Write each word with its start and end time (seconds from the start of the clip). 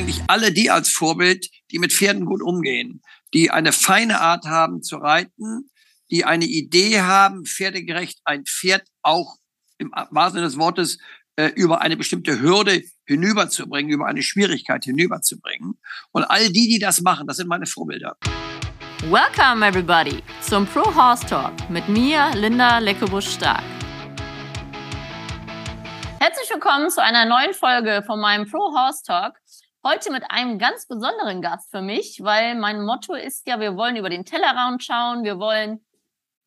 eigentlich 0.00 0.22
alle 0.28 0.50
die 0.50 0.70
als 0.70 0.88
Vorbild, 0.88 1.50
die 1.70 1.78
mit 1.78 1.92
Pferden 1.92 2.24
gut 2.24 2.42
umgehen, 2.42 3.02
die 3.34 3.50
eine 3.50 3.70
feine 3.70 4.22
Art 4.22 4.46
haben 4.46 4.82
zu 4.82 4.96
reiten, 4.96 5.70
die 6.10 6.24
eine 6.24 6.46
Idee 6.46 7.02
haben, 7.02 7.44
pferdegerecht 7.44 8.18
ein 8.24 8.46
Pferd 8.46 8.88
auch 9.02 9.36
im 9.76 9.92
wahrsten 9.92 10.38
Sinne 10.38 10.46
des 10.46 10.56
Wortes 10.56 10.98
äh, 11.36 11.48
über 11.48 11.82
eine 11.82 11.98
bestimmte 11.98 12.40
Hürde 12.40 12.82
hinüberzubringen, 13.04 13.92
über 13.92 14.06
eine 14.06 14.22
Schwierigkeit 14.22 14.84
hinüberzubringen. 14.84 15.78
Und 16.12 16.24
all 16.24 16.48
die, 16.48 16.68
die 16.68 16.78
das 16.78 17.02
machen, 17.02 17.26
das 17.26 17.36
sind 17.36 17.48
meine 17.48 17.66
Vorbilder. 17.66 18.16
Welcome 19.10 19.66
everybody 19.66 20.22
zum 20.40 20.66
Pro 20.66 20.94
Horse 20.94 21.26
Talk 21.26 21.52
mit 21.68 21.86
mir, 21.90 22.30
Linda 22.34 22.78
Leckebusch-Stark. 22.78 23.62
Herzlich 26.22 26.50
willkommen 26.50 26.90
zu 26.90 27.02
einer 27.02 27.24
neuen 27.24 27.54
Folge 27.54 28.02
von 28.06 28.20
meinem 28.20 28.50
Pro 28.50 28.74
Horse 28.74 29.02
Talk. 29.06 29.36
Heute 29.82 30.12
mit 30.12 30.30
einem 30.30 30.58
ganz 30.58 30.86
besonderen 30.86 31.40
Gast 31.40 31.70
für 31.70 31.80
mich, 31.80 32.20
weil 32.22 32.54
mein 32.54 32.84
Motto 32.84 33.14
ist 33.14 33.46
ja, 33.46 33.60
wir 33.60 33.76
wollen 33.76 33.96
über 33.96 34.10
den 34.10 34.26
Tellerrand 34.26 34.84
schauen, 34.84 35.24
wir 35.24 35.38
wollen 35.38 35.82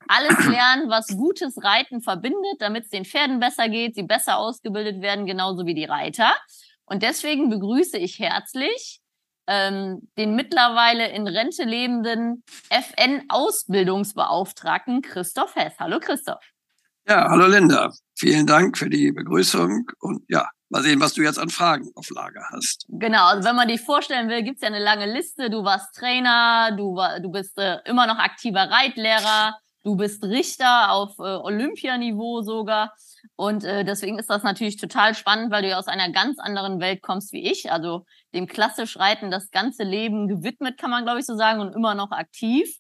alles 0.07 0.37
lernen, 0.45 0.87
was 0.87 1.07
gutes 1.07 1.63
Reiten 1.63 2.01
verbindet, 2.01 2.57
damit 2.59 2.83
es 2.83 2.91
den 2.91 3.05
Pferden 3.05 3.39
besser 3.39 3.69
geht, 3.69 3.95
sie 3.95 4.03
besser 4.03 4.37
ausgebildet 4.37 5.01
werden, 5.01 5.25
genauso 5.25 5.65
wie 5.65 5.73
die 5.73 5.85
Reiter. 5.85 6.35
Und 6.85 7.01
deswegen 7.01 7.49
begrüße 7.49 7.97
ich 7.97 8.19
herzlich 8.19 9.01
ähm, 9.47 10.07
den 10.15 10.35
mittlerweile 10.35 11.09
in 11.09 11.27
Rente 11.27 11.63
lebenden 11.63 12.43
FN-Ausbildungsbeauftragten 12.69 15.01
Christoph 15.01 15.55
Hess. 15.55 15.73
Hallo 15.79 15.99
Christoph. 15.99 16.45
Ja, 17.07 17.29
hallo 17.29 17.47
Linda. 17.47 17.91
Vielen 18.13 18.45
Dank 18.45 18.77
für 18.77 18.91
die 18.91 19.11
Begrüßung 19.11 19.89
und 20.01 20.23
ja, 20.29 20.47
mal 20.73 20.81
sehen, 20.81 20.99
was 20.99 21.13
du 21.13 21.21
jetzt 21.21 21.37
an 21.37 21.49
Fragen 21.49 21.91
auf 21.95 22.09
Lager 22.09 22.45
hast. 22.51 22.85
Genau, 22.89 23.25
also 23.27 23.47
wenn 23.47 23.55
man 23.55 23.67
dich 23.67 23.81
vorstellen 23.81 24.27
will, 24.27 24.41
gibt's 24.41 24.63
ja 24.63 24.67
eine 24.67 24.83
lange 24.83 25.05
Liste. 25.05 25.49
Du 25.51 25.63
warst 25.63 25.95
Trainer, 25.95 26.75
du, 26.75 26.95
war, 26.95 27.19
du 27.19 27.31
bist 27.31 27.57
äh, 27.59 27.77
immer 27.85 28.07
noch 28.07 28.17
aktiver 28.17 28.71
Reitlehrer, 28.71 29.55
du 29.83 29.95
bist 29.95 30.23
Richter 30.23 30.91
auf 30.91 31.19
äh, 31.19 31.21
Olympianiveau 31.21 32.41
sogar. 32.41 32.91
Und 33.35 33.63
äh, 33.63 33.85
deswegen 33.85 34.17
ist 34.17 34.31
das 34.31 34.41
natürlich 34.41 34.77
total 34.77 35.13
spannend, 35.13 35.51
weil 35.51 35.61
du 35.61 35.69
ja 35.69 35.77
aus 35.77 35.87
einer 35.87 36.11
ganz 36.11 36.39
anderen 36.39 36.79
Welt 36.79 37.03
kommst 37.03 37.33
wie 37.33 37.49
ich. 37.49 37.71
Also 37.71 38.05
dem 38.33 38.47
klassisch 38.47 38.97
Reiten 38.97 39.29
das 39.29 39.51
ganze 39.51 39.83
Leben 39.83 40.27
gewidmet, 40.27 40.79
kann 40.79 40.89
man 40.89 41.03
glaube 41.03 41.19
ich 41.19 41.27
so 41.27 41.35
sagen, 41.35 41.61
und 41.61 41.75
immer 41.75 41.93
noch 41.93 42.11
aktiv. 42.11 42.79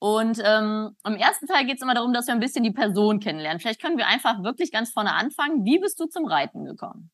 Und 0.00 0.40
ähm, 0.42 0.96
im 1.04 1.16
ersten 1.16 1.46
Teil 1.46 1.66
geht 1.66 1.76
es 1.76 1.82
immer 1.82 1.94
darum, 1.94 2.14
dass 2.14 2.26
wir 2.26 2.32
ein 2.32 2.40
bisschen 2.40 2.62
die 2.62 2.70
Person 2.70 3.20
kennenlernen. 3.20 3.60
Vielleicht 3.60 3.82
können 3.82 3.98
wir 3.98 4.06
einfach 4.06 4.42
wirklich 4.44 4.72
ganz 4.72 4.92
vorne 4.92 5.12
anfangen. 5.12 5.64
Wie 5.64 5.78
bist 5.78 5.98
du 6.00 6.06
zum 6.06 6.24
Reiten 6.24 6.64
gekommen? 6.64 7.10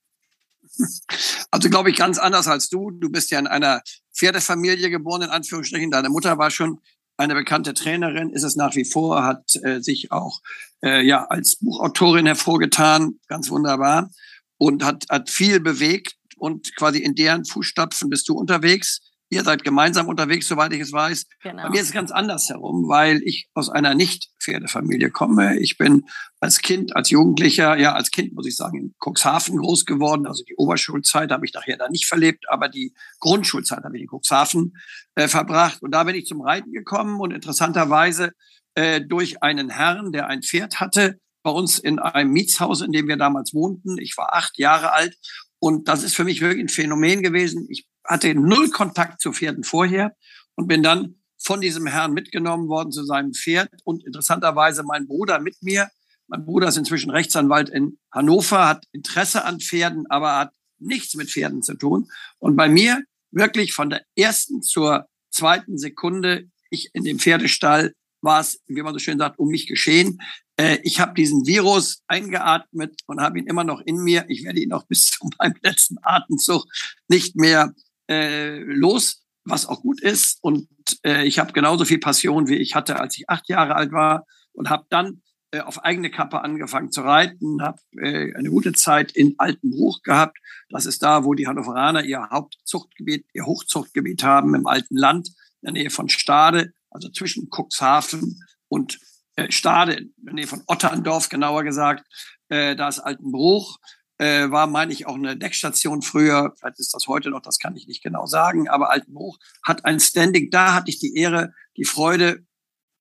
Also 1.50 1.70
glaube 1.70 1.90
ich 1.90 1.96
ganz 1.96 2.18
anders 2.18 2.48
als 2.48 2.68
du. 2.68 2.90
Du 2.90 3.10
bist 3.10 3.30
ja 3.30 3.38
in 3.38 3.46
einer 3.46 3.82
Pferdefamilie 4.12 4.90
geboren, 4.90 5.22
in 5.22 5.30
Anführungsstrichen. 5.30 5.90
Deine 5.90 6.08
Mutter 6.08 6.36
war 6.36 6.50
schon 6.50 6.80
eine 7.16 7.34
bekannte 7.34 7.74
Trainerin, 7.74 8.30
ist 8.30 8.42
es 8.42 8.56
nach 8.56 8.74
wie 8.74 8.84
vor, 8.84 9.22
hat 9.22 9.56
äh, 9.62 9.80
sich 9.80 10.10
auch 10.10 10.40
äh, 10.82 11.06
ja 11.06 11.26
als 11.26 11.56
Buchautorin 11.56 12.26
hervorgetan, 12.26 13.20
ganz 13.28 13.50
wunderbar 13.50 14.10
und 14.58 14.84
hat, 14.84 15.06
hat 15.10 15.30
viel 15.30 15.60
bewegt 15.60 16.16
und 16.36 16.74
quasi 16.76 16.98
in 16.98 17.14
deren 17.14 17.44
Fußstapfen 17.44 18.10
bist 18.10 18.28
du 18.28 18.34
unterwegs. 18.34 19.00
Ihr 19.34 19.42
seid 19.42 19.64
gemeinsam 19.64 20.06
unterwegs, 20.06 20.46
soweit 20.46 20.72
ich 20.72 20.80
es 20.80 20.92
weiß. 20.92 21.26
Genau. 21.42 21.64
Bei 21.64 21.70
mir 21.70 21.80
ist 21.80 21.88
es 21.88 21.92
ganz 21.92 22.12
anders 22.12 22.48
herum, 22.48 22.88
weil 22.88 23.20
ich 23.24 23.48
aus 23.52 23.68
einer 23.68 23.94
Nicht-Pferdefamilie 23.94 25.10
komme. 25.10 25.58
Ich 25.58 25.76
bin 25.76 26.04
als 26.38 26.60
Kind, 26.60 26.94
als 26.94 27.10
Jugendlicher, 27.10 27.76
ja, 27.76 27.94
als 27.94 28.12
Kind 28.12 28.32
muss 28.32 28.46
ich 28.46 28.54
sagen, 28.54 28.78
in 28.78 28.94
Cuxhaven 29.00 29.56
groß 29.56 29.86
geworden. 29.86 30.28
Also 30.28 30.44
die 30.44 30.54
Oberschulzeit 30.54 31.32
habe 31.32 31.44
ich 31.44 31.52
nachher 31.52 31.76
da 31.76 31.88
nicht 31.88 32.06
verlebt, 32.06 32.44
aber 32.48 32.68
die 32.68 32.94
Grundschulzeit 33.18 33.82
habe 33.82 33.96
ich 33.96 34.04
in 34.04 34.08
Cuxhaven 34.08 34.76
äh, 35.16 35.26
verbracht. 35.26 35.82
Und 35.82 35.90
da 35.90 36.04
bin 36.04 36.14
ich 36.14 36.26
zum 36.26 36.40
Reiten 36.40 36.70
gekommen 36.70 37.18
und 37.18 37.32
interessanterweise 37.32 38.30
äh, 38.76 39.00
durch 39.00 39.42
einen 39.42 39.68
Herrn, 39.68 40.12
der 40.12 40.28
ein 40.28 40.42
Pferd 40.42 40.78
hatte, 40.78 41.18
bei 41.42 41.50
uns 41.50 41.80
in 41.80 41.98
einem 41.98 42.30
Mietshaus, 42.30 42.82
in 42.82 42.92
dem 42.92 43.08
wir 43.08 43.16
damals 43.16 43.52
wohnten. 43.52 43.98
Ich 43.98 44.16
war 44.16 44.32
acht 44.32 44.58
Jahre 44.58 44.92
alt 44.92 45.16
und 45.58 45.88
das 45.88 46.04
ist 46.04 46.14
für 46.14 46.24
mich 46.24 46.40
wirklich 46.40 46.62
ein 46.62 46.68
Phänomen 46.68 47.22
gewesen. 47.22 47.66
Ich 47.68 47.86
hatte 48.04 48.34
null 48.34 48.70
Kontakt 48.70 49.20
zu 49.20 49.32
Pferden 49.32 49.64
vorher 49.64 50.14
und 50.54 50.68
bin 50.68 50.82
dann 50.82 51.16
von 51.38 51.60
diesem 51.60 51.86
Herrn 51.86 52.12
mitgenommen 52.12 52.68
worden 52.68 52.90
zu 52.90 53.04
seinem 53.04 53.34
Pferd 53.34 53.70
und 53.84 54.04
interessanterweise 54.04 54.82
mein 54.82 55.06
Bruder 55.06 55.40
mit 55.40 55.62
mir. 55.62 55.90
Mein 56.26 56.44
Bruder 56.44 56.68
ist 56.68 56.78
inzwischen 56.78 57.10
Rechtsanwalt 57.10 57.68
in 57.68 57.98
Hannover, 58.10 58.66
hat 58.66 58.84
Interesse 58.92 59.44
an 59.44 59.60
Pferden, 59.60 60.06
aber 60.08 60.38
hat 60.38 60.52
nichts 60.78 61.14
mit 61.14 61.30
Pferden 61.30 61.62
zu 61.62 61.74
tun. 61.74 62.10
Und 62.38 62.56
bei 62.56 62.68
mir 62.68 63.02
wirklich 63.30 63.74
von 63.74 63.90
der 63.90 64.02
ersten 64.16 64.62
zur 64.62 65.06
zweiten 65.30 65.76
Sekunde, 65.76 66.48
ich 66.70 66.90
in 66.94 67.04
dem 67.04 67.18
Pferdestall 67.18 67.92
war 68.22 68.40
es, 68.40 68.60
wie 68.66 68.80
man 68.82 68.94
so 68.94 68.98
schön 68.98 69.18
sagt, 69.18 69.38
um 69.38 69.48
mich 69.48 69.66
geschehen. 69.66 70.18
Äh, 70.56 70.78
ich 70.82 70.98
habe 70.98 71.14
diesen 71.14 71.46
Virus 71.46 72.02
eingeatmet 72.06 73.02
und 73.06 73.20
habe 73.20 73.38
ihn 73.38 73.46
immer 73.46 73.64
noch 73.64 73.82
in 73.84 73.96
mir. 73.96 74.24
Ich 74.28 74.44
werde 74.44 74.60
ihn 74.60 74.72
auch 74.72 74.86
bis 74.86 75.06
zu 75.06 75.28
meinem 75.38 75.54
letzten 75.62 75.96
Atemzug 76.02 76.64
nicht 77.08 77.36
mehr 77.36 77.74
äh, 78.08 78.58
los, 78.58 79.22
was 79.44 79.66
auch 79.66 79.82
gut 79.82 80.00
ist. 80.00 80.38
Und 80.42 80.68
äh, 81.04 81.24
ich 81.24 81.38
habe 81.38 81.52
genauso 81.52 81.84
viel 81.84 81.98
Passion, 81.98 82.48
wie 82.48 82.56
ich 82.56 82.74
hatte, 82.74 83.00
als 83.00 83.16
ich 83.18 83.28
acht 83.28 83.48
Jahre 83.48 83.76
alt 83.76 83.92
war 83.92 84.26
und 84.52 84.70
habe 84.70 84.86
dann 84.88 85.22
äh, 85.54 85.60
auf 85.60 85.84
eigene 85.84 86.10
Kappe 86.10 86.40
angefangen 86.42 86.90
zu 86.90 87.02
reiten, 87.02 87.62
habe 87.62 87.78
äh, 87.98 88.34
eine 88.34 88.50
gute 88.50 88.72
Zeit 88.72 89.12
in 89.12 89.34
Altenbruch 89.38 90.02
gehabt. 90.02 90.38
Das 90.68 90.86
ist 90.86 91.02
da, 91.02 91.24
wo 91.24 91.34
die 91.34 91.46
Hannoveraner 91.46 92.04
ihr 92.04 92.28
Hauptzuchtgebiet, 92.30 93.26
ihr 93.32 93.46
Hochzuchtgebiet 93.46 94.24
haben 94.24 94.54
im 94.54 94.66
alten 94.66 94.96
Land, 94.96 95.28
in 95.60 95.66
der 95.66 95.72
Nähe 95.72 95.90
von 95.90 96.08
Stade, 96.08 96.72
also 96.90 97.08
zwischen 97.08 97.50
Cuxhaven 97.50 98.42
und 98.68 98.98
äh, 99.36 99.50
Stade, 99.52 99.94
in 99.94 100.14
der 100.18 100.34
Nähe 100.34 100.46
von 100.46 100.62
Otterndorf 100.66 101.28
genauer 101.28 101.62
gesagt. 101.62 102.04
Äh, 102.48 102.74
da 102.74 102.88
ist 102.88 102.98
Altenbruch 102.98 103.78
äh, 104.18 104.50
war, 104.50 104.66
meine 104.66 104.92
ich, 104.92 105.06
auch 105.06 105.16
eine 105.16 105.36
Deckstation 105.36 106.02
früher. 106.02 106.54
Vielleicht 106.58 106.78
ist 106.78 106.94
das 106.94 107.06
heute 107.06 107.30
noch, 107.30 107.42
das 107.42 107.58
kann 107.58 107.76
ich 107.76 107.86
nicht 107.86 108.02
genau 108.02 108.26
sagen. 108.26 108.68
Aber 108.68 108.90
Altenbruch 108.90 109.38
hat 109.62 109.84
ein 109.84 110.00
Standing. 110.00 110.50
Da 110.50 110.74
hatte 110.74 110.90
ich 110.90 110.98
die 110.98 111.16
Ehre, 111.16 111.52
die 111.76 111.84
Freude, 111.84 112.44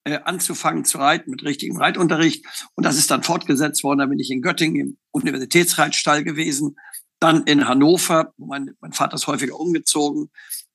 äh, 0.06 0.20
anzufangen 0.24 0.86
zu 0.86 0.98
reiten 0.98 1.32
mit 1.32 1.44
richtigem 1.44 1.78
Reitunterricht. 1.78 2.46
Und 2.76 2.86
das 2.86 2.98
ist 2.98 3.10
dann 3.12 3.24
fortgesetzt 3.24 3.84
worden. 3.84 4.00
Da 4.00 4.06
bin 4.08 4.20
ich 4.20 4.32
in 4.32 4.42
Göttingen 4.42 4.82
im 4.82 4.98
Universitätsreitstall 5.12 6.24
gewesen. 6.24 6.76
Dann 7.20 7.44
in 7.44 7.68
Hannover, 7.68 8.34
mein, 8.38 8.72
mein 8.82 8.92
Vater 8.92 9.16
ist 9.16 9.28
häufiger 9.28 9.58
umgezogen. 9.58 10.30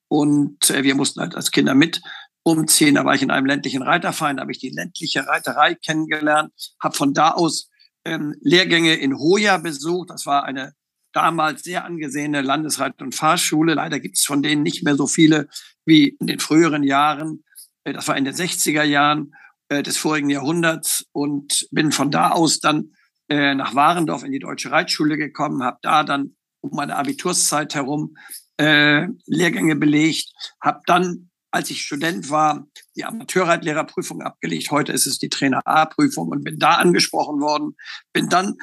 Und 0.09 0.71
äh, 0.71 0.83
wir 0.83 0.95
mussten 0.95 1.21
halt 1.21 1.35
als 1.35 1.51
Kinder 1.51 1.75
mit 1.75 2.01
umziehen. 2.43 2.95
Da 2.95 3.05
war 3.05 3.15
ich 3.15 3.23
in 3.23 3.31
einem 3.31 3.47
ländlichen 3.47 3.83
Reiterverein, 3.83 4.37
da 4.37 4.43
habe 4.43 4.53
ich 4.53 4.59
die 4.59 4.71
ländliche 4.71 5.27
Reiterei 5.27 5.75
kennengelernt, 5.75 6.53
habe 6.83 6.97
von 6.97 7.13
da 7.13 7.33
aus 7.33 7.69
ähm, 8.05 8.35
Lehrgänge 8.41 8.95
in 8.95 9.19
Hoya 9.19 9.59
besucht. 9.59 10.11
Das 10.11 10.27
war 10.27 10.45
eine 10.45 10.75
damals 11.13 11.63
sehr 11.63 11.85
angesehene 11.85 12.43
Landesreit- 12.43 13.03
und 13.03 13.15
Fahrschule. 13.15 13.75
Leider 13.75 14.01
gibt 14.01 14.17
es 14.17 14.25
von 14.25 14.43
denen 14.43 14.63
nicht 14.63 14.85
mehr 14.85 14.97
so 14.97 15.07
viele 15.07 15.49
wie 15.85 16.17
in 16.21 16.27
den 16.27 16.39
früheren 16.39 16.83
Jahren. 16.83 17.45
Äh, 17.85 17.93
das 17.93 18.09
war 18.09 18.17
in 18.17 18.25
den 18.25 18.35
60er 18.35 18.85
Jahren 18.85 19.35
äh, 19.69 19.83
des 19.83 19.97
vorigen 19.97 20.31
Jahrhunderts 20.31 21.07
und 21.13 21.67
bin 21.71 21.93
von 21.93 22.11
da 22.11 22.31
aus 22.31 22.61
dann 22.61 22.93
äh, 23.29 23.55
nach 23.55 23.75
Warendorf 23.75 24.23
in 24.23 24.33
die 24.33 24.39
Deutsche 24.39 24.71
Reitschule 24.71 25.17
gekommen, 25.17 25.63
habe 25.63 25.79
da 25.83 26.05
dann 26.05 26.37
um 26.61 26.71
meine 26.75 26.97
Abiturszeit 26.97 27.75
herum 27.75 28.17
Lehrgänge 28.61 29.77
belegt, 29.77 30.33
habe 30.61 30.81
dann 30.87 31.29
als 31.51 31.71
ich 31.71 31.83
Student 31.83 32.31
war, 32.31 32.67
die 32.99 33.05
Amateurreitlehrerprüfung 33.05 34.23
abgelegt. 34.23 34.71
Heute 34.71 34.93
ist 34.93 35.07
es 35.07 35.19
die 35.19 35.29
Trainer 35.29 35.61
A-Prüfung 35.65 36.29
und 36.29 36.45
bin 36.45 36.59
da 36.59 36.75
angesprochen 36.75 37.41
worden. 37.41 37.77
Bin 38.13 38.29
dann, 38.29 38.57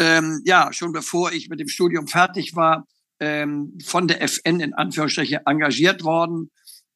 ähm, 0.00 0.40
ja, 0.44 0.72
schon 0.72 0.92
bevor 0.92 1.32
ich 1.32 1.50
mit 1.50 1.60
dem 1.60 1.68
Studium 1.68 2.08
fertig 2.08 2.56
war, 2.56 2.86
ähm, 3.20 3.78
von 3.84 4.08
der 4.08 4.22
FN 4.22 4.60
in 4.60 4.72
Anführungsstrichen 4.74 5.46
engagiert 5.46 6.04
worden. 6.04 6.50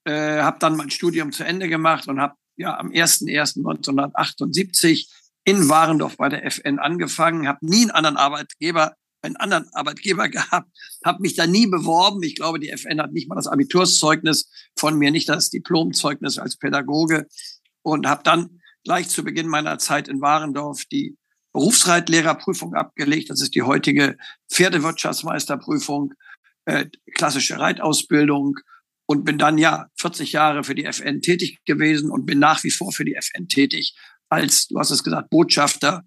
Äh, 0.05 0.41
habe 0.41 0.59
dann 0.59 0.77
mein 0.77 0.91
Studium 0.91 1.33
zu 1.33 1.45
Ende 1.45 1.69
gemacht 1.69 2.09
und 2.09 2.21
habe 2.21 2.35
ja 2.57 2.79
am 2.79 2.91
01.01.1978 2.91 5.09
in 5.45 5.69
Warendorf 5.69 6.17
bei 6.17 6.29
der 6.29 6.45
FN 6.47 6.79
angefangen, 6.79 7.47
habe 7.47 7.65
nie 7.65 7.83
einen 7.83 7.93
anderen 7.93 8.17
Arbeitgeber 8.17 8.97
einen 9.27 9.37
anderen 9.37 9.69
Arbeitgeber 9.73 10.29
gehabt, 10.31 10.71
habe 11.05 11.23
mich 11.23 11.35
da 11.35 11.47
nie 11.47 11.67
beworben. 11.67 12.23
Ich 12.23 12.37
glaube, 12.37 12.59
die 12.59 12.71
FN 12.71 13.01
hat 13.01 13.13
nicht 13.13 13.29
mal 13.29 13.37
das 13.37 13.47
Abiturszeugnis 13.47 14.51
von 14.77 14.99
mir, 14.99 15.11
nicht 15.11 15.29
das 15.29 15.51
Diplomzeugnis 15.51 16.39
als 16.39 16.57
Pädagoge 16.57 17.27
und 17.83 18.07
habe 18.07 18.23
dann 18.25 18.61
gleich 18.85 19.09
zu 19.09 19.25
Beginn 19.25 19.49
meiner 19.49 19.79
Zeit 19.79 20.09
in 20.09 20.21
Warendorf 20.21 20.85
die 20.87 21.17
Berufsreitlehrerprüfung 21.53 22.75
abgelegt. 22.75 23.31
Das 23.31 23.41
ist 23.41 23.55
die 23.55 23.63
heutige 23.63 24.17
Pferdewirtschaftsmeisterprüfung, 24.53 26.15
äh, 26.67 26.87
klassische 27.15 27.59
Reitausbildung 27.59 28.57
und 29.07 29.25
bin 29.25 29.39
dann 29.39 29.57
ja 29.57 29.87
40 29.97 30.33
Jahre 30.33 30.65
für 30.65 30.75
die 30.75 30.85
FN 30.85 31.23
tätig 31.23 31.59
gewesen 31.65 32.11
und 32.11 32.27
bin 32.27 32.39
nach 32.39 32.63
wie 32.65 32.71
vor 32.71 32.93
für 32.93 33.05
die 33.05 33.15
FN 33.15 33.49
tätig 33.49 33.95
als, 34.29 34.67
du 34.67 34.79
hast 34.79 34.91
es 34.91 35.05
gesagt, 35.05 35.31
Botschafter 35.31 36.03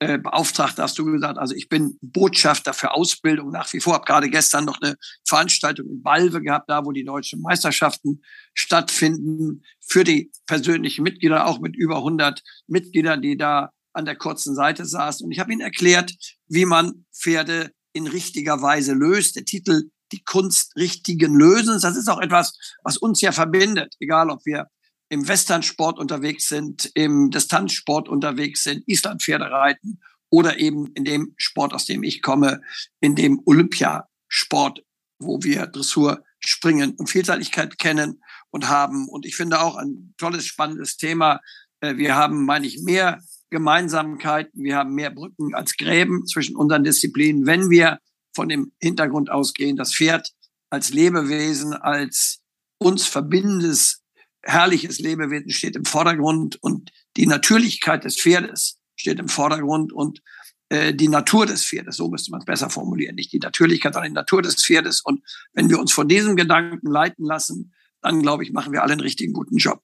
äh, 0.00 0.18
Beauftragter, 0.18 0.82
hast 0.82 0.98
du 0.98 1.04
gesagt. 1.04 1.38
Also 1.38 1.54
ich 1.54 1.68
bin 1.68 1.98
Botschafter 2.02 2.74
für 2.74 2.92
Ausbildung 2.92 3.50
nach 3.50 3.72
wie 3.72 3.80
vor. 3.80 3.94
Habe 3.94 4.04
gerade 4.04 4.28
gestern 4.28 4.64
noch 4.64 4.80
eine 4.80 4.96
Veranstaltung 5.26 5.88
in 5.88 6.02
Balve 6.02 6.42
gehabt, 6.42 6.68
da 6.68 6.84
wo 6.84 6.92
die 6.92 7.04
deutschen 7.04 7.40
Meisterschaften 7.40 8.22
stattfinden, 8.54 9.62
für 9.80 10.04
die 10.04 10.30
persönlichen 10.46 11.02
Mitglieder, 11.02 11.46
auch 11.46 11.60
mit 11.60 11.76
über 11.76 11.98
100 11.98 12.42
Mitgliedern, 12.66 13.22
die 13.22 13.36
da 13.36 13.70
an 13.92 14.04
der 14.04 14.16
kurzen 14.16 14.54
Seite 14.54 14.84
saßen. 14.84 15.24
Und 15.24 15.32
ich 15.32 15.38
habe 15.38 15.52
ihnen 15.52 15.60
erklärt, 15.60 16.12
wie 16.48 16.66
man 16.66 17.06
Pferde 17.14 17.70
in 17.92 18.06
richtiger 18.06 18.60
Weise 18.60 18.92
löst. 18.92 19.36
Der 19.36 19.44
Titel 19.44 19.90
Die 20.12 20.22
Kunst 20.24 20.74
richtigen 20.76 21.34
Lösens, 21.34 21.82
das 21.82 21.96
ist 21.96 22.08
auch 22.08 22.20
etwas, 22.20 22.58
was 22.82 22.96
uns 22.96 23.20
ja 23.20 23.32
verbindet, 23.32 23.94
egal 24.00 24.30
ob 24.30 24.44
wir 24.44 24.66
im 25.14 25.28
Westernsport 25.28 26.00
unterwegs 26.00 26.48
sind, 26.48 26.90
im 26.94 27.30
Distanzsport 27.30 28.08
unterwegs 28.08 28.64
sind, 28.64 28.82
Islandpferde 28.88 29.44
reiten 29.44 30.00
oder 30.28 30.58
eben 30.58 30.88
in 30.94 31.04
dem 31.04 31.34
Sport, 31.36 31.72
aus 31.72 31.86
dem 31.86 32.02
ich 32.02 32.20
komme, 32.20 32.60
in 33.00 33.14
dem 33.14 33.40
Olympiasport, 33.46 34.82
wo 35.20 35.40
wir 35.44 35.68
Dressur, 35.68 36.24
Springen 36.40 36.96
und 36.96 37.08
Vielseitigkeit 37.08 37.78
kennen 37.78 38.20
und 38.50 38.68
haben. 38.68 39.08
Und 39.08 39.24
ich 39.24 39.36
finde 39.36 39.60
auch 39.60 39.76
ein 39.76 40.14
tolles, 40.18 40.46
spannendes 40.46 40.96
Thema. 40.96 41.40
Äh, 41.80 41.96
wir 41.96 42.16
haben, 42.16 42.44
meine 42.44 42.66
ich, 42.66 42.82
mehr 42.82 43.20
Gemeinsamkeiten, 43.50 44.64
wir 44.64 44.76
haben 44.76 44.94
mehr 44.94 45.10
Brücken 45.10 45.54
als 45.54 45.76
Gräben 45.76 46.26
zwischen 46.26 46.56
unseren 46.56 46.82
Disziplinen, 46.82 47.46
wenn 47.46 47.70
wir 47.70 48.00
von 48.34 48.48
dem 48.48 48.72
Hintergrund 48.80 49.30
ausgehen, 49.30 49.76
das 49.76 49.94
Pferd 49.94 50.32
als 50.70 50.90
Lebewesen, 50.90 51.72
als 51.72 52.40
uns 52.78 53.06
verbindendes 53.06 54.03
herrliches 54.44 54.98
Lebewesen 54.98 55.50
steht 55.50 55.76
im 55.76 55.84
Vordergrund 55.84 56.62
und 56.62 56.92
die 57.16 57.26
Natürlichkeit 57.26 58.04
des 58.04 58.20
Pferdes 58.20 58.78
steht 58.96 59.18
im 59.18 59.28
Vordergrund 59.28 59.92
und 59.92 60.22
äh, 60.68 60.94
die 60.94 61.08
Natur 61.08 61.46
des 61.46 61.64
Pferdes, 61.64 61.96
so 61.96 62.08
müsste 62.08 62.30
man 62.30 62.40
es 62.40 62.46
besser 62.46 62.70
formulieren, 62.70 63.16
nicht 63.16 63.32
die 63.32 63.38
Natürlichkeit, 63.38 63.94
sondern 63.94 64.12
die 64.12 64.16
Natur 64.16 64.42
des 64.42 64.64
Pferdes. 64.64 65.00
Und 65.02 65.22
wenn 65.52 65.68
wir 65.68 65.78
uns 65.78 65.92
von 65.92 66.08
diesem 66.08 66.36
Gedanken 66.36 66.90
leiten 66.90 67.24
lassen, 67.24 67.74
dann 68.00 68.22
glaube 68.22 68.44
ich, 68.44 68.52
machen 68.52 68.72
wir 68.72 68.82
alle 68.82 68.92
einen 68.92 69.00
richtigen 69.00 69.32
guten 69.32 69.56
Job. 69.56 69.82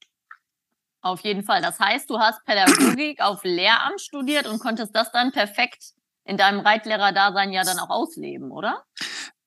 Auf 1.01 1.21
jeden 1.21 1.43
Fall. 1.43 1.61
Das 1.61 1.79
heißt, 1.79 2.09
du 2.09 2.19
hast 2.19 2.45
Pädagogik 2.45 3.21
auf 3.21 3.43
Lehramt 3.43 4.01
studiert 4.01 4.47
und 4.47 4.59
konntest 4.59 4.95
das 4.95 5.11
dann 5.11 5.31
perfekt 5.31 5.93
in 6.25 6.37
deinem 6.37 6.59
Reitlehrer-Dasein 6.59 7.51
ja 7.51 7.63
dann 7.63 7.79
auch 7.79 7.89
ausleben, 7.89 8.51
oder? 8.51 8.83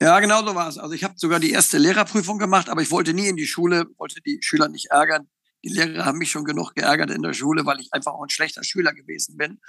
Ja, 0.01 0.21
genau 0.21 0.45
so 0.45 0.55
war 0.55 0.69
es. 0.69 0.79
Also 0.79 0.95
ich 0.95 1.05
habe 1.05 1.15
sogar 1.17 1.41
die 1.41 1.53
erste 1.53 1.79
Lehrerprüfung 1.79 2.39
gemacht, 2.39 2.69
aber 2.69 2.83
ich 2.83 2.91
wollte 2.91 3.15
nie 3.15 3.29
in 3.29 3.37
die 3.37 3.47
Schule, 3.47 3.87
wollte 3.97 4.21
die 4.21 4.39
Schüler 4.43 4.69
nicht 4.69 4.91
ärgern. 4.91 5.29
Die 5.65 5.71
Lehrer 5.71 6.05
haben 6.05 6.19
mich 6.19 6.31
schon 6.31 6.45
genug 6.45 6.75
geärgert 6.75 7.11
in 7.11 7.23
der 7.23 7.33
Schule, 7.33 7.65
weil 7.65 7.81
ich 7.81 7.93
einfach 7.93 8.13
auch 8.13 8.23
ein 8.23 8.29
schlechter 8.29 8.65
Schüler 8.65 8.93
gewesen 8.93 9.37
bin. 9.37 9.61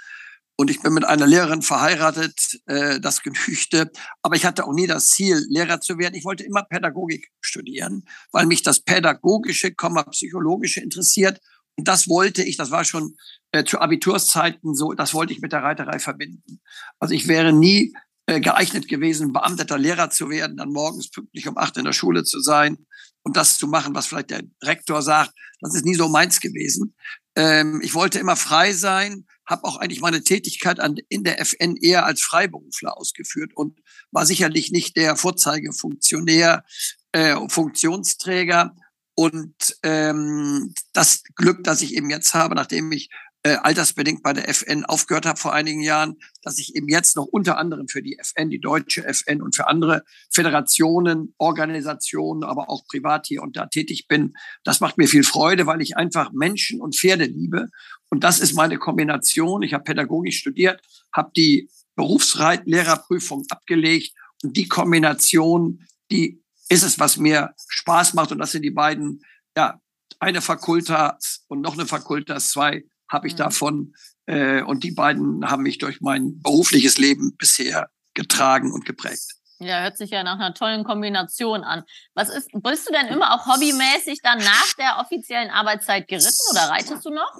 Und 0.58 0.70
ich 0.70 0.80
bin 0.80 0.94
mit 0.94 1.04
einer 1.04 1.26
Lehrerin 1.26 1.62
verheiratet, 1.62 2.60
äh, 2.66 2.98
das 2.98 3.22
genügte. 3.22 3.90
Aber 4.22 4.36
ich 4.36 4.46
hatte 4.46 4.64
auch 4.64 4.72
nie 4.72 4.86
das 4.86 5.08
Ziel, 5.08 5.44
Lehrer 5.48 5.80
zu 5.80 5.98
werden. 5.98 6.14
Ich 6.14 6.24
wollte 6.24 6.44
immer 6.44 6.64
Pädagogik 6.64 7.30
studieren, 7.40 8.06
weil 8.32 8.46
mich 8.46 8.62
das 8.62 8.80
Pädagogische, 8.80 9.74
Psychologische 10.10 10.80
interessiert. 10.80 11.40
Das 11.76 12.08
wollte 12.08 12.42
ich, 12.42 12.56
das 12.56 12.70
war 12.70 12.84
schon 12.84 13.16
äh, 13.52 13.64
zu 13.64 13.80
Abiturszeiten 13.80 14.74
so, 14.74 14.92
das 14.92 15.14
wollte 15.14 15.32
ich 15.32 15.40
mit 15.40 15.52
der 15.52 15.62
Reiterei 15.62 15.98
verbinden. 15.98 16.60
Also 16.98 17.14
ich 17.14 17.28
wäre 17.28 17.52
nie 17.52 17.94
äh, 18.26 18.40
geeignet 18.40 18.88
gewesen, 18.88 19.32
beamteter 19.32 19.78
Lehrer 19.78 20.10
zu 20.10 20.30
werden, 20.30 20.56
dann 20.56 20.72
morgens 20.72 21.10
pünktlich 21.10 21.46
um 21.48 21.56
acht 21.56 21.76
in 21.76 21.84
der 21.84 21.92
Schule 21.92 22.24
zu 22.24 22.40
sein 22.40 22.86
und 23.22 23.36
das 23.36 23.58
zu 23.58 23.68
machen, 23.68 23.94
was 23.94 24.06
vielleicht 24.06 24.30
der 24.30 24.42
Rektor 24.62 25.02
sagt. 25.02 25.32
Das 25.60 25.74
ist 25.74 25.84
nie 25.84 25.94
so 25.94 26.08
meins 26.08 26.40
gewesen. 26.40 26.94
Ähm, 27.36 27.80
ich 27.82 27.94
wollte 27.94 28.18
immer 28.18 28.36
frei 28.36 28.72
sein, 28.72 29.26
habe 29.46 29.64
auch 29.64 29.76
eigentlich 29.76 30.00
meine 30.00 30.22
Tätigkeit 30.22 30.80
an, 30.80 30.96
in 31.08 31.22
der 31.22 31.40
FN 31.40 31.76
eher 31.76 32.04
als 32.04 32.20
Freiberufler 32.22 32.96
ausgeführt 32.96 33.52
und 33.54 33.78
war 34.10 34.26
sicherlich 34.26 34.72
nicht 34.72 34.96
der 34.96 35.16
Vorzeigefunktionär, 35.16 36.64
äh, 37.12 37.36
Funktionsträger. 37.48 38.74
Und 39.16 39.54
ähm, 39.82 40.74
das 40.92 41.22
Glück, 41.34 41.64
das 41.64 41.80
ich 41.80 41.96
eben 41.96 42.10
jetzt 42.10 42.34
habe, 42.34 42.54
nachdem 42.54 42.92
ich 42.92 43.08
äh, 43.46 43.56
altersbedingt 43.62 44.22
bei 44.22 44.32
der 44.32 44.48
FN 44.48 44.84
aufgehört 44.84 45.24
habe 45.24 45.38
vor 45.38 45.54
einigen 45.54 45.80
Jahren, 45.80 46.16
dass 46.42 46.58
ich 46.58 46.74
eben 46.74 46.88
jetzt 46.88 47.16
noch 47.16 47.26
unter 47.26 47.58
anderem 47.58 47.88
für 47.88 48.02
die 48.02 48.18
FN, 48.18 48.50
die 48.50 48.60
deutsche 48.60 49.06
FN 49.06 49.40
und 49.40 49.54
für 49.54 49.68
andere 49.68 50.02
Föderationen, 50.30 51.32
Organisationen, 51.38 52.42
aber 52.42 52.68
auch 52.68 52.84
privat 52.86 53.26
hier 53.28 53.42
und 53.42 53.56
da 53.56 53.66
tätig 53.66 54.06
bin. 54.06 54.34
Das 54.64 54.80
macht 54.80 54.98
mir 54.98 55.06
viel 55.06 55.22
Freude, 55.22 55.66
weil 55.66 55.80
ich 55.80 55.96
einfach 55.96 56.32
Menschen 56.32 56.80
und 56.80 56.96
Pferde 56.96 57.24
liebe. 57.24 57.68
Und 58.10 58.22
das 58.22 58.38
ist 58.38 58.54
meine 58.54 58.78
Kombination. 58.78 59.62
Ich 59.62 59.72
habe 59.72 59.84
Pädagogik 59.84 60.34
studiert, 60.34 60.82
habe 61.14 61.30
die 61.36 61.70
Berufslehrerprüfung 61.94 63.46
abgelegt 63.48 64.12
und 64.42 64.56
die 64.56 64.68
Kombination, 64.68 65.86
die 66.10 66.42
ist 66.68 66.82
es, 66.82 66.98
was 66.98 67.16
mir 67.16 67.54
Spaß 67.68 68.14
macht. 68.14 68.32
Und 68.32 68.38
das 68.38 68.52
sind 68.52 68.62
die 68.62 68.70
beiden, 68.70 69.22
ja, 69.56 69.80
eine 70.18 70.40
Fakultas 70.40 71.44
und 71.48 71.60
noch 71.60 71.74
eine 71.74 71.86
Fakultas, 71.86 72.50
zwei 72.50 72.84
habe 73.08 73.26
ich 73.26 73.34
mhm. 73.34 73.38
davon. 73.38 73.94
Äh, 74.26 74.62
und 74.62 74.82
die 74.82 74.92
beiden 74.92 75.48
haben 75.48 75.62
mich 75.62 75.78
durch 75.78 76.00
mein 76.00 76.40
berufliches 76.40 76.98
Leben 76.98 77.36
bisher 77.36 77.90
getragen 78.14 78.72
und 78.72 78.84
geprägt. 78.84 79.36
Ja, 79.58 79.82
hört 79.82 79.96
sich 79.96 80.10
ja 80.10 80.22
nach 80.22 80.34
einer 80.34 80.52
tollen 80.52 80.84
Kombination 80.84 81.64
an. 81.64 81.84
Was 82.14 82.28
ist, 82.28 82.50
bist 82.52 82.88
du 82.88 82.92
denn 82.92 83.06
immer 83.06 83.34
auch 83.34 83.46
hobbymäßig 83.46 84.20
dann 84.22 84.38
nach 84.38 84.72
der 84.78 84.98
offiziellen 84.98 85.50
Arbeitszeit 85.50 86.08
geritten 86.08 86.50
oder 86.50 86.68
reitest 86.68 87.04
du 87.06 87.10
noch? 87.10 87.32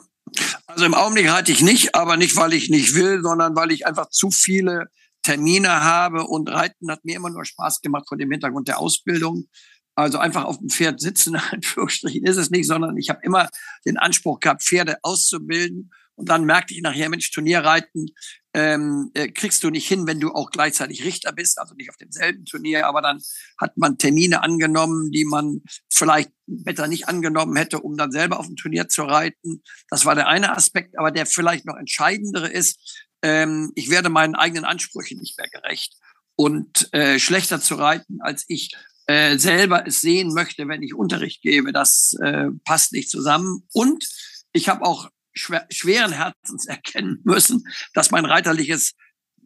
Also 0.66 0.86
im 0.86 0.94
Augenblick 0.94 1.30
reite 1.30 1.52
ich 1.52 1.62
nicht, 1.62 1.94
aber 1.94 2.16
nicht, 2.16 2.36
weil 2.36 2.52
ich 2.52 2.70
nicht 2.70 2.94
will, 2.94 3.20
sondern 3.22 3.54
weil 3.54 3.70
ich 3.70 3.86
einfach 3.86 4.08
zu 4.08 4.30
viele 4.30 4.86
Termine 5.26 5.82
habe 5.82 6.24
und 6.24 6.48
Reiten 6.48 6.88
hat 6.88 7.04
mir 7.04 7.16
immer 7.16 7.30
nur 7.30 7.44
Spaß 7.44 7.80
gemacht 7.80 8.04
vor 8.08 8.16
dem 8.16 8.30
Hintergrund 8.30 8.68
der 8.68 8.78
Ausbildung. 8.78 9.48
Also 9.96 10.18
einfach 10.18 10.44
auf 10.44 10.58
dem 10.58 10.68
Pferd 10.68 11.00
sitzen, 11.00 11.34
Anführungsstrichen 11.50 12.24
ist 12.24 12.36
es 12.36 12.50
nicht, 12.50 12.66
sondern 12.66 12.96
ich 12.96 13.10
habe 13.10 13.18
immer 13.24 13.48
den 13.84 13.96
Anspruch 13.96 14.38
gehabt, 14.38 14.62
Pferde 14.62 14.98
auszubilden. 15.02 15.90
Und 16.14 16.28
dann 16.28 16.44
merkte 16.44 16.74
ich 16.74 16.80
nachher, 16.80 17.10
Mensch, 17.10 17.30
Turnierreiten 17.32 18.06
ähm, 18.54 19.10
äh, 19.14 19.28
kriegst 19.28 19.64
du 19.64 19.70
nicht 19.70 19.86
hin, 19.86 20.06
wenn 20.06 20.20
du 20.20 20.30
auch 20.30 20.50
gleichzeitig 20.50 21.04
Richter 21.04 21.32
bist, 21.32 21.58
also 21.58 21.74
nicht 21.74 21.90
auf 21.90 21.96
demselben 21.96 22.44
Turnier, 22.46 22.86
aber 22.86 23.02
dann 23.02 23.20
hat 23.60 23.76
man 23.76 23.98
Termine 23.98 24.42
angenommen, 24.42 25.10
die 25.10 25.26
man 25.26 25.62
vielleicht 25.92 26.30
besser 26.46 26.86
nicht 26.86 27.08
angenommen 27.08 27.56
hätte, 27.56 27.80
um 27.80 27.96
dann 27.98 28.12
selber 28.12 28.38
auf 28.38 28.46
dem 28.46 28.56
Turnier 28.56 28.88
zu 28.88 29.02
reiten. 29.02 29.62
Das 29.90 30.06
war 30.06 30.14
der 30.14 30.28
eine 30.28 30.56
Aspekt, 30.56 30.98
aber 30.98 31.10
der 31.10 31.26
vielleicht 31.26 31.66
noch 31.66 31.76
entscheidendere 31.76 32.48
ist, 32.48 33.05
ähm, 33.22 33.72
ich 33.74 33.90
werde 33.90 34.08
meinen 34.08 34.34
eigenen 34.34 34.64
Ansprüchen 34.64 35.18
nicht 35.18 35.38
mehr 35.38 35.48
gerecht. 35.48 35.94
Und 36.38 36.92
äh, 36.92 37.18
schlechter 37.18 37.60
zu 37.60 37.76
reiten, 37.76 38.18
als 38.20 38.44
ich 38.48 38.76
äh, 39.06 39.38
selber 39.38 39.86
es 39.86 40.00
sehen 40.00 40.34
möchte, 40.34 40.68
wenn 40.68 40.82
ich 40.82 40.94
Unterricht 40.94 41.40
gebe. 41.42 41.72
Das 41.72 42.14
äh, 42.22 42.48
passt 42.64 42.92
nicht 42.92 43.10
zusammen. 43.10 43.66
Und 43.72 44.06
ich 44.52 44.68
habe 44.68 44.84
auch 44.84 45.08
schwer, 45.32 45.66
schweren 45.70 46.12
Herzens 46.12 46.66
erkennen 46.66 47.20
müssen, 47.24 47.64
dass 47.94 48.10
mein 48.10 48.24
reiterliches 48.24 48.92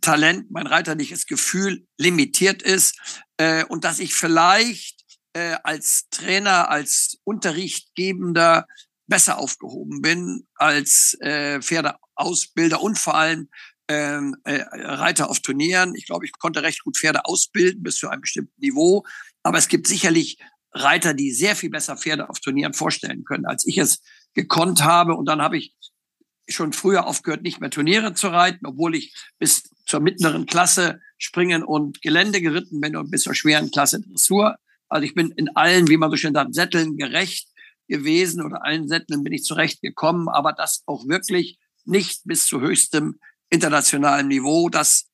Talent, 0.01 0.51
mein 0.51 0.67
reiterliches 0.67 1.27
Gefühl 1.27 1.87
limitiert 1.99 2.63
ist 2.63 2.99
äh, 3.37 3.65
und 3.65 3.85
dass 3.85 3.99
ich 3.99 4.15
vielleicht 4.15 5.05
äh, 5.35 5.57
als 5.63 6.09
Trainer, 6.11 6.71
als 6.71 7.19
Unterrichtgebender 7.25 8.67
besser 9.11 9.39
aufgehoben 9.39 10.01
bin 10.01 10.47
als 10.55 11.19
äh, 11.21 11.61
Pferdeausbilder 11.61 12.81
und 12.81 12.99
vor 12.99 13.17
allem 13.17 13.51
ähm, 13.89 14.37
äh, 14.45 14.63
Reiter 14.63 15.29
auf 15.29 15.41
Turnieren. 15.41 15.95
Ich 15.97 16.07
glaube, 16.07 16.25
ich 16.25 16.33
konnte 16.39 16.63
recht 16.63 16.85
gut 16.85 16.97
Pferde 16.97 17.25
ausbilden 17.27 17.83
bis 17.83 17.97
zu 17.97 18.09
einem 18.09 18.23
bestimmten 18.23 18.59
Niveau. 18.59 19.05
Aber 19.43 19.59
es 19.59 19.69
gibt 19.69 19.89
sicherlich 19.89 20.39
Reiter, 20.73 21.13
die 21.13 21.33
sehr 21.33 21.57
viel 21.57 21.71
besser 21.71 21.97
Pferde 21.97 22.31
auf 22.31 22.39
Turnieren 22.39 22.73
vorstellen 22.73 23.25
können, 23.25 23.47
als 23.47 23.67
ich 23.67 23.79
es 23.79 24.01
gekonnt 24.33 24.85
habe. 24.85 25.17
Und 25.17 25.27
dann 25.27 25.43
habe 25.43 25.59
ich 25.59 25.75
schon 26.49 26.73
früher 26.73 27.07
aufgehört, 27.07 27.43
nicht 27.43 27.61
mehr 27.61 27.71
Turniere 27.71 28.15
zu 28.15 28.29
reiten, 28.29 28.65
obwohl 28.65 28.95
ich 28.95 29.13
bis 29.39 29.65
zur 29.87 30.01
mittleren 30.01 30.47
Klasse 30.47 31.01
springen 31.19 31.65
und 31.65 32.01
Gelände 32.01 32.41
geritten 32.41 32.81
bin 32.81 32.97
und 32.97 33.11
bis 33.11 33.23
zur 33.23 33.35
schweren 33.35 33.73
Klasse 33.73 34.01
Dressur. 34.01 34.57
Also 34.89 35.05
ich 35.05 35.15
bin 35.15 35.33
in 35.33 35.55
allen, 35.57 35.89
wie 35.89 35.97
man 35.97 36.11
so 36.11 36.17
schön 36.17 36.35
sagt, 36.35 36.55
Sätteln 36.55 36.97
gerecht 36.97 37.50
gewesen 37.91 38.43
oder 38.43 38.65
allen 38.65 38.89
Sätteln 38.89 39.23
bin 39.23 39.35
ich 39.35 39.45
zurecht 39.45 39.83
gekommen, 39.83 40.29
aber 40.29 40.53
das 40.53 40.83
auch 40.87 41.07
wirklich 41.07 41.59
nicht 41.85 42.23
bis 42.25 42.47
zu 42.47 42.61
höchstem 42.61 43.19
internationalem 43.51 44.29
Niveau. 44.29 44.71
Das 44.71 45.11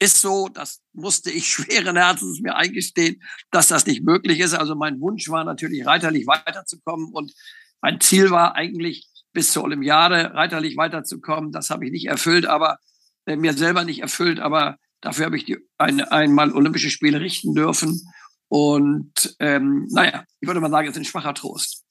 ist 0.00 0.20
so, 0.20 0.48
das 0.48 0.80
musste 0.92 1.30
ich 1.30 1.46
schweren 1.52 1.96
Herzens 1.96 2.40
mir 2.40 2.56
eingestehen, 2.56 3.22
dass 3.50 3.68
das 3.68 3.86
nicht 3.86 4.02
möglich 4.02 4.40
ist. 4.40 4.54
Also 4.54 4.74
mein 4.74 5.00
Wunsch 5.00 5.28
war 5.28 5.44
natürlich, 5.44 5.86
reiterlich 5.86 6.26
weiterzukommen 6.26 7.10
und 7.12 7.32
mein 7.80 8.00
Ziel 8.00 8.30
war 8.30 8.56
eigentlich, 8.56 9.06
bis 9.32 9.52
zur 9.52 9.64
Olympiade 9.64 10.34
reiterlich 10.34 10.76
weiterzukommen. 10.76 11.52
Das 11.52 11.70
habe 11.70 11.84
ich 11.84 11.92
nicht 11.92 12.06
erfüllt, 12.06 12.46
aber 12.46 12.78
äh, 13.26 13.36
mir 13.36 13.52
selber 13.52 13.84
nicht 13.84 14.00
erfüllt, 14.00 14.40
aber 14.40 14.78
dafür 15.00 15.26
habe 15.26 15.36
ich 15.36 15.44
die 15.44 15.58
ein, 15.76 16.00
einmal 16.00 16.52
Olympische 16.52 16.90
Spiele 16.90 17.20
richten 17.20 17.54
dürfen. 17.54 18.02
Und 18.48 19.36
ähm, 19.38 19.86
naja, 19.90 20.24
ich 20.40 20.48
würde 20.48 20.60
mal 20.60 20.70
sagen, 20.70 20.88
es 20.88 20.96
ist 20.96 21.02
ein 21.02 21.04
schwacher 21.04 21.34
Trost. 21.34 21.84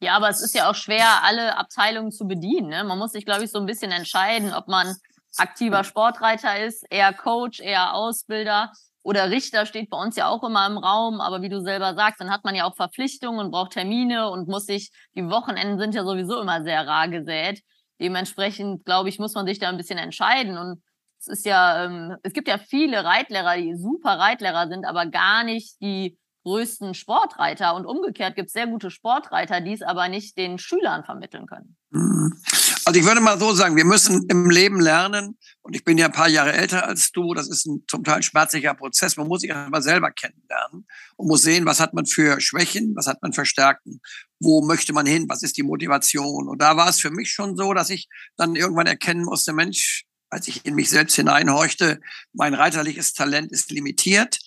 Ja, 0.00 0.16
aber 0.16 0.28
es 0.28 0.40
ist 0.40 0.54
ja 0.54 0.70
auch 0.70 0.74
schwer, 0.74 1.24
alle 1.24 1.56
Abteilungen 1.56 2.12
zu 2.12 2.26
bedienen. 2.26 2.68
Ne? 2.68 2.84
Man 2.84 2.98
muss 2.98 3.12
sich, 3.12 3.24
glaube 3.24 3.44
ich, 3.44 3.50
so 3.50 3.58
ein 3.58 3.66
bisschen 3.66 3.90
entscheiden, 3.90 4.52
ob 4.52 4.68
man 4.68 4.94
aktiver 5.36 5.84
Sportreiter 5.84 6.64
ist, 6.64 6.84
eher 6.90 7.12
Coach, 7.12 7.60
eher 7.60 7.94
Ausbilder 7.94 8.72
oder 9.08 9.30
Richter 9.30 9.64
steht 9.64 9.88
bei 9.88 9.96
uns 9.96 10.16
ja 10.16 10.28
auch 10.28 10.42
immer 10.44 10.66
im 10.66 10.76
Raum, 10.76 11.20
aber 11.20 11.40
wie 11.40 11.48
du 11.48 11.62
selber 11.62 11.94
sagst, 11.94 12.20
dann 12.20 12.30
hat 12.30 12.44
man 12.44 12.54
ja 12.54 12.64
auch 12.64 12.76
Verpflichtungen 12.76 13.40
und 13.40 13.50
braucht 13.50 13.72
Termine 13.72 14.28
und 14.30 14.48
muss 14.48 14.66
sich, 14.66 14.90
die 15.14 15.24
Wochenenden 15.30 15.78
sind 15.78 15.94
ja 15.94 16.04
sowieso 16.04 16.40
immer 16.40 16.62
sehr 16.62 16.86
rar 16.86 17.08
gesät. 17.08 17.62
Dementsprechend, 18.00 18.84
glaube 18.84 19.08
ich, 19.08 19.18
muss 19.18 19.34
man 19.34 19.46
sich 19.46 19.58
da 19.58 19.70
ein 19.70 19.78
bisschen 19.78 19.98
entscheiden. 19.98 20.58
Und 20.58 20.82
es 21.20 21.26
ist 21.26 21.46
ja, 21.46 21.84
ähm, 21.86 22.16
es 22.22 22.32
gibt 22.32 22.48
ja 22.48 22.58
viele 22.58 23.02
Reitlehrer, 23.02 23.56
die 23.56 23.74
super 23.76 24.18
Reitlehrer 24.18 24.68
sind, 24.68 24.84
aber 24.84 25.06
gar 25.06 25.42
nicht 25.42 25.80
die 25.80 26.18
größten 26.48 26.94
Sportreiter. 26.94 27.74
Und 27.74 27.84
umgekehrt 27.84 28.34
gibt 28.34 28.46
es 28.46 28.52
sehr 28.52 28.66
gute 28.66 28.90
Sportreiter, 28.90 29.60
die 29.60 29.74
es 29.74 29.82
aber 29.82 30.08
nicht 30.08 30.38
den 30.38 30.58
Schülern 30.58 31.04
vermitteln 31.04 31.46
können. 31.46 31.76
Mhm. 31.90 32.40
Also 32.84 32.98
ich 32.98 33.04
würde 33.04 33.20
mal 33.20 33.38
so 33.38 33.52
sagen, 33.52 33.76
wir 33.76 33.84
müssen 33.84 34.24
im 34.30 34.48
Leben 34.48 34.80
lernen, 34.80 35.36
und 35.60 35.76
ich 35.76 35.84
bin 35.84 35.98
ja 35.98 36.06
ein 36.06 36.12
paar 36.12 36.28
Jahre 36.28 36.54
älter 36.54 36.86
als 36.86 37.12
du, 37.12 37.34
das 37.34 37.46
ist 37.46 37.66
ein 37.66 37.84
zum 37.86 38.02
Teil 38.02 38.22
schmerzlicher 38.22 38.72
Prozess, 38.72 39.18
man 39.18 39.28
muss 39.28 39.42
sich 39.42 39.52
einmal 39.52 39.82
selber 39.82 40.10
kennenlernen 40.10 40.86
und 41.16 41.28
muss 41.28 41.42
sehen, 41.42 41.66
was 41.66 41.80
hat 41.80 41.92
man 41.92 42.06
für 42.06 42.40
Schwächen, 42.40 42.94
was 42.96 43.06
hat 43.06 43.20
man 43.20 43.34
für 43.34 43.44
Stärken, 43.44 44.00
wo 44.40 44.62
möchte 44.62 44.94
man 44.94 45.04
hin, 45.04 45.26
was 45.28 45.42
ist 45.42 45.58
die 45.58 45.62
Motivation. 45.62 46.48
Und 46.48 46.62
da 46.62 46.78
war 46.78 46.88
es 46.88 46.98
für 46.98 47.10
mich 47.10 47.30
schon 47.30 47.56
so, 47.56 47.74
dass 47.74 47.90
ich 47.90 48.08
dann 48.38 48.56
irgendwann 48.56 48.86
erkennen 48.86 49.24
musste, 49.24 49.52
Mensch, 49.52 50.06
als 50.30 50.48
ich 50.48 50.64
in 50.64 50.74
mich 50.74 50.88
selbst 50.88 51.16
hineinhorchte, 51.16 52.00
mein 52.32 52.54
reiterliches 52.54 53.12
Talent 53.12 53.52
ist 53.52 53.70
limitiert. 53.70 54.38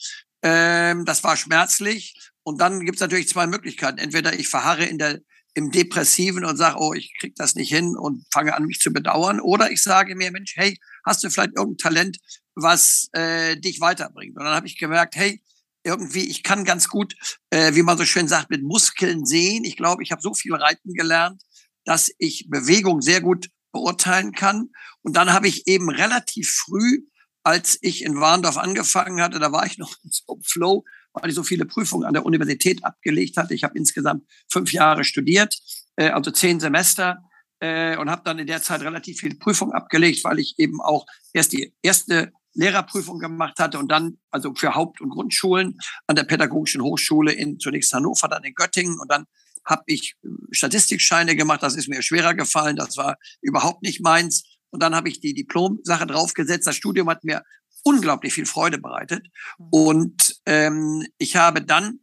Ähm, 0.43 1.05
das 1.05 1.23
war 1.23 1.37
schmerzlich. 1.37 2.31
Und 2.43 2.59
dann 2.59 2.85
gibt 2.85 2.97
es 2.97 3.01
natürlich 3.01 3.29
zwei 3.29 3.47
Möglichkeiten. 3.47 3.97
Entweder 3.97 4.33
ich 4.33 4.47
verharre 4.47 4.85
in 4.85 4.97
der 4.97 5.21
im 5.53 5.71
Depressiven 5.71 6.45
und 6.45 6.57
sage, 6.57 6.77
oh, 6.79 6.93
ich 6.93 7.13
krieg 7.19 7.35
das 7.35 7.55
nicht 7.55 7.69
hin 7.69 7.97
und 7.97 8.25
fange 8.31 8.55
an, 8.55 8.65
mich 8.65 8.79
zu 8.79 8.91
bedauern. 8.91 9.41
Oder 9.41 9.71
ich 9.71 9.83
sage 9.83 10.15
mir, 10.15 10.31
Mensch, 10.31 10.53
hey, 10.55 10.79
hast 11.05 11.23
du 11.23 11.29
vielleicht 11.29 11.57
irgendein 11.57 11.77
Talent, 11.77 12.17
was 12.55 13.09
äh, 13.13 13.57
dich 13.57 13.81
weiterbringt? 13.81 14.37
Und 14.37 14.45
dann 14.45 14.55
habe 14.55 14.67
ich 14.67 14.77
gemerkt, 14.77 15.15
hey, 15.15 15.43
irgendwie, 15.83 16.29
ich 16.29 16.43
kann 16.43 16.63
ganz 16.63 16.87
gut, 16.87 17.15
äh, 17.49 17.73
wie 17.75 17.81
man 17.81 17.97
so 17.97 18.05
schön 18.05 18.27
sagt, 18.27 18.49
mit 18.49 18.63
Muskeln 18.63 19.25
sehen. 19.25 19.63
Ich 19.63 19.75
glaube, 19.75 20.03
ich 20.03 20.11
habe 20.11 20.21
so 20.21 20.33
viel 20.33 20.53
Reiten 20.53 20.93
gelernt, 20.93 21.41
dass 21.85 22.11
ich 22.17 22.47
Bewegung 22.49 23.01
sehr 23.01 23.19
gut 23.19 23.49
beurteilen 23.71 24.31
kann. 24.31 24.69
Und 25.01 25.17
dann 25.17 25.33
habe 25.33 25.47
ich 25.47 25.67
eben 25.67 25.89
relativ 25.89 26.49
früh 26.49 26.99
als 27.43 27.77
ich 27.81 28.03
in 28.03 28.19
Warndorf 28.19 28.57
angefangen 28.57 29.21
hatte, 29.21 29.39
da 29.39 29.51
war 29.51 29.65
ich 29.65 29.77
noch 29.77 29.95
in 30.03 30.11
so 30.11 30.39
Flow, 30.43 30.83
weil 31.13 31.29
ich 31.29 31.35
so 31.35 31.43
viele 31.43 31.65
Prüfungen 31.65 32.05
an 32.05 32.13
der 32.13 32.25
Universität 32.25 32.83
abgelegt 32.83 33.37
hatte. 33.37 33.53
Ich 33.53 33.63
habe 33.63 33.77
insgesamt 33.77 34.23
fünf 34.49 34.71
Jahre 34.71 35.03
studiert, 35.03 35.57
äh, 35.95 36.09
also 36.09 36.31
zehn 36.31 36.59
Semester 36.59 37.23
äh, 37.59 37.97
und 37.97 38.09
habe 38.09 38.21
dann 38.23 38.39
in 38.39 38.47
der 38.47 38.61
Zeit 38.61 38.81
relativ 38.81 39.19
viele 39.19 39.35
Prüfungen 39.35 39.73
abgelegt, 39.73 40.23
weil 40.23 40.39
ich 40.39 40.55
eben 40.57 40.81
auch 40.81 41.05
erst 41.33 41.53
die 41.53 41.73
erste 41.81 42.31
Lehrerprüfung 42.53 43.19
gemacht 43.19 43.59
hatte 43.59 43.79
und 43.79 43.89
dann 43.89 44.17
also 44.29 44.53
für 44.53 44.75
Haupt- 44.75 45.01
und 45.01 45.09
Grundschulen 45.09 45.77
an 46.07 46.15
der 46.15 46.23
Pädagogischen 46.23 46.81
Hochschule 46.81 47.31
in 47.31 47.59
zunächst 47.59 47.93
Hannover, 47.93 48.27
dann 48.27 48.43
in 48.43 48.53
Göttingen 48.53 48.99
und 48.99 49.09
dann 49.09 49.25
habe 49.65 49.83
ich 49.87 50.15
äh, 50.23 50.27
Statistikscheine 50.51 51.35
gemacht. 51.35 51.63
Das 51.63 51.75
ist 51.75 51.87
mir 51.87 52.01
schwerer 52.01 52.33
gefallen. 52.33 52.75
Das 52.75 52.97
war 52.97 53.17
überhaupt 53.41 53.83
nicht 53.83 54.01
meins. 54.01 54.43
Und 54.71 54.81
dann 54.81 54.95
habe 54.95 55.09
ich 55.09 55.19
die 55.19 55.33
Diplom-Sache 55.33 56.07
draufgesetzt. 56.07 56.65
Das 56.65 56.75
Studium 56.75 57.09
hat 57.09 57.23
mir 57.23 57.43
unglaublich 57.83 58.33
viel 58.33 58.45
Freude 58.45 58.77
bereitet. 58.77 59.27
Mhm. 59.57 59.67
Und 59.71 60.41
ähm, 60.45 61.05
ich 61.17 61.35
habe 61.35 61.61
dann 61.61 61.99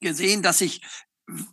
gesehen, 0.00 0.42
dass 0.42 0.60
ich, 0.60 0.82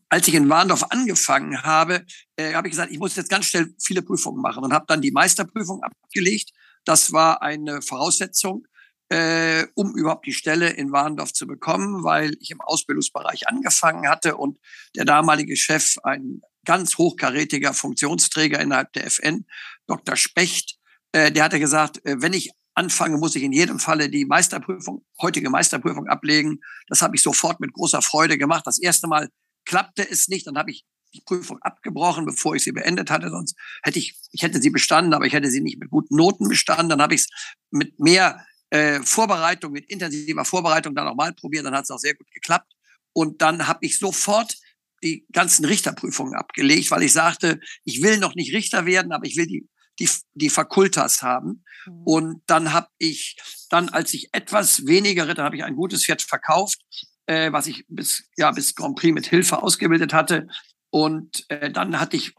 als 0.09 0.27
ich 0.27 0.33
in 0.33 0.49
Warndorf 0.49 0.83
angefangen 0.89 1.63
habe, 1.63 2.05
äh, 2.35 2.53
habe 2.53 2.67
ich 2.67 2.71
gesagt, 2.71 2.91
ich 2.91 2.99
muss 2.99 3.15
jetzt 3.15 3.29
ganz 3.29 3.45
schnell 3.45 3.73
viele 3.81 4.01
Prüfungen 4.01 4.41
machen 4.41 4.63
und 4.63 4.73
habe 4.73 4.85
dann 4.87 5.01
die 5.01 5.11
Meisterprüfung 5.11 5.83
abgelegt. 5.83 6.51
Das 6.85 7.11
war 7.11 7.41
eine 7.41 7.81
Voraussetzung, 7.81 8.65
äh, 9.09 9.65
um 9.75 9.95
überhaupt 9.95 10.25
die 10.25 10.33
Stelle 10.33 10.69
in 10.69 10.91
Warndorf 10.91 11.33
zu 11.33 11.47
bekommen, 11.47 12.03
weil 12.03 12.35
ich 12.39 12.51
im 12.51 12.61
Ausbildungsbereich 12.61 13.47
angefangen 13.47 14.07
hatte 14.09 14.37
und 14.37 14.59
der 14.95 15.05
damalige 15.05 15.55
Chef 15.55 15.97
ein 16.03 16.41
ganz 16.65 16.97
hochkarätiger 16.97 17.73
Funktionsträger 17.73 18.59
innerhalb 18.59 18.93
der 18.93 19.05
FN, 19.05 19.45
Dr. 19.89 20.15
Specht, 20.15 20.77
äh, 21.11 21.31
der 21.31 21.43
hatte 21.43 21.59
gesagt, 21.59 22.05
äh, 22.05 22.21
wenn 22.21 22.33
ich 22.33 22.51
anfange, 22.75 23.17
muss 23.17 23.35
ich 23.35 23.43
in 23.43 23.51
jedem 23.51 23.79
Falle 23.79 24.09
die 24.09 24.25
Meisterprüfung, 24.25 25.05
heutige 25.21 25.49
Meisterprüfung 25.49 26.07
ablegen. 26.07 26.59
Das 26.87 27.01
habe 27.01 27.15
ich 27.15 27.21
sofort 27.21 27.59
mit 27.59 27.73
großer 27.73 28.01
Freude 28.01 28.37
gemacht. 28.37 28.65
Das 28.65 28.79
erste 28.79 29.07
Mal 29.07 29.29
klappte 29.65 30.09
es 30.09 30.29
nicht, 30.29 30.47
dann 30.47 30.57
habe 30.57 30.71
ich 30.71 30.85
die 31.13 31.21
Prüfung 31.21 31.57
abgebrochen, 31.61 32.25
bevor 32.25 32.55
ich 32.55 32.63
sie 32.63 32.71
beendet 32.71 33.09
hatte. 33.09 33.29
Sonst 33.29 33.55
hätte 33.83 33.99
ich, 33.99 34.15
ich 34.31 34.43
hätte 34.43 34.61
sie 34.61 34.69
bestanden, 34.69 35.13
aber 35.13 35.25
ich 35.25 35.33
hätte 35.33 35.49
sie 35.49 35.59
nicht 35.59 35.79
mit 35.79 35.89
guten 35.89 36.15
Noten 36.15 36.47
bestanden. 36.47 36.89
Dann 36.89 37.01
habe 37.01 37.15
ich 37.15 37.21
es 37.21 37.27
mit 37.71 37.99
mehr 37.99 38.45
äh, 38.69 39.01
Vorbereitung, 39.01 39.71
mit 39.71 39.89
intensiver 39.89 40.45
Vorbereitung 40.45 40.95
dann 40.95 41.05
nochmal 41.05 41.33
probiert. 41.33 41.65
Dann 41.65 41.75
hat 41.75 41.85
es 41.85 41.91
auch 41.91 41.97
sehr 41.97 42.13
gut 42.13 42.31
geklappt. 42.31 42.71
Und 43.13 43.41
dann 43.41 43.67
habe 43.67 43.85
ich 43.85 43.97
sofort 43.97 44.55
die 45.03 45.25
ganzen 45.31 45.65
Richterprüfungen 45.65 46.35
abgelegt, 46.35 46.91
weil 46.91 47.03
ich 47.03 47.13
sagte, 47.13 47.59
ich 47.83 48.03
will 48.03 48.19
noch 48.19 48.35
nicht 48.35 48.53
Richter 48.53 48.85
werden, 48.85 49.11
aber 49.11 49.25
ich 49.25 49.35
will 49.35 49.47
die 49.47 49.67
die, 49.99 50.09
die 50.33 50.49
Fakultas 50.49 51.21
haben. 51.21 51.63
Mhm. 51.85 52.03
Und 52.03 52.41
dann 52.47 52.73
habe 52.73 52.87
ich, 52.97 53.37
dann 53.69 53.89
als 53.89 54.13
ich 54.13 54.29
etwas 54.33 54.85
weniger 54.85 55.27
ritt, 55.27 55.37
dann 55.37 55.45
habe 55.45 55.57
ich 55.57 55.63
ein 55.63 55.75
gutes 55.75 56.05
Pferd 56.05 56.21
verkauft, 56.21 56.79
äh, 57.25 57.51
was 57.51 57.67
ich 57.67 57.85
bis, 57.87 58.23
ja, 58.37 58.51
bis 58.51 58.75
Grand 58.75 58.97
Prix 58.97 59.13
mit 59.13 59.27
Hilfe 59.27 59.61
ausgebildet 59.61 60.13
hatte. 60.13 60.47
Und 60.89 61.45
äh, 61.49 61.71
dann 61.71 61.99
hatte 61.99 62.17
ich 62.17 62.33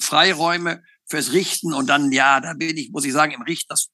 Freiräume 0.00 0.82
fürs 1.08 1.32
Richten 1.32 1.72
und 1.72 1.88
dann, 1.88 2.12
ja, 2.12 2.40
da 2.40 2.54
bin 2.54 2.76
ich, 2.76 2.90
muss 2.90 3.04
ich 3.04 3.12
sagen, 3.12 3.32
im 3.32 3.42
Richten, 3.42 3.68
das 3.68 3.88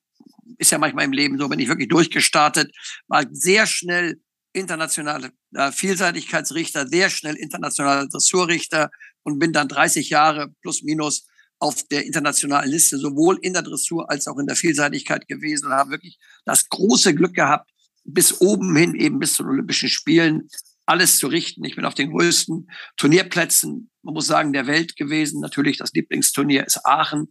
ist 0.59 0.71
ja 0.71 0.79
manchmal 0.79 1.05
im 1.05 1.13
Leben 1.13 1.39
so, 1.39 1.49
bin 1.49 1.61
ich 1.61 1.69
wirklich 1.69 1.89
durchgestartet, 1.89 2.75
war 3.09 3.25
sehr 3.31 3.67
schnell 3.67 4.21
internationaler 4.53 5.31
äh, 5.55 5.73
Vielseitigkeitsrichter, 5.73 6.87
sehr 6.87 7.11
schnell 7.11 7.37
internationaler 7.37 8.09
Dressurrichter 8.09 8.91
und 9.23 9.39
bin 9.39 9.53
dann 9.53 9.69
30 9.69 10.11
Jahre 10.11 10.53
plus 10.61 10.83
minus 10.83 11.27
auf 11.63 11.85
der 11.85 12.05
internationalen 12.05 12.69
Liste, 12.69 12.99
sowohl 12.99 13.39
in 13.41 13.53
der 13.53 13.63
Dressur 13.63 14.11
als 14.11 14.27
auch 14.27 14.37
in 14.39 14.49
der 14.49 14.57
Vielseitigkeit 14.57 15.29
gewesen 15.29 15.67
und 15.67 15.73
haben 15.73 15.93
wirklich 15.93 16.19
das 16.45 16.69
große 16.69 17.15
Glück 17.15 17.35
gehabt, 17.35 17.71
bis 18.03 18.41
oben 18.41 18.75
hin, 18.75 18.97
eben 18.97 19.21
bis 19.21 19.35
zu 19.35 19.45
den 19.45 19.51
Olympischen 19.51 19.89
Spielen, 19.89 20.49
alles 20.87 21.19
zu 21.19 21.29
richten. 21.29 21.65
Ich 21.65 21.77
bin 21.77 21.85
auf 21.85 21.95
den 21.95 22.11
größten 22.11 22.69
Turnierplätzen, 22.97 23.91
man 24.03 24.15
muss 24.15 24.27
sagen, 24.27 24.53
der 24.53 24.67
Welt 24.67 24.97
gewesen. 24.97 25.41
Natürlich 25.41 25.79
das 25.79 25.93
Lieblingsturnier 25.93 26.67
ist 26.67 26.85
Aachen, 26.85 27.29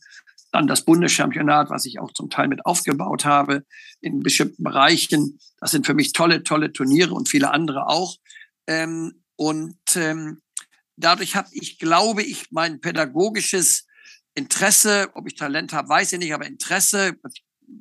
dann 0.54 0.66
das 0.66 0.86
Bundeschampionat, 0.86 1.70
was 1.70 1.86
ich 1.86 2.00
auch 2.00 2.14
zum 2.14 2.30
Teil 2.30 2.48
mit 2.48 2.66
aufgebaut 2.66 3.26
habe 3.26 3.66
in 4.00 4.22
bestimmten 4.22 4.64
Bereichen. 4.64 5.40
Das 5.60 5.72
sind 5.72 5.86
für 5.86 5.94
mich 5.94 6.14
tolle, 6.14 6.44
tolle 6.44 6.72
Turniere 6.72 7.14
und 7.14 7.28
viele 7.28 7.52
andere 7.52 7.88
auch. 7.88 8.16
Ähm, 8.66 9.24
und 9.36 9.76
ähm, 9.96 10.40
dadurch 10.96 11.36
habe 11.36 11.50
ich, 11.52 11.80
glaube 11.80 12.24
ich, 12.24 12.50
mein 12.52 12.80
pädagogisches 12.80 13.88
Interesse, 14.34 15.10
ob 15.14 15.28
ich 15.28 15.36
Talent 15.36 15.74
habe, 15.74 15.90
weiß 15.90 16.14
ich 16.14 16.20
nicht, 16.20 16.34
aber 16.34 16.46
Interesse 16.46 17.18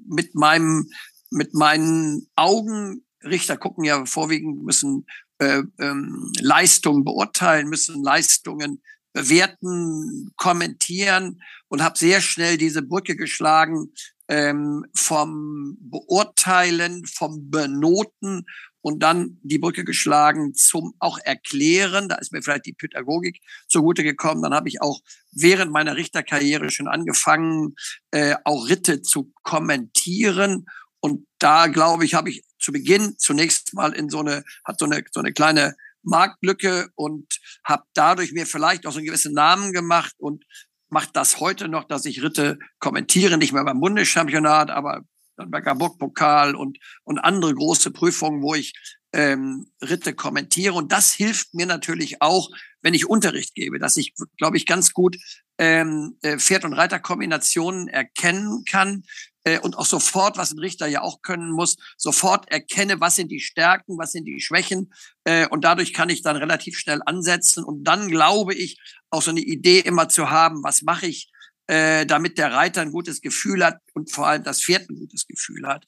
mit 0.07 0.35
meinem, 0.35 0.91
mit 1.31 1.55
meinen 1.55 2.29
Augen, 2.37 3.05
Richter 3.25 3.57
gucken 3.57 3.85
ja 3.85 4.05
vorwiegend, 4.07 4.65
müssen 4.65 5.07
äh, 5.39 5.63
ähm, 5.79 6.33
Leistungen 6.41 7.05
beurteilen, 7.05 7.69
müssen 7.69 8.03
Leistungen 8.03 8.83
bewerten, 9.13 10.33
kommentieren 10.37 11.43
und 11.69 11.83
habe 11.83 11.99
sehr 11.99 12.21
schnell 12.21 12.57
diese 12.57 12.83
Brücke 12.83 13.17
geschlagen 13.17 13.93
ähm, 14.29 14.87
vom 14.95 15.77
Beurteilen, 15.81 17.05
vom 17.07 17.51
Benoten 17.51 18.47
und 18.83 19.03
dann 19.03 19.39
die 19.43 19.59
Brücke 19.59 19.85
geschlagen 19.85 20.55
zum 20.55 20.95
auch 20.99 21.19
Erklären. 21.23 22.09
Da 22.09 22.17
ist 22.17 22.33
mir 22.33 22.43
vielleicht 22.43 22.67
die 22.67 22.73
Pädagogik 22.73 23.41
zugute 23.69 24.03
gekommen. 24.03 24.43
Dann 24.43 24.55
habe 24.55 24.69
ich 24.69 24.81
auch 24.81 25.01
während 25.33 25.73
meiner 25.73 25.97
Richterkarriere 25.97 26.71
schon 26.71 26.89
angefangen, 26.89 27.75
äh, 28.11 28.37
auch 28.45 28.69
Ritte 28.69 29.03
zu 29.03 29.33
kommentieren. 29.43 30.67
Und 31.01 31.27
da 31.39 31.67
glaube 31.67 32.05
ich, 32.05 32.15
habe 32.15 32.31
ich 32.31 32.45
zu 32.59 32.73
Beginn 32.73 33.17
zunächst 33.19 33.75
mal 33.75 33.93
in 33.93 34.09
so 34.09 34.21
eine, 34.21 34.45
hat 34.65 34.79
so 34.79 34.85
eine, 34.85 35.03
so 35.11 35.21
eine 35.21 35.33
kleine 35.33 35.75
Marktlücke 36.03 36.89
und 36.95 37.27
habe 37.65 37.85
dadurch 37.95 38.33
mir 38.33 38.47
vielleicht 38.47 38.87
auch 38.87 38.93
so 38.93 38.99
einen 38.99 39.07
gewissen 39.07 39.35
Namen 39.35 39.73
gemacht 39.73 40.15
und 40.19 40.45
macht 40.89 41.15
das 41.15 41.41
heute 41.41 41.69
noch, 41.69 41.85
dass 41.85 42.05
ich 42.05 42.23
Ritte 42.23 42.59
kommentiere, 42.79 43.39
nicht 43.39 43.53
mehr 43.53 43.65
beim 43.65 43.81
Bundeschampionat, 43.81 44.71
aber 44.71 45.03
Nürnberger 45.41 45.75
Burgpokal 45.75 46.55
und, 46.55 46.79
und 47.05 47.19
andere 47.19 47.55
große 47.55 47.91
Prüfungen, 47.91 48.43
wo 48.43 48.55
ich 48.55 48.73
ähm, 49.13 49.67
Ritte 49.83 50.15
kommentiere. 50.15 50.75
Und 50.75 50.93
das 50.93 51.13
hilft 51.13 51.55
mir 51.55 51.67
natürlich 51.67 52.23
auch, 52.23 52.51
wenn 52.83 52.95
ich 52.95 53.09
Unterricht 53.09 53.55
gebe, 53.55 53.79
dass 53.79 53.97
ich, 53.97 54.15
glaube 54.39 54.57
ich, 54.57 54.67
ganz 54.67 54.93
gut 54.93 55.17
ähm, 55.59 56.17
äh, 56.23 56.39
Pferd- 56.39 56.65
und 56.65 56.73
Reiterkombinationen 56.73 57.89
erkennen 57.89 58.65
kann 58.65 59.03
äh, 59.45 59.59
und 59.59 59.77
auch 59.77 59.85
sofort, 59.85 60.39
was 60.39 60.53
ein 60.53 60.59
Richter 60.59 60.87
ja 60.87 61.03
auch 61.03 61.23
können 61.23 61.51
muss, 61.51 61.77
sofort 61.99 62.51
erkenne, 62.51 63.01
was 63.01 63.17
sind 63.17 63.31
die 63.31 63.41
Stärken, 63.41 63.99
was 63.99 64.13
sind 64.13 64.25
die 64.25 64.41
Schwächen. 64.41 64.93
Äh, 65.25 65.49
und 65.49 65.65
dadurch 65.65 65.93
kann 65.93 66.09
ich 66.09 66.23
dann 66.23 66.37
relativ 66.37 66.79
schnell 66.79 67.01
ansetzen. 67.05 67.65
Und 67.65 67.85
dann 67.85 68.09
glaube 68.09 68.55
ich, 68.55 68.81
auch 69.11 69.23
so 69.23 69.31
eine 69.31 69.41
Idee 69.41 69.81
immer 69.81 70.09
zu 70.09 70.31
haben, 70.31 70.63
was 70.63 70.83
mache 70.83 71.07
ich 71.07 71.31
äh, 71.71 72.05
damit 72.05 72.37
der 72.37 72.53
Reiter 72.53 72.81
ein 72.83 72.91
gutes 72.91 73.21
Gefühl 73.21 73.65
hat 73.65 73.79
und 73.95 74.11
vor 74.11 74.27
allem 74.27 74.43
das 74.43 74.61
Pferd 74.61 74.91
ein 74.91 74.97
gutes 74.97 75.29
Gefühl 75.29 75.69
hat. 75.69 75.87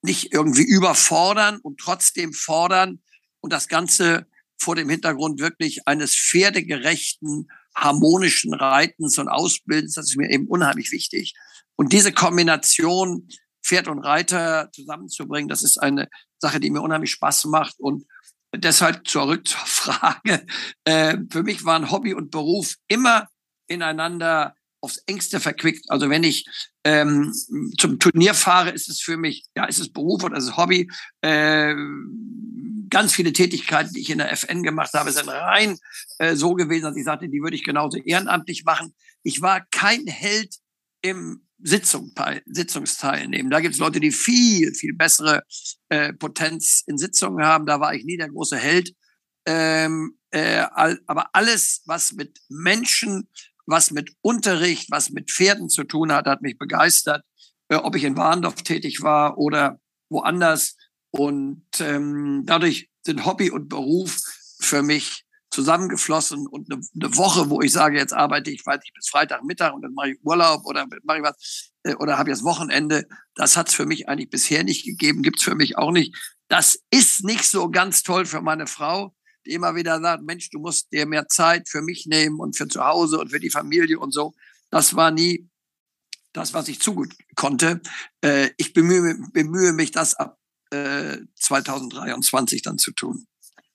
Nicht 0.00 0.32
irgendwie 0.32 0.62
überfordern 0.62 1.58
und 1.60 1.80
trotzdem 1.80 2.32
fordern 2.32 3.00
und 3.40 3.52
das 3.52 3.66
Ganze 3.66 4.28
vor 4.56 4.76
dem 4.76 4.88
Hintergrund 4.88 5.40
wirklich 5.40 5.88
eines 5.88 6.14
pferdegerechten, 6.14 7.50
harmonischen 7.74 8.54
Reitens 8.54 9.18
und 9.18 9.28
Ausbildens. 9.28 9.94
Das 9.94 10.10
ist 10.10 10.16
mir 10.16 10.30
eben 10.30 10.46
unheimlich 10.46 10.92
wichtig. 10.92 11.34
Und 11.74 11.92
diese 11.92 12.12
Kombination 12.12 13.28
Pferd 13.60 13.88
und 13.88 13.98
Reiter 13.98 14.70
zusammenzubringen, 14.72 15.48
das 15.48 15.64
ist 15.64 15.78
eine 15.78 16.08
Sache, 16.38 16.60
die 16.60 16.70
mir 16.70 16.80
unheimlich 16.80 17.10
Spaß 17.10 17.46
macht. 17.46 17.74
Und 17.80 18.04
deshalb 18.54 19.08
zurück 19.08 19.48
zur 19.48 19.58
Frage. 19.66 20.46
Äh, 20.84 21.16
für 21.28 21.42
mich 21.42 21.64
waren 21.64 21.90
Hobby 21.90 22.14
und 22.14 22.30
Beruf 22.30 22.76
immer 22.86 23.26
ineinander 23.66 24.54
aufs 24.84 24.98
engste 25.06 25.40
verquickt. 25.40 25.90
Also 25.90 26.10
wenn 26.10 26.22
ich 26.22 26.46
ähm, 26.84 27.32
zum 27.78 27.98
Turnier 27.98 28.34
fahre, 28.34 28.70
ist 28.70 28.88
es 28.88 29.00
für 29.00 29.16
mich, 29.16 29.44
ja, 29.56 29.64
ist 29.64 29.78
es 29.78 29.92
Beruf 29.92 30.22
oder 30.22 30.36
ist 30.36 30.44
es 30.44 30.56
Hobby. 30.56 30.90
Äh, 31.22 31.74
ganz 32.90 33.14
viele 33.14 33.32
Tätigkeiten, 33.32 33.92
die 33.94 34.00
ich 34.00 34.10
in 34.10 34.18
der 34.18 34.30
FN 34.32 34.62
gemacht 34.62 34.92
habe, 34.94 35.10
sind 35.10 35.28
rein 35.28 35.78
äh, 36.18 36.36
so 36.36 36.54
gewesen, 36.54 36.84
dass 36.84 36.96
ich 36.96 37.04
sagte, 37.04 37.28
die 37.28 37.42
würde 37.42 37.56
ich 37.56 37.64
genauso 37.64 37.98
ehrenamtlich 37.98 38.64
machen. 38.64 38.94
Ich 39.22 39.40
war 39.40 39.66
kein 39.70 40.06
Held 40.06 40.54
im 41.02 41.44
Sitzung, 41.58 42.12
Sitzungsteilnehmen. 42.46 43.50
Da 43.50 43.60
gibt 43.60 43.74
es 43.74 43.80
Leute, 43.80 43.98
die 43.98 44.12
viel, 44.12 44.74
viel 44.74 44.92
bessere 44.92 45.42
äh, 45.88 46.12
Potenz 46.12 46.82
in 46.86 46.98
Sitzungen 46.98 47.44
haben. 47.44 47.64
Da 47.64 47.80
war 47.80 47.94
ich 47.94 48.04
nie 48.04 48.18
der 48.18 48.28
große 48.28 48.56
Held. 48.56 48.94
Ähm, 49.46 50.18
äh, 50.30 50.64
aber 51.06 51.30
alles, 51.32 51.82
was 51.86 52.12
mit 52.12 52.38
Menschen 52.48 53.28
was 53.66 53.90
mit 53.90 54.10
Unterricht, 54.20 54.90
was 54.90 55.10
mit 55.10 55.30
Pferden 55.30 55.68
zu 55.68 55.84
tun 55.84 56.12
hat, 56.12 56.26
hat 56.26 56.42
mich 56.42 56.58
begeistert. 56.58 57.24
Äh, 57.68 57.76
ob 57.76 57.96
ich 57.96 58.04
in 58.04 58.16
Warndorf 58.16 58.62
tätig 58.62 59.02
war 59.02 59.38
oder 59.38 59.80
woanders. 60.10 60.76
Und 61.10 61.64
ähm, 61.80 62.42
dadurch 62.44 62.90
sind 63.04 63.24
Hobby 63.24 63.50
und 63.50 63.68
Beruf 63.68 64.16
für 64.60 64.82
mich 64.82 65.24
zusammengeflossen 65.50 66.48
und 66.48 66.70
eine, 66.70 66.82
eine, 66.94 67.16
Woche, 67.16 67.48
wo 67.48 67.60
ich 67.60 67.72
sage, 67.72 67.96
jetzt 67.96 68.12
arbeite 68.12 68.50
ich, 68.50 68.66
weiß 68.66 68.80
ich, 68.84 68.92
bis 68.92 69.08
Freitagmittag 69.08 69.72
und 69.72 69.82
dann 69.82 69.94
mache 69.94 70.10
ich 70.10 70.18
Urlaub 70.24 70.66
oder 70.66 70.84
mache 71.04 71.18
ich 71.18 71.24
was 71.24 71.70
äh, 71.84 71.94
oder 71.94 72.18
habe 72.18 72.30
jetzt 72.30 72.42
Wochenende. 72.42 73.06
Das 73.36 73.56
hat 73.56 73.68
es 73.68 73.74
für 73.74 73.86
mich 73.86 74.08
eigentlich 74.08 74.30
bisher 74.30 74.64
nicht 74.64 74.84
gegeben, 74.84 75.22
gibt 75.22 75.38
es 75.38 75.44
für 75.44 75.54
mich 75.54 75.78
auch 75.78 75.92
nicht. 75.92 76.16
Das 76.48 76.80
ist 76.90 77.24
nicht 77.24 77.44
so 77.44 77.70
ganz 77.70 78.02
toll 78.02 78.26
für 78.26 78.40
meine 78.40 78.66
Frau, 78.66 79.14
die 79.46 79.52
immer 79.52 79.74
wieder 79.74 80.00
sagt, 80.00 80.22
Mensch, 80.22 80.50
du 80.50 80.58
musst 80.58 80.92
dir 80.92 81.06
mehr 81.06 81.28
Zeit 81.28 81.68
für 81.68 81.82
mich 81.82 82.06
nehmen 82.06 82.40
und 82.40 82.56
für 82.56 82.68
zu 82.68 82.84
Hause 82.84 83.18
und 83.18 83.30
für 83.30 83.40
die 83.40 83.50
Familie 83.50 83.98
und 83.98 84.12
so. 84.12 84.34
Das 84.70 84.96
war 84.96 85.10
nie 85.10 85.48
das, 86.32 86.52
was 86.52 86.68
ich 86.68 86.80
zu 86.80 86.94
gut 86.94 87.14
konnte. 87.36 87.80
Äh, 88.20 88.50
ich 88.56 88.72
bemühe, 88.72 89.16
bemühe 89.32 89.72
mich, 89.72 89.92
das 89.92 90.14
ab 90.14 90.38
äh, 90.70 91.18
2023 91.36 92.62
dann 92.62 92.78
zu 92.78 92.92
tun. 92.92 93.26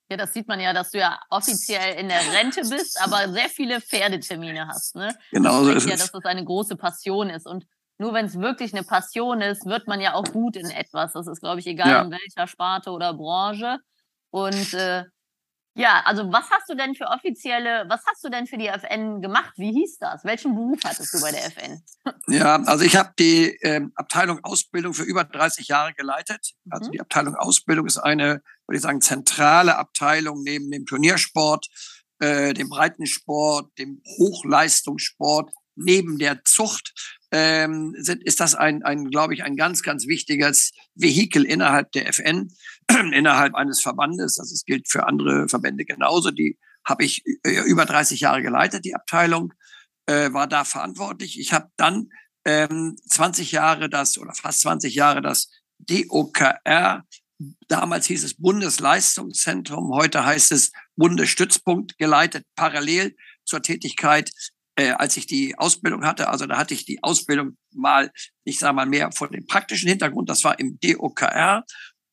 Ja, 0.09 0.17
das 0.17 0.33
sieht 0.33 0.47
man 0.47 0.59
ja, 0.59 0.73
dass 0.73 0.89
du 0.89 0.97
ja 0.97 1.19
offiziell 1.29 1.99
in 1.99 2.09
der 2.09 2.21
Rente 2.33 2.61
bist, 2.61 2.99
aber 2.99 3.31
sehr 3.31 3.47
viele 3.47 3.79
Pferdetermine 3.79 4.67
hast. 4.67 4.95
Ne? 4.95 5.15
Genau 5.31 5.63
so 5.63 5.71
ist 5.71 5.85
ja, 5.85 5.93
es. 5.93 5.99
dass 5.99 6.11
das 6.11 6.25
eine 6.25 6.43
große 6.43 6.75
Passion 6.77 7.29
ist. 7.29 7.45
Und 7.45 7.65
nur 7.99 8.13
wenn 8.13 8.25
es 8.25 8.39
wirklich 8.39 8.73
eine 8.73 8.83
Passion 8.83 9.41
ist, 9.41 9.65
wird 9.65 9.87
man 9.87 10.01
ja 10.01 10.15
auch 10.15 10.25
gut 10.25 10.55
in 10.55 10.69
etwas. 10.71 11.13
Das 11.13 11.27
ist, 11.27 11.41
glaube 11.41 11.59
ich, 11.59 11.67
egal 11.67 11.89
ja. 11.89 12.01
in 12.01 12.11
welcher 12.11 12.47
Sparte 12.47 12.89
oder 12.89 13.13
Branche. 13.13 13.77
Und 14.31 14.73
äh, 14.73 15.03
ja, 15.79 16.01
also 16.05 16.31
was 16.31 16.49
hast 16.51 16.69
du 16.69 16.75
denn 16.75 16.93
für 16.93 17.05
offizielle, 17.05 17.85
was 17.87 18.01
hast 18.05 18.21
du 18.23 18.29
denn 18.29 18.47
für 18.47 18.57
die 18.57 18.67
FN 18.67 19.21
gemacht? 19.21 19.53
Wie 19.55 19.71
hieß 19.71 19.97
das? 19.99 20.25
Welchen 20.25 20.53
Beruf 20.53 20.79
hattest 20.83 21.13
du 21.13 21.21
bei 21.21 21.31
der 21.31 21.45
FN? 21.45 21.81
Ja, 22.27 22.61
also 22.63 22.83
ich 22.83 22.97
habe 22.97 23.13
die 23.17 23.57
ähm, 23.61 23.93
Abteilung 23.95 24.43
Ausbildung 24.43 24.93
für 24.93 25.03
über 25.03 25.23
30 25.23 25.69
Jahre 25.69 25.93
geleitet. 25.93 26.53
Also 26.69 26.87
mhm. 26.87 26.91
die 26.91 27.01
Abteilung 27.01 27.35
Ausbildung 27.35 27.85
ist 27.87 27.97
eine, 27.97 28.41
würde 28.67 28.75
ich 28.75 28.81
sagen, 28.81 29.01
zentrale 29.01 29.77
Abteilung 29.77 30.43
neben 30.43 30.69
dem 30.69 30.85
Turniersport, 30.85 31.67
äh, 32.19 32.53
dem 32.53 32.69
Breitensport, 32.69 33.71
dem 33.77 34.01
Hochleistungssport, 34.17 35.51
neben 35.75 36.17
der 36.17 36.43
Zucht 36.43 37.18
ähm, 37.31 37.95
sind, 37.97 38.23
ist 38.23 38.39
das 38.39 38.55
ein, 38.55 38.83
ein 38.83 39.09
glaube 39.09 39.33
ich, 39.33 39.43
ein 39.43 39.55
ganz, 39.55 39.83
ganz 39.83 40.07
wichtiges 40.07 40.71
Vehikel 40.95 41.45
innerhalb 41.45 41.91
der 41.91 42.07
FN, 42.07 42.51
innerhalb 43.13 43.55
eines 43.55 43.81
Verbandes. 43.81 44.39
Also 44.39 44.53
es 44.53 44.65
gilt 44.65 44.89
für 44.89 45.07
andere 45.07 45.47
Verbände 45.47 45.85
genauso. 45.85 46.31
Die 46.31 46.57
habe 46.85 47.03
ich 47.03 47.23
äh, 47.43 47.61
über 47.65 47.85
30 47.85 48.21
Jahre 48.21 48.41
geleitet, 48.41 48.85
die 48.85 48.95
Abteilung, 48.95 49.53
äh, 50.07 50.33
war 50.33 50.47
da 50.47 50.63
verantwortlich. 50.63 51.39
Ich 51.39 51.53
habe 51.53 51.69
dann 51.77 52.09
ähm, 52.45 52.97
20 53.07 53.51
Jahre 53.51 53.89
das 53.89 54.17
oder 54.17 54.33
fast 54.33 54.61
20 54.61 54.95
Jahre 54.95 55.21
das 55.21 55.51
DOKR, 55.79 57.03
damals 57.67 58.07
hieß 58.07 58.23
es 58.23 58.35
Bundesleistungszentrum, 58.35 59.93
heute 59.93 60.25
heißt 60.25 60.51
es 60.51 60.71
Bundesstützpunkt 60.95 61.97
geleitet, 61.97 62.45
parallel 62.55 63.15
zur 63.45 63.61
Tätigkeit 63.61 64.31
äh, 64.79 64.91
als 64.91 65.17
ich 65.17 65.25
die 65.25 65.57
Ausbildung 65.57 66.05
hatte. 66.05 66.29
Also 66.29 66.45
da 66.45 66.57
hatte 66.57 66.73
ich 66.73 66.85
die 66.85 67.03
Ausbildung 67.03 67.57
mal, 67.73 68.11
ich 68.45 68.59
sage 68.59 68.73
mal 68.73 68.85
mehr 68.85 69.11
vor 69.11 69.29
dem 69.29 69.45
praktischen 69.45 69.89
Hintergrund. 69.89 70.29
Das 70.29 70.45
war 70.45 70.57
im 70.57 70.79
DOKR 70.79 71.65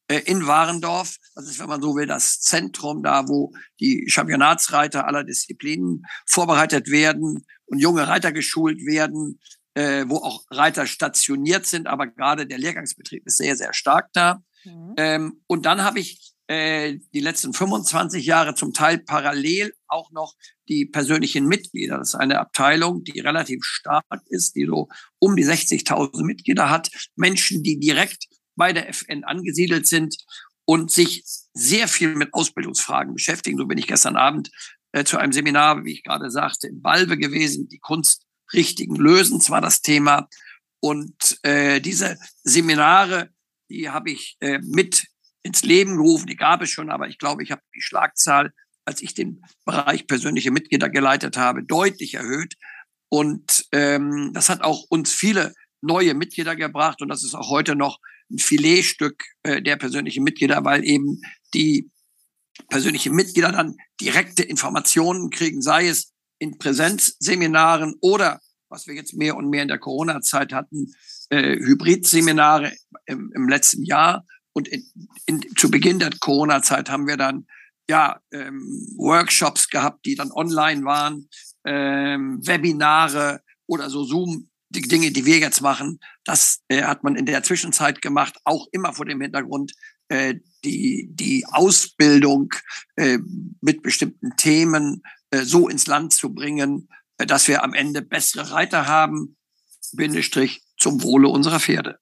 äh, 0.08 0.18
in 0.24 0.48
Warendorf. 0.48 1.16
Das 1.36 1.46
ist, 1.46 1.60
wenn 1.60 1.68
man 1.68 1.80
so 1.80 1.94
will, 1.94 2.06
das 2.06 2.40
Zentrum 2.40 3.04
da, 3.04 3.28
wo 3.28 3.52
die 3.78 4.06
Championatsreiter 4.08 5.06
aller 5.06 5.22
Disziplinen 5.22 6.02
vorbereitet 6.26 6.90
werden 6.90 7.46
und 7.66 7.78
junge 7.78 8.08
Reiter 8.08 8.32
geschult 8.32 8.84
werden, 8.84 9.38
äh, 9.74 10.04
wo 10.08 10.16
auch 10.16 10.42
Reiter 10.50 10.86
stationiert 10.86 11.66
sind. 11.66 11.86
Aber 11.86 12.08
gerade 12.08 12.48
der 12.48 12.58
Lehrgangsbetrieb 12.58 13.24
ist 13.26 13.38
sehr, 13.38 13.54
sehr 13.54 13.74
stark 13.74 14.08
da. 14.12 14.42
Mhm. 14.64 14.94
Ähm, 14.96 15.42
und 15.46 15.66
dann 15.66 15.84
habe 15.84 16.00
ich 16.00 16.32
äh, 16.48 16.98
die 17.12 17.20
letzten 17.20 17.52
25 17.52 18.24
Jahre 18.24 18.54
zum 18.54 18.72
Teil 18.72 18.98
parallel 18.98 19.74
auch 19.88 20.10
noch 20.12 20.34
die 20.68 20.86
persönlichen 20.86 21.46
Mitglieder. 21.46 21.98
Das 21.98 22.10
ist 22.10 22.14
eine 22.14 22.38
Abteilung, 22.38 23.04
die 23.04 23.20
relativ 23.20 23.64
stark 23.64 24.04
ist, 24.28 24.54
die 24.54 24.66
so 24.66 24.88
um 25.18 25.36
die 25.36 25.44
60.000 25.44 26.24
Mitglieder 26.24 26.70
hat. 26.70 26.90
Menschen, 27.16 27.62
die 27.62 27.78
direkt 27.78 28.26
bei 28.54 28.72
der 28.72 28.88
FN 28.88 29.24
angesiedelt 29.24 29.86
sind 29.86 30.16
und 30.64 30.90
sich 30.90 31.22
sehr 31.52 31.88
viel 31.88 32.14
mit 32.14 32.32
Ausbildungsfragen 32.32 33.14
beschäftigen. 33.14 33.58
So 33.58 33.66
bin 33.66 33.78
ich 33.78 33.86
gestern 33.86 34.16
Abend 34.16 34.50
äh, 34.92 35.04
zu 35.04 35.18
einem 35.18 35.32
Seminar, 35.32 35.84
wie 35.84 35.92
ich 35.92 36.04
gerade 36.04 36.30
sagte, 36.30 36.68
in 36.68 36.82
Balve 36.82 37.16
gewesen. 37.18 37.68
Die 37.68 37.78
Kunst 37.78 38.24
richtigen 38.52 38.96
Lösens 38.96 39.50
war 39.50 39.60
das 39.60 39.82
Thema. 39.82 40.28
Und 40.80 41.38
äh, 41.42 41.80
diese 41.80 42.18
Seminare, 42.42 43.30
die 43.68 43.90
habe 43.90 44.10
ich 44.10 44.36
äh, 44.40 44.58
mit 44.58 45.06
ins 45.46 45.62
Leben 45.62 45.96
gerufen. 45.96 46.26
Die 46.26 46.36
gab 46.36 46.62
es 46.62 46.70
schon, 46.70 46.90
aber 46.90 47.08
ich 47.08 47.18
glaube, 47.18 47.42
ich 47.42 47.50
habe 47.50 47.62
die 47.74 47.80
Schlagzahl, 47.80 48.52
als 48.84 49.02
ich 49.02 49.14
den 49.14 49.42
Bereich 49.64 50.06
persönliche 50.06 50.50
Mitglieder 50.50 50.90
geleitet 50.90 51.36
habe, 51.36 51.64
deutlich 51.64 52.14
erhöht. 52.14 52.54
Und 53.08 53.64
ähm, 53.72 54.32
das 54.34 54.48
hat 54.48 54.62
auch 54.62 54.84
uns 54.88 55.12
viele 55.12 55.54
neue 55.80 56.14
Mitglieder 56.14 56.56
gebracht. 56.56 57.00
Und 57.00 57.08
das 57.08 57.24
ist 57.24 57.34
auch 57.34 57.48
heute 57.48 57.76
noch 57.76 57.98
ein 58.30 58.38
Filetstück 58.38 59.24
äh, 59.42 59.62
der 59.62 59.76
persönlichen 59.76 60.24
Mitglieder, 60.24 60.64
weil 60.64 60.84
eben 60.84 61.20
die 61.54 61.90
persönlichen 62.68 63.14
Mitglieder 63.14 63.52
dann 63.52 63.76
direkte 64.00 64.42
Informationen 64.42 65.30
kriegen, 65.30 65.62
sei 65.62 65.88
es 65.88 66.12
in 66.38 66.58
Präsenzseminaren 66.58 67.94
oder, 68.00 68.40
was 68.68 68.86
wir 68.86 68.94
jetzt 68.94 69.14
mehr 69.14 69.36
und 69.36 69.48
mehr 69.48 69.62
in 69.62 69.68
der 69.68 69.78
Corona-Zeit 69.78 70.52
hatten, 70.52 70.92
äh, 71.30 71.56
Hybridseminare 71.56 72.72
im, 73.06 73.32
im 73.34 73.48
letzten 73.48 73.84
Jahr 73.84 74.24
und 74.56 74.68
in, 74.68 74.90
in, 75.26 75.42
zu 75.54 75.70
Beginn 75.70 75.98
der 75.98 76.10
Corona-Zeit 76.18 76.88
haben 76.88 77.06
wir 77.06 77.18
dann 77.18 77.46
ja 77.90 78.18
ähm, 78.32 78.88
Workshops 78.96 79.68
gehabt, 79.68 80.06
die 80.06 80.14
dann 80.14 80.32
online 80.32 80.82
waren, 80.82 81.28
ähm, 81.66 82.40
Webinare 82.42 83.42
oder 83.66 83.90
so 83.90 84.04
Zoom, 84.04 84.48
die 84.70 84.80
Dinge, 84.80 85.10
die 85.10 85.26
wir 85.26 85.38
jetzt 85.40 85.60
machen. 85.60 86.00
Das 86.24 86.62
äh, 86.68 86.84
hat 86.84 87.04
man 87.04 87.16
in 87.16 87.26
der 87.26 87.42
Zwischenzeit 87.42 88.00
gemacht, 88.00 88.38
auch 88.44 88.66
immer 88.72 88.94
vor 88.94 89.04
dem 89.04 89.20
Hintergrund, 89.20 89.72
äh, 90.08 90.36
die, 90.64 91.10
die 91.10 91.44
Ausbildung 91.52 92.48
äh, 92.96 93.18
mit 93.60 93.82
bestimmten 93.82 94.38
Themen 94.38 95.02
äh, 95.32 95.42
so 95.42 95.68
ins 95.68 95.86
Land 95.86 96.14
zu 96.14 96.32
bringen, 96.32 96.88
äh, 97.18 97.26
dass 97.26 97.46
wir 97.46 97.62
am 97.62 97.74
Ende 97.74 98.00
bessere 98.00 98.52
Reiter 98.52 98.86
haben, 98.86 99.36
Bindestrich 99.92 100.62
zum 100.78 101.02
Wohle 101.02 101.28
unserer 101.28 101.60
Pferde. 101.60 101.98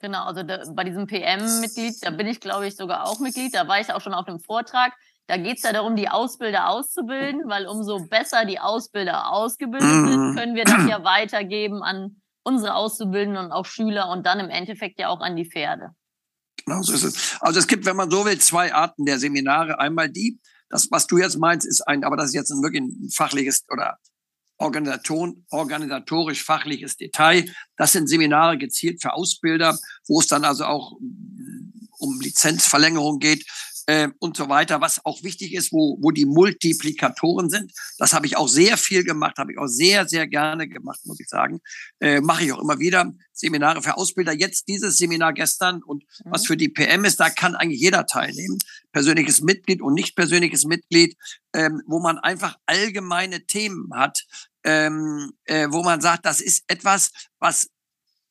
Genau, 0.00 0.24
also 0.24 0.42
da, 0.42 0.62
bei 0.74 0.84
diesem 0.84 1.06
PM-Mitglied, 1.06 1.96
da 2.02 2.10
bin 2.10 2.26
ich, 2.26 2.40
glaube 2.40 2.66
ich, 2.68 2.76
sogar 2.76 3.06
auch 3.06 3.18
Mitglied. 3.18 3.54
Da 3.54 3.66
war 3.66 3.80
ich 3.80 3.92
auch 3.92 4.00
schon 4.00 4.14
auf 4.14 4.28
einem 4.28 4.38
Vortrag. 4.38 4.92
Da 5.26 5.36
geht 5.36 5.58
es 5.58 5.62
ja 5.62 5.72
darum, 5.72 5.96
die 5.96 6.08
Ausbilder 6.08 6.68
auszubilden, 6.68 7.42
weil 7.46 7.66
umso 7.66 8.06
besser 8.06 8.44
die 8.44 8.60
Ausbilder 8.60 9.30
ausgebildet 9.30 9.88
sind, 9.88 10.30
mhm. 10.30 10.36
können 10.36 10.54
wir 10.54 10.64
das 10.64 10.86
ja 10.88 11.04
weitergeben 11.04 11.82
an 11.82 12.22
unsere 12.44 12.74
Auszubildenden 12.74 13.46
und 13.46 13.52
auch 13.52 13.66
Schüler 13.66 14.08
und 14.08 14.24
dann 14.24 14.40
im 14.40 14.48
Endeffekt 14.48 14.98
ja 14.98 15.08
auch 15.08 15.20
an 15.20 15.36
die 15.36 15.44
Pferde. 15.44 15.90
Genau 16.64 16.80
so 16.82 16.94
ist 16.94 17.04
es. 17.04 17.36
Also 17.40 17.58
es 17.58 17.66
gibt, 17.66 17.84
wenn 17.84 17.96
man 17.96 18.10
so 18.10 18.24
will, 18.24 18.38
zwei 18.38 18.72
Arten 18.72 19.04
der 19.04 19.18
Seminare. 19.18 19.78
Einmal 19.78 20.08
die, 20.08 20.40
das, 20.70 20.90
was 20.90 21.06
du 21.06 21.18
jetzt 21.18 21.38
meinst, 21.38 21.66
ist 21.66 21.86
ein, 21.86 22.04
aber 22.04 22.16
das 22.16 22.26
ist 22.26 22.34
jetzt 22.34 22.50
ein 22.50 22.62
wirklich 22.62 22.82
ein 22.82 23.10
fachliches 23.10 23.64
oder 23.70 23.98
organisatorisch 24.58 26.44
fachliches 26.44 26.96
Detail. 26.96 27.44
Das 27.76 27.92
sind 27.92 28.08
Seminare 28.08 28.58
gezielt 28.58 29.00
für 29.00 29.14
Ausbilder, 29.14 29.78
wo 30.06 30.20
es 30.20 30.26
dann 30.26 30.44
also 30.44 30.64
auch 30.64 30.98
um 31.98 32.20
Lizenzverlängerung 32.20 33.18
geht 33.18 33.46
äh, 33.88 34.08
und 34.18 34.36
so 34.36 34.50
weiter, 34.50 34.82
was 34.82 35.02
auch 35.06 35.22
wichtig 35.22 35.54
ist, 35.54 35.72
wo, 35.72 35.96
wo 36.00 36.10
die 36.10 36.26
Multiplikatoren 36.26 37.48
sind. 37.48 37.72
Das 37.96 38.12
habe 38.12 38.26
ich 38.26 38.36
auch 38.36 38.46
sehr 38.46 38.76
viel 38.76 39.02
gemacht, 39.02 39.38
habe 39.38 39.52
ich 39.52 39.58
auch 39.58 39.66
sehr, 39.66 40.06
sehr 40.06 40.28
gerne 40.28 40.68
gemacht, 40.68 41.00
muss 41.04 41.18
ich 41.20 41.28
sagen. 41.28 41.60
Äh, 41.98 42.20
mache 42.20 42.44
ich 42.44 42.52
auch 42.52 42.60
immer 42.60 42.78
wieder. 42.78 43.14
Seminare 43.32 43.80
für 43.82 43.96
Ausbilder. 43.96 44.32
Jetzt 44.32 44.68
dieses 44.68 44.98
Seminar 44.98 45.32
gestern 45.32 45.82
und 45.82 46.04
mhm. 46.22 46.30
was 46.30 46.46
für 46.46 46.58
die 46.58 46.68
PM 46.68 47.06
ist, 47.06 47.18
da 47.18 47.30
kann 47.30 47.54
eigentlich 47.54 47.80
jeder 47.80 48.04
teilnehmen. 48.04 48.58
Persönliches 48.92 49.40
Mitglied 49.40 49.80
und 49.80 49.94
nicht 49.94 50.14
persönliches 50.14 50.66
Mitglied, 50.66 51.16
ähm, 51.54 51.80
wo 51.86 51.98
man 51.98 52.18
einfach 52.18 52.58
allgemeine 52.66 53.46
Themen 53.46 53.88
hat, 53.94 54.22
ähm, 54.64 55.32
äh, 55.44 55.68
wo 55.70 55.82
man 55.82 56.02
sagt, 56.02 56.26
das 56.26 56.42
ist 56.42 56.64
etwas, 56.66 57.10
was 57.38 57.70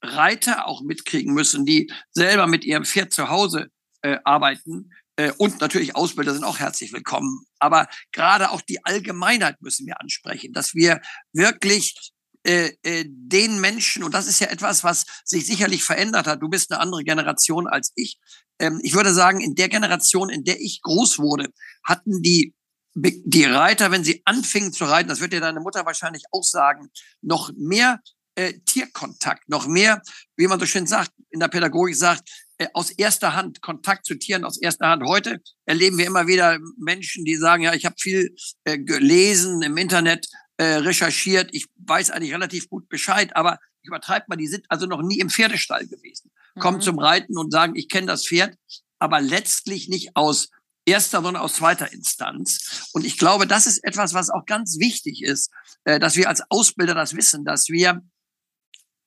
Reiter 0.03 0.67
auch 0.67 0.83
mitkriegen 0.83 1.33
müssen, 1.33 1.65
die 1.65 1.91
selber 2.11 2.45
mit 2.45 2.63
ihrem 2.63 2.85
Pferd 2.85 3.11
zu 3.11 3.29
Hause 3.29 3.71
äh, 4.03 4.17
arbeiten, 4.23 4.91
und 5.37 5.61
natürlich 5.61 5.95
Ausbilder 5.95 6.33
sind 6.33 6.43
auch 6.43 6.59
herzlich 6.59 6.93
willkommen. 6.93 7.45
Aber 7.59 7.87
gerade 8.11 8.51
auch 8.51 8.61
die 8.61 8.85
Allgemeinheit 8.85 9.61
müssen 9.61 9.87
wir 9.87 9.99
ansprechen, 9.99 10.53
dass 10.53 10.75
wir 10.75 11.01
wirklich 11.33 12.13
äh, 12.47 12.71
äh, 12.83 13.03
den 13.05 13.59
Menschen, 13.59 14.03
und 14.03 14.13
das 14.13 14.25
ist 14.25 14.39
ja 14.39 14.47
etwas, 14.47 14.83
was 14.85 15.05
sich 15.25 15.45
sicherlich 15.45 15.83
verändert 15.83 16.27
hat, 16.27 16.41
du 16.41 16.47
bist 16.47 16.71
eine 16.71 16.79
andere 16.79 17.03
Generation 17.03 17.67
als 17.67 17.91
ich. 17.95 18.19
Ähm, 18.59 18.79
ich 18.83 18.93
würde 18.93 19.13
sagen, 19.13 19.41
in 19.41 19.53
der 19.53 19.67
Generation, 19.67 20.29
in 20.29 20.45
der 20.45 20.61
ich 20.61 20.81
groß 20.81 21.19
wurde, 21.19 21.49
hatten 21.83 22.21
die 22.21 22.53
die 22.99 23.43
Reiter, 23.43 23.91
wenn 23.91 24.03
sie 24.03 24.23
anfingen 24.25 24.73
zu 24.73 24.85
reiten, 24.85 25.09
das 25.09 25.19
wird 25.19 25.31
dir 25.31 25.41
deine 25.41 25.59
Mutter 25.59 25.85
wahrscheinlich 25.85 26.23
auch 26.31 26.43
sagen, 26.43 26.89
noch 27.21 27.51
mehr 27.55 28.01
äh, 28.33 28.53
Tierkontakt, 28.65 29.47
noch 29.49 29.67
mehr, 29.67 30.01
wie 30.35 30.47
man 30.47 30.59
so 30.59 30.65
schön 30.65 30.87
sagt, 30.87 31.11
in 31.29 31.39
der 31.39 31.47
Pädagogik 31.47 31.95
sagt, 31.95 32.27
äh, 32.27 32.46
aus 32.73 32.91
erster 32.91 33.35
Hand, 33.35 33.61
Kontakt 33.61 34.05
zu 34.05 34.15
Tieren 34.15 34.43
aus 34.43 34.57
erster 34.57 34.87
Hand. 34.87 35.03
Heute 35.03 35.41
erleben 35.65 35.97
wir 35.97 36.07
immer 36.07 36.27
wieder 36.27 36.57
Menschen, 36.77 37.25
die 37.25 37.35
sagen, 37.35 37.63
ja, 37.63 37.73
ich 37.73 37.85
habe 37.85 37.95
viel 37.99 38.35
äh, 38.63 38.79
gelesen 38.79 39.61
im 39.61 39.77
Internet, 39.77 40.27
äh, 40.57 40.77
recherchiert, 40.77 41.49
ich 41.53 41.67
weiß 41.75 42.09
eigentlich 42.09 42.33
relativ 42.33 42.69
gut 42.69 42.89
Bescheid, 42.89 43.35
aber 43.35 43.59
ich 43.81 43.87
übertreibe 43.87 44.25
mal, 44.27 44.37
die 44.37 44.47
sind 44.47 44.65
also 44.69 44.87
noch 44.87 45.03
nie 45.03 45.19
im 45.19 45.29
Pferdestall 45.29 45.85
gewesen, 45.85 46.31
mhm. 46.55 46.59
kommen 46.59 46.81
zum 46.81 46.97
Reiten 46.97 47.37
und 47.37 47.51
sagen, 47.51 47.75
ich 47.75 47.89
kenne 47.89 48.07
das 48.07 48.25
Pferd, 48.25 48.57
aber 48.97 49.21
letztlich 49.21 49.87
nicht 49.87 50.15
aus 50.15 50.49
erster, 50.85 51.21
sondern 51.21 51.43
aus 51.43 51.55
zweiter 51.55 51.91
Instanz. 51.93 52.89
Und 52.93 53.05
ich 53.05 53.17
glaube, 53.17 53.45
das 53.45 53.67
ist 53.67 53.83
etwas, 53.83 54.13
was 54.13 54.29
auch 54.29 54.45
ganz 54.45 54.79
wichtig 54.79 55.21
ist, 55.21 55.51
äh, 55.83 55.99
dass 55.99 56.15
wir 56.15 56.27
als 56.27 56.41
Ausbilder 56.49 56.95
das 56.95 57.15
wissen, 57.15 57.45
dass 57.45 57.67
wir 57.69 58.01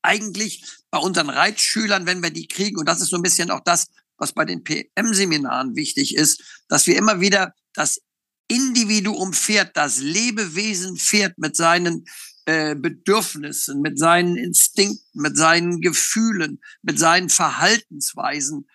eigentlich 0.03 0.65
bei 0.91 0.99
unseren 0.99 1.31
Reitschülern, 1.31 2.07
wenn 2.07 2.23
wir 2.23 2.31
die 2.31 2.49
kriegen, 2.49 2.79
und 2.79 2.89
das 2.89 3.01
ist 3.01 3.11
so 3.11 3.17
ein 3.17 3.23
bisschen 3.23 3.51
auch 3.51 3.61
das, 3.65 3.89
was 4.17 4.33
bei 4.33 4.45
den 4.45 4.65
PM-Seminaren 4.65 5.77
wichtig 5.77 6.15
ist, 6.15 6.63
dass 6.69 6.87
wir 6.87 6.97
immer 6.97 7.21
wieder 7.21 7.55
das 7.73 8.01
Individuum 8.49 9.33
Pferd, 9.33 9.77
das 9.77 10.01
Lebewesen 10.01 10.97
Pferd 10.97 11.39
mit 11.39 11.57
seinen 11.57 12.05
äh, 12.47 12.75
Bedürfnissen, 12.75 13.81
mit 13.81 13.99
seinen 13.99 14.37
Instinkten, 14.37 15.23
mit 15.23 15.37
seinen 15.37 15.81
Gefühlen, 15.81 16.61
mit 16.83 16.99
seinen 16.99 17.29
Verhaltensweisen 17.29 18.69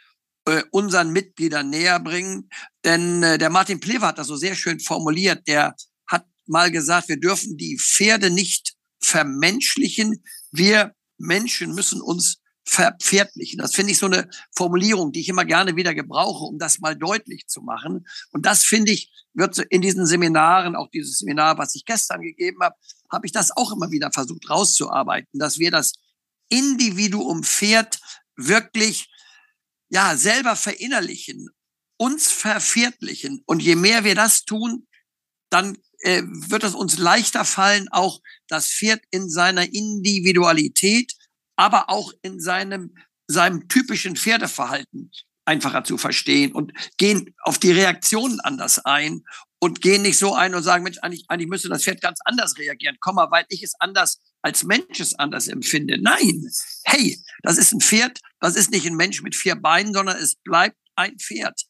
äh, 0.46 0.64
unseren 0.72 1.12
Mitgliedern 1.12 1.70
näher 1.70 2.00
bringen. 2.00 2.50
Denn 2.86 3.22
äh, 3.22 3.38
der 3.38 3.50
Martin 3.50 3.80
Plever 3.80 4.08
hat 4.08 4.18
das 4.18 4.28
so 4.28 4.36
sehr 4.36 4.56
schön 4.56 4.80
formuliert. 4.80 5.48
Der 5.48 5.76
hat 6.08 6.26
mal 6.46 6.72
gesagt, 6.72 7.10
wir 7.10 7.20
dürfen 7.20 7.58
die 7.58 7.78
Pferde 7.78 8.30
nicht 8.30 8.76
vermenschlichen. 9.02 10.24
Wir 10.52 10.96
Menschen 11.17 11.73
müssen 11.73 12.01
uns 12.01 12.39
verpferdlichen. 12.67 13.60
Das 13.60 13.75
finde 13.75 13.91
ich 13.91 13.99
so 13.99 14.08
eine 14.08 14.28
Formulierung, 14.56 15.12
die 15.12 15.21
ich 15.21 15.30
immer 15.30 15.45
gerne 15.45 15.75
wieder 15.75 15.93
gebrauche, 15.93 16.45
um 16.45 16.58
das 16.58 16.80
mal 16.80 16.95
deutlich 16.95 17.47
zu 17.47 17.62
machen. 17.62 18.08
Und 18.32 18.45
das 18.45 18.63
finde 18.63 18.91
ich, 18.91 19.12
wird 19.34 19.60
in 19.69 19.82
diesen 19.82 20.06
Seminaren, 20.06 20.75
auch 20.75 20.89
dieses 20.89 21.19
Seminar, 21.19 21.58
was 21.58 21.75
ich 21.75 21.86
gestern 21.86 22.21
gegeben 22.21 22.62
habe, 22.63 22.75
habe 23.12 23.28
ich 23.28 23.32
das 23.32 23.56
auch 23.56 23.71
immer 23.71 23.91
wieder 23.91 24.12
versucht 24.12 24.49
rauszuarbeiten, 24.49 25.39
dass 25.39 25.60
wir 25.60 25.69
das 25.69 25.93
Individuum 26.49 27.43
Pferd 27.43 27.99
wirklich, 28.36 29.10
ja, 29.89 30.17
selber 30.17 30.56
verinnerlichen, 30.56 31.49
uns 31.97 32.32
verpferdlichen. 32.32 33.43
Und 33.45 33.62
je 33.62 33.75
mehr 33.75 34.04
wir 34.04 34.15
das 34.15 34.43
tun, 34.43 34.88
dann 35.49 35.78
äh, 36.06 36.24
wird 36.26 36.63
es 36.63 36.76
uns 36.76 36.98
leichter 36.98 37.46
fallen, 37.46 37.88
auch 37.91 38.22
das 38.48 38.68
Pferd 38.68 39.02
in 39.12 39.30
seiner 39.30 39.74
Individualität, 39.74 41.13
aber 41.56 41.89
auch 41.89 42.13
in 42.22 42.39
seinem, 42.39 42.96
seinem 43.28 43.68
typischen 43.68 44.15
Pferdeverhalten 44.15 45.12
einfacher 45.46 45.84
zu 45.84 45.98
verstehen 45.98 46.52
und 46.54 46.74
gehen 46.98 47.34
auf 47.41 47.60
die 47.60 47.72
Reaktionen 47.72 48.39
anders 48.39 48.80
ein 48.86 49.24
und 49.60 49.82
gehen 49.82 50.02
nicht 50.02 50.18
so 50.18 50.36
ein 50.36 50.54
und 50.54 50.63
sagen, 50.63 50.84
Mensch, 50.84 50.98
eigentlich, 51.02 51.26
eigentlich 51.28 51.50
müsste 51.50 51.70
das 51.70 51.84
Pferd 51.84 52.02
ganz 52.02 52.20
anders 52.26 52.58
reagieren. 52.58 52.98
Komm 53.00 53.15
mal, 53.15 53.32
weil 53.32 53.46
ich 53.50 53.63
es 53.63 53.74
anders 53.80 54.20
als 54.41 54.63
Mensch 54.63 55.00
es 55.00 55.15
anders 55.15 55.48
empfinde. 55.48 55.98
Nein, 56.00 56.48
hey, 56.84 57.20
das 57.41 57.58
ist 57.58 57.72
ein 57.72 57.82
Pferd, 57.82 58.20
das 58.39 58.56
ist 58.56 58.70
nicht 58.70 58.86
ein 58.86 58.96
Mensch 58.96 59.24
mit 59.24 59.36
vier 59.36 59.56
Beinen, 59.56 59.94
sondern 59.94 60.18
es 60.18 60.36
bleibt 60.36 60.78
ein 60.96 61.18
Pferd. 61.18 61.63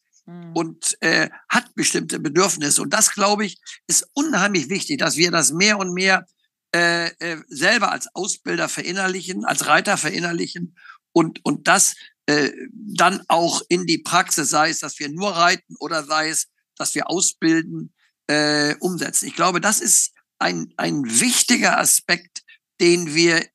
Und 0.53 0.97
äh, 1.01 1.29
hat 1.49 1.75
bestimmte 1.75 2.19
Bedürfnisse. 2.19 2.81
Und 2.81 2.93
das, 2.93 3.11
glaube 3.11 3.45
ich, 3.45 3.59
ist 3.87 4.07
unheimlich 4.13 4.69
wichtig, 4.69 4.99
dass 4.99 5.17
wir 5.17 5.31
das 5.31 5.51
mehr 5.51 5.77
und 5.77 5.93
mehr 5.93 6.25
äh, 6.73 7.07
äh, 7.19 7.41
selber 7.47 7.91
als 7.91 8.07
Ausbilder 8.15 8.67
verinnerlichen, 8.67 9.45
als 9.45 9.67
Reiter 9.67 9.97
verinnerlichen 9.97 10.75
und, 11.11 11.45
und 11.45 11.67
das 11.67 11.95
äh, 12.25 12.51
dann 12.71 13.23
auch 13.27 13.61
in 13.69 13.85
die 13.85 13.99
Praxis, 13.99 14.49
sei 14.49 14.69
es, 14.69 14.79
dass 14.79 14.99
wir 14.99 15.09
nur 15.09 15.29
reiten 15.29 15.75
oder 15.79 16.03
sei 16.03 16.29
es, 16.29 16.47
dass 16.75 16.95
wir 16.95 17.09
ausbilden, 17.09 17.93
äh, 18.27 18.75
umsetzen. 18.79 19.27
Ich 19.27 19.35
glaube, 19.35 19.61
das 19.61 19.79
ist 19.79 20.13
ein, 20.39 20.73
ein 20.77 21.03
wichtiger 21.05 21.77
Aspekt, 21.79 22.43
den 22.81 23.13
wir 23.13 23.47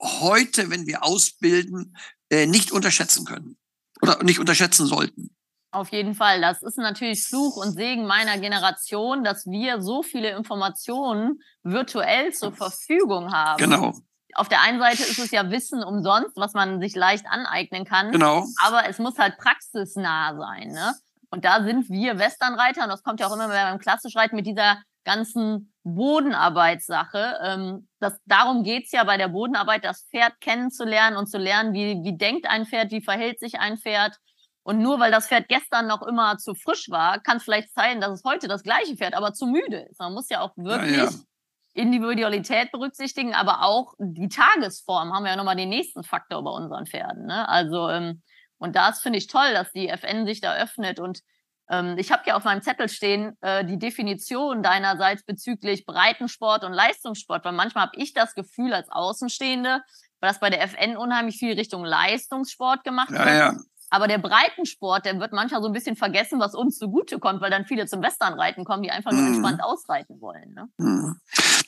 heute, 0.00 0.70
wenn 0.70 0.86
wir 0.86 1.04
ausbilden, 1.04 1.96
äh, 2.30 2.46
nicht 2.46 2.72
unterschätzen 2.72 3.24
können 3.24 3.56
oder 4.00 4.22
nicht 4.24 4.38
unterschätzen 4.38 4.86
sollten. 4.86 5.34
Auf 5.74 5.90
jeden 5.90 6.14
Fall. 6.14 6.40
Das 6.40 6.62
ist 6.62 6.78
natürlich 6.78 7.26
Fluch 7.26 7.56
und 7.56 7.72
Segen 7.72 8.06
meiner 8.06 8.38
Generation, 8.38 9.24
dass 9.24 9.44
wir 9.46 9.82
so 9.82 10.04
viele 10.04 10.30
Informationen 10.30 11.40
virtuell 11.64 12.32
zur 12.32 12.52
Verfügung 12.52 13.32
haben. 13.32 13.58
Genau. 13.58 13.92
Auf 14.34 14.48
der 14.48 14.62
einen 14.62 14.78
Seite 14.78 15.02
ist 15.02 15.18
es 15.18 15.32
ja 15.32 15.50
Wissen 15.50 15.82
umsonst, 15.82 16.36
was 16.36 16.52
man 16.52 16.80
sich 16.80 16.94
leicht 16.94 17.26
aneignen 17.28 17.84
kann. 17.84 18.12
Genau. 18.12 18.44
Aber 18.64 18.88
es 18.88 19.00
muss 19.00 19.18
halt 19.18 19.36
praxisnah 19.36 20.36
sein. 20.36 20.68
Ne? 20.68 20.94
Und 21.30 21.44
da 21.44 21.64
sind 21.64 21.90
wir 21.90 22.20
Westernreiter, 22.20 22.84
und 22.84 22.90
das 22.90 23.02
kommt 23.02 23.18
ja 23.18 23.26
auch 23.26 23.34
immer 23.34 23.48
mehr 23.48 23.68
beim 23.68 23.80
Klassischreiten 23.80 24.36
mit 24.36 24.46
dieser 24.46 24.78
ganzen 25.02 25.72
Bodenarbeitssache. 25.82 27.38
Ähm, 27.42 27.88
das, 27.98 28.16
darum 28.26 28.62
geht's 28.62 28.92
ja 28.92 29.02
bei 29.02 29.16
der 29.16 29.28
Bodenarbeit, 29.28 29.84
das 29.84 30.06
Pferd 30.08 30.40
kennenzulernen 30.40 31.16
und 31.16 31.26
zu 31.26 31.38
lernen, 31.38 31.72
wie, 31.72 32.00
wie 32.04 32.16
denkt 32.16 32.46
ein 32.48 32.64
Pferd, 32.64 32.92
wie 32.92 33.02
verhält 33.02 33.40
sich 33.40 33.58
ein 33.58 33.76
Pferd 33.76 34.16
und 34.64 34.78
nur 34.78 34.98
weil 34.98 35.12
das 35.12 35.28
Pferd 35.28 35.48
gestern 35.48 35.86
noch 35.86 36.02
immer 36.02 36.38
zu 36.38 36.54
frisch 36.54 36.88
war, 36.88 37.20
kann 37.20 37.36
es 37.36 37.44
vielleicht 37.44 37.72
sein, 37.74 38.00
dass 38.00 38.10
es 38.12 38.24
heute 38.24 38.48
das 38.48 38.62
gleiche 38.62 38.96
Pferd, 38.96 39.14
aber 39.14 39.34
zu 39.34 39.46
müde 39.46 39.86
ist. 39.90 40.00
Man 40.00 40.14
muss 40.14 40.30
ja 40.30 40.40
auch 40.40 40.56
wirklich 40.56 40.96
ja, 40.96 41.04
ja. 41.04 41.10
Individualität 41.74 42.72
berücksichtigen, 42.72 43.34
aber 43.34 43.62
auch 43.62 43.94
die 43.98 44.28
Tagesform 44.28 45.12
haben 45.12 45.24
wir 45.24 45.32
ja 45.32 45.36
nochmal 45.36 45.56
den 45.56 45.68
nächsten 45.68 46.02
Faktor 46.02 46.42
bei 46.42 46.50
unseren 46.50 46.86
Pferden. 46.86 47.26
Ne? 47.26 47.46
Also, 47.46 47.90
ähm, 47.90 48.22
und 48.56 48.74
das 48.74 49.02
finde 49.02 49.18
ich 49.18 49.26
toll, 49.26 49.52
dass 49.52 49.70
die 49.72 49.88
FN 49.88 50.24
sich 50.24 50.40
da 50.40 50.54
öffnet. 50.54 50.98
Und 50.98 51.20
ähm, 51.68 51.98
ich 51.98 52.10
habe 52.10 52.22
ja 52.24 52.34
auf 52.34 52.44
meinem 52.44 52.62
Zettel 52.62 52.88
stehen 52.88 53.36
äh, 53.42 53.66
die 53.66 53.78
Definition 53.78 54.62
deinerseits 54.62 55.24
bezüglich 55.24 55.84
Breitensport 55.84 56.64
und 56.64 56.72
Leistungssport, 56.72 57.44
weil 57.44 57.52
manchmal 57.52 57.88
habe 57.88 57.96
ich 58.00 58.14
das 58.14 58.34
Gefühl 58.34 58.72
als 58.72 58.88
Außenstehende, 58.88 59.82
weil 60.20 60.30
das 60.30 60.40
bei 60.40 60.48
der 60.48 60.62
FN 60.62 60.96
unheimlich 60.96 61.36
viel 61.36 61.52
Richtung 61.52 61.84
Leistungssport 61.84 62.82
gemacht 62.82 63.10
ja, 63.10 63.18
wird. 63.18 63.36
Ja. 63.36 63.54
Aber 63.90 64.08
der 64.08 64.18
Breitensport, 64.18 65.04
der 65.04 65.18
wird 65.20 65.32
manchmal 65.32 65.62
so 65.62 65.68
ein 65.68 65.72
bisschen 65.72 65.96
vergessen, 65.96 66.40
was 66.40 66.54
uns 66.54 66.78
zugute 66.78 67.18
kommt, 67.18 67.40
weil 67.40 67.50
dann 67.50 67.66
viele 67.66 67.86
zum 67.86 68.02
Westernreiten 68.02 68.64
kommen, 68.64 68.82
die 68.82 68.90
einfach 68.90 69.12
nur 69.12 69.22
mhm. 69.22 69.34
entspannt 69.34 69.62
ausreiten 69.62 70.20
wollen. 70.20 70.54
Ne? 70.54 70.68
Mhm. 70.78 71.20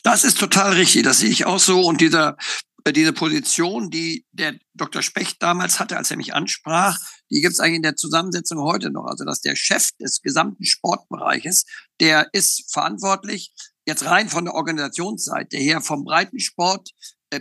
Das 0.03 0.23
ist 0.23 0.39
total 0.39 0.73
richtig, 0.73 1.03
das 1.03 1.19
sehe 1.19 1.29
ich 1.29 1.45
auch 1.45 1.59
so. 1.59 1.81
Und 1.81 2.01
dieser, 2.01 2.37
äh, 2.83 2.93
diese 2.93 3.13
Position, 3.13 3.89
die 3.89 4.25
der 4.31 4.55
Dr. 4.73 5.01
Specht 5.01 5.41
damals 5.41 5.79
hatte, 5.79 5.97
als 5.97 6.11
er 6.11 6.17
mich 6.17 6.33
ansprach, 6.33 6.97
die 7.29 7.41
gibt 7.41 7.53
es 7.53 7.59
eigentlich 7.59 7.77
in 7.77 7.83
der 7.83 7.95
Zusammensetzung 7.95 8.59
heute 8.61 8.89
noch. 8.89 9.05
Also, 9.05 9.25
dass 9.25 9.41
der 9.41 9.55
Chef 9.55 9.91
des 9.99 10.21
gesamten 10.21 10.63
Sportbereiches, 10.63 11.65
der 11.99 12.29
ist 12.33 12.71
verantwortlich, 12.71 13.53
jetzt 13.85 14.05
rein 14.05 14.29
von 14.29 14.45
der 14.45 14.53
Organisationsseite 14.53 15.57
her, 15.57 15.81
vom 15.81 16.03
Breitensport 16.03 16.89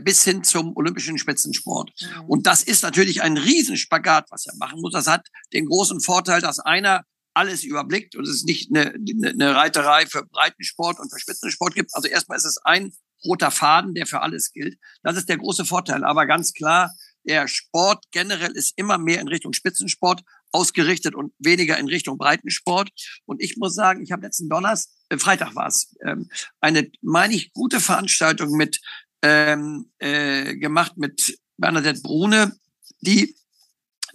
bis 0.03 0.25
hin 0.25 0.43
zum 0.43 0.77
olympischen 0.77 1.19
Spitzensport. 1.19 1.93
Mhm. 2.01 2.25
Und 2.27 2.47
das 2.47 2.63
ist 2.63 2.83
natürlich 2.83 3.23
ein 3.23 3.37
Riesenspagat, 3.37 4.27
was 4.31 4.47
er 4.47 4.57
machen 4.57 4.81
muss. 4.81 4.93
Das 4.93 5.07
hat 5.07 5.27
den 5.53 5.67
großen 5.67 6.01
Vorteil, 6.01 6.41
dass 6.41 6.59
einer 6.59 7.05
alles 7.35 7.65
überblickt 7.65 8.17
und 8.17 8.27
es 8.27 8.45
nicht 8.45 8.75
eine, 8.75 8.95
eine 8.95 9.55
Reiterei 9.55 10.07
für 10.07 10.25
Breitensport 10.25 10.99
und 10.99 11.13
für 11.13 11.19
Spitzensport 11.19 11.75
gibt. 11.75 11.95
Also 11.95 12.09
erstmal 12.09 12.39
ist 12.39 12.47
es 12.47 12.59
ein 12.65 12.93
roter 13.25 13.51
Faden, 13.51 13.95
der 13.95 14.07
für 14.07 14.23
alles 14.23 14.53
gilt. 14.53 14.79
Das 15.03 15.17
ist 15.17 15.29
der 15.29 15.37
große 15.37 15.65
Vorteil. 15.65 16.03
Aber 16.05 16.27
ganz 16.27 16.55
klar, 16.55 16.91
der 17.25 17.47
Sport 17.49 18.05
generell 18.11 18.53
ist 18.53 18.73
immer 18.77 18.99
mehr 18.99 19.21
in 19.21 19.29
Richtung 19.29 19.53
Spitzensport 19.53 20.23
ausgerichtet 20.53 21.15
und 21.15 21.33
weniger 21.39 21.77
in 21.77 21.89
Richtung 21.89 22.19
Breitensport. 22.19 22.91
Und 23.27 23.43
ich 23.43 23.57
muss 23.57 23.75
sagen, 23.75 24.03
ich 24.03 24.13
habe 24.13 24.23
letzten 24.23 24.49
Donnerstag, 24.49 24.95
äh, 25.09 25.19
Freitag 25.19 25.55
war 25.55 25.67
es, 25.67 25.95
ähm, 26.05 26.31
eine, 26.61 26.91
meine 27.03 27.35
ich, 27.35 27.53
gute 27.53 27.81
Veranstaltung 27.81 28.57
mit 28.57 28.81
ähm, 29.23 29.91
äh, 29.99 30.57
gemacht 30.57 30.97
mit 30.97 31.39
Bernadette 31.57 32.01
Brune, 32.03 32.57
die 33.01 33.35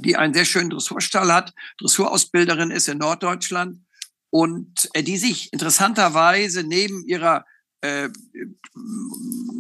die 0.02 0.16
einen 0.16 0.34
sehr 0.34 0.46
schönen 0.46 0.70
Dressurstall 0.70 1.32
hat, 1.32 1.54
Dressurausbilderin 1.80 2.72
ist 2.72 2.88
in 2.88 2.98
Norddeutschland 2.98 3.80
und 4.30 4.90
äh, 4.94 5.04
die 5.04 5.18
sich 5.18 5.52
interessanterweise 5.54 6.64
neben 6.64 7.06
ihrer 7.06 7.46
äh, 7.82 8.10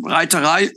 Reiterei 0.03 0.71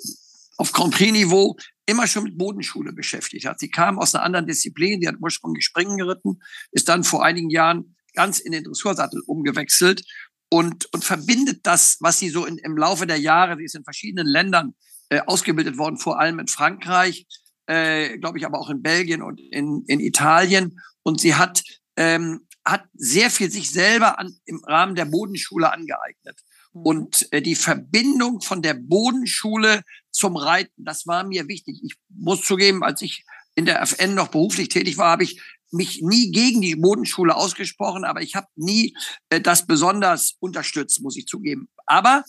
auf 0.57 0.72
Grand 0.72 0.94
Prix-Niveau 0.94 1.57
immer 1.87 2.07
schon 2.07 2.24
mit 2.24 2.38
Bodenschule 2.38 2.92
beschäftigt 2.92 3.46
hat. 3.46 3.61
Sie 3.61 3.70
kam 3.70 3.98
aus 3.98 4.14
einer 4.14 4.24
anderen 4.24 4.46
Disziplin, 4.46 5.00
sie 5.00 5.09
hat 5.09 5.16
ursprünglich 5.20 5.64
Springen 5.64 5.98
geritten, 5.98 6.40
ist 6.70 6.88
dann 6.88 7.05
vor 7.05 7.24
einigen 7.24 7.50
Jahren 7.50 7.96
ganz 8.14 8.38
in 8.38 8.53
den 8.53 8.64
Dressursattel 8.64 9.22
umgewechselt 9.27 10.05
und, 10.48 10.92
und 10.92 11.04
verbindet 11.04 11.61
das, 11.64 11.96
was 12.00 12.18
sie 12.18 12.28
so 12.28 12.46
in, 12.46 12.59
im 12.59 12.76
Laufe 12.76 13.07
der 13.07 13.18
Jahre, 13.18 13.57
sie 13.57 13.64
ist 13.64 13.74
in 13.74 13.85
verschiedenen 13.85 14.26
Ländern 14.26 14.74
äh, 15.09 15.20
ausgebildet 15.26 15.78
worden, 15.78 15.98
vor 15.98 16.20
allem 16.20 16.38
in 16.38 16.48
Frankreich, 16.48 17.26
äh, 17.66 18.18
glaube 18.18 18.38
ich, 18.38 18.46
aber 18.46 18.59
auch 18.59 18.70
in 18.70 18.83
Belgien 18.83 19.22
und 19.22 19.40
in, 19.40 19.85
in 19.87 20.00
Italien. 20.00 20.80
Und 21.02 21.20
sie 21.20 21.35
hat, 21.35 21.62
ähm, 21.96 22.46
hat 22.64 22.85
sehr 22.94 23.30
viel 23.30 23.50
sich 23.50 23.70
selber 23.70 24.18
an, 24.18 24.35
im 24.44 24.62
Rahmen 24.64 24.94
der 24.94 25.07
Bodenschule 25.07 25.72
angeeignet. 25.72 26.38
Mhm. 26.72 26.83
Und 26.83 27.33
äh, 27.33 27.42
die 27.42 27.54
Verbindung 27.54 28.40
von 28.40 28.62
der 28.62 28.74
Bodenschule 28.74 29.83
zum 30.11 30.37
Reiten, 30.37 30.85
das 30.85 31.07
war 31.07 31.24
mir 31.24 31.48
wichtig. 31.48 31.80
Ich 31.83 31.96
muss 32.09 32.42
zugeben, 32.42 32.83
als 32.83 33.02
ich 33.02 33.24
in 33.54 33.66
der 33.66 33.80
FN 33.83 34.14
noch 34.14 34.28
beruflich 34.28 34.68
tätig 34.68 34.96
war, 34.98 35.11
habe 35.11 35.24
ich 35.24 35.40
mich 35.74 36.02
nie 36.02 36.30
gegen 36.30 36.60
die 36.60 36.76
Bodenschule 36.76 37.34
ausgesprochen, 37.34 38.04
aber 38.04 38.22
ich 38.22 38.34
habe 38.34 38.46
nie 38.56 38.96
äh, 39.28 39.40
das 39.40 39.66
besonders 39.66 40.37
unterstützt, 40.40 41.02
muss 41.02 41.16
ich 41.16 41.26
zugeben. 41.26 41.68
Aber 41.87 42.24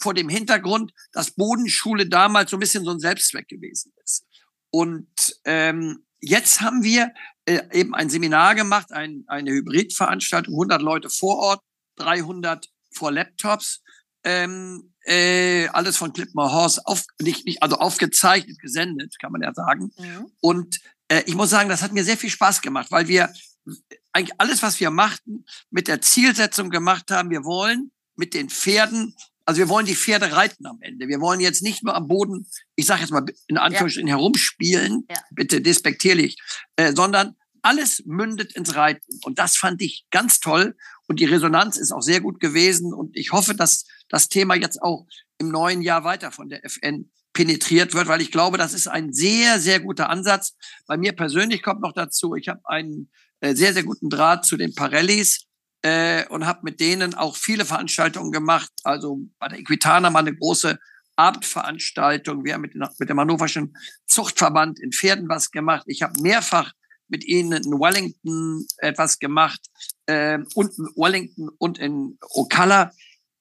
vor 0.00 0.14
dem 0.14 0.28
Hintergrund, 0.28 0.92
dass 1.12 1.32
Bodenschule 1.32 2.08
damals 2.08 2.50
so 2.50 2.56
ein 2.56 2.60
bisschen 2.60 2.84
so 2.84 2.90
ein 2.90 3.00
Selbstzweck 3.00 3.48
gewesen 3.48 3.92
ist. 4.04 4.26
Und 4.70 5.08
ähm, 5.44 6.04
jetzt 6.20 6.60
haben 6.60 6.82
wir 6.82 7.12
äh, 7.46 7.62
eben 7.72 7.94
ein 7.94 8.10
Seminar 8.10 8.54
gemacht, 8.54 8.92
ein, 8.92 9.24
eine 9.26 9.50
Hybridveranstaltung, 9.50 10.54
100 10.54 10.82
Leute 10.82 11.10
vor 11.10 11.38
Ort, 11.38 11.62
300 11.96 12.68
vor 12.92 13.10
Laptops, 13.12 13.82
ähm, 14.24 14.92
äh, 15.04 15.68
alles 15.68 15.96
von 15.96 16.12
Clipmore 16.12 16.52
Horse, 16.52 16.82
auf, 16.84 17.04
nicht, 17.20 17.46
nicht, 17.46 17.62
also 17.62 17.76
aufgezeichnet, 17.76 18.58
gesendet, 18.60 19.18
kann 19.18 19.32
man 19.32 19.42
ja 19.42 19.54
sagen. 19.54 19.90
Mhm. 19.96 20.30
Und 20.40 20.80
äh, 21.08 21.22
ich 21.26 21.34
muss 21.34 21.50
sagen, 21.50 21.68
das 21.68 21.82
hat 21.82 21.92
mir 21.92 22.04
sehr 22.04 22.16
viel 22.16 22.30
Spaß 22.30 22.62
gemacht, 22.62 22.90
weil 22.90 23.08
wir 23.08 23.32
eigentlich 24.12 24.38
alles, 24.38 24.62
was 24.62 24.80
wir 24.80 24.90
machten, 24.90 25.44
mit 25.70 25.88
der 25.88 26.00
Zielsetzung 26.00 26.70
gemacht 26.70 27.10
haben, 27.10 27.30
wir 27.30 27.44
wollen 27.44 27.90
mit 28.16 28.34
den 28.34 28.48
Pferden 28.48 29.14
also 29.48 29.60
wir 29.60 29.70
wollen 29.70 29.86
die 29.86 29.96
Pferde 29.96 30.30
reiten 30.32 30.66
am 30.66 30.76
Ende. 30.82 31.08
Wir 31.08 31.22
wollen 31.22 31.40
jetzt 31.40 31.62
nicht 31.62 31.82
nur 31.82 31.94
am 31.94 32.06
Boden, 32.06 32.46
ich 32.76 32.84
sage 32.84 33.00
jetzt 33.00 33.12
mal 33.12 33.24
in 33.46 33.56
Anführungsstrichen 33.56 34.06
ja. 34.06 34.16
herumspielen, 34.16 35.06
ja. 35.08 35.16
bitte 35.30 35.62
despektierlich, 35.62 36.36
äh, 36.76 36.92
sondern 36.94 37.34
alles 37.62 38.02
mündet 38.04 38.54
ins 38.54 38.74
Reiten. 38.74 39.18
Und 39.22 39.38
das 39.38 39.56
fand 39.56 39.80
ich 39.80 40.04
ganz 40.10 40.40
toll. 40.40 40.76
Und 41.06 41.18
die 41.18 41.24
Resonanz 41.24 41.78
ist 41.78 41.92
auch 41.92 42.02
sehr 42.02 42.20
gut 42.20 42.40
gewesen. 42.40 42.92
Und 42.92 43.16
ich 43.16 43.32
hoffe, 43.32 43.54
dass 43.54 43.86
das 44.10 44.28
Thema 44.28 44.54
jetzt 44.54 44.82
auch 44.82 45.06
im 45.38 45.48
neuen 45.48 45.80
Jahr 45.80 46.04
weiter 46.04 46.30
von 46.30 46.50
der 46.50 46.62
FN 46.66 47.10
penetriert 47.38 47.94
wird, 47.94 48.08
weil 48.08 48.20
ich 48.20 48.32
glaube, 48.32 48.58
das 48.58 48.74
ist 48.74 48.88
ein 48.88 49.12
sehr, 49.12 49.60
sehr 49.60 49.78
guter 49.78 50.10
Ansatz. 50.10 50.56
Bei 50.88 50.96
mir 50.96 51.12
persönlich 51.12 51.62
kommt 51.62 51.80
noch 51.80 51.92
dazu, 51.92 52.34
ich 52.34 52.48
habe 52.48 52.60
einen 52.64 53.12
äh, 53.38 53.54
sehr, 53.54 53.72
sehr 53.72 53.84
guten 53.84 54.10
Draht 54.10 54.44
zu 54.44 54.56
den 54.56 54.74
Parellis 54.74 55.46
äh, 55.82 56.26
und 56.30 56.46
habe 56.46 56.62
mit 56.64 56.80
denen 56.80 57.14
auch 57.14 57.36
viele 57.36 57.64
Veranstaltungen 57.64 58.32
gemacht. 58.32 58.72
Also 58.82 59.20
bei 59.38 59.46
der 59.46 59.60
Equitana 59.60 60.10
mal 60.10 60.18
eine 60.18 60.34
große 60.34 60.80
Abendveranstaltung. 61.14 62.44
Wir 62.44 62.54
haben 62.54 62.62
mit, 62.62 62.74
mit 62.74 63.08
dem 63.08 63.20
Hannoverschen 63.20 63.72
Zuchtverband 64.08 64.80
in 64.80 64.90
Pferden 64.90 65.28
was 65.28 65.52
gemacht. 65.52 65.84
Ich 65.86 66.02
habe 66.02 66.20
mehrfach 66.20 66.72
mit 67.06 67.24
ihnen 67.24 67.52
in 67.52 67.70
Wellington 67.78 68.66
etwas 68.78 69.20
gemacht 69.20 69.60
äh, 70.06 70.40
und 70.56 70.76
in 70.76 70.86
Wellington 70.96 71.50
und 71.58 71.78
in 71.78 72.18
Ocala 72.20 72.90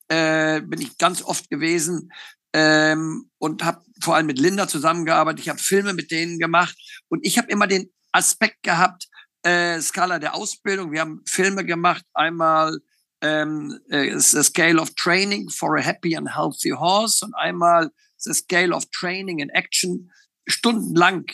äh, 0.08 0.62
bin 0.62 0.82
ich 0.82 1.00
ganz 1.00 1.24
oft 1.24 1.50
gewesen 1.50 2.12
ähm, 2.58 3.30
und 3.38 3.64
habe 3.64 3.84
vor 4.02 4.16
allem 4.16 4.26
mit 4.26 4.40
Linda 4.40 4.68
zusammengearbeitet. 4.68 5.42
Ich 5.42 5.50
habe 5.50 5.60
Filme 5.60 5.94
mit 5.94 6.10
denen 6.10 6.40
gemacht 6.40 6.76
und 7.08 7.24
ich 7.24 7.38
habe 7.38 7.50
immer 7.50 7.68
den 7.68 7.92
Aspekt 8.12 8.64
gehabt, 8.64 9.08
äh, 9.44 9.80
Skala 9.80 10.18
der 10.18 10.34
Ausbildung. 10.34 10.92
Wir 10.92 11.02
haben 11.02 11.22
Filme 11.28 11.64
gemacht, 11.64 12.04
einmal 12.16 12.80
ähm, 13.22 13.80
äh, 13.90 14.18
The 14.18 14.42
Scale 14.42 14.82
of 14.82 14.96
Training 14.96 15.50
for 15.50 15.78
a 15.78 15.82
Happy 15.82 16.18
and 16.18 16.36
Healthy 16.36 16.72
Horse 16.72 17.24
und 17.24 17.36
einmal 17.36 17.92
The 18.18 18.34
Scale 18.34 18.74
of 18.74 18.86
Training 18.88 19.38
in 19.38 19.50
Action. 19.50 20.12
Stundenlang 20.48 21.26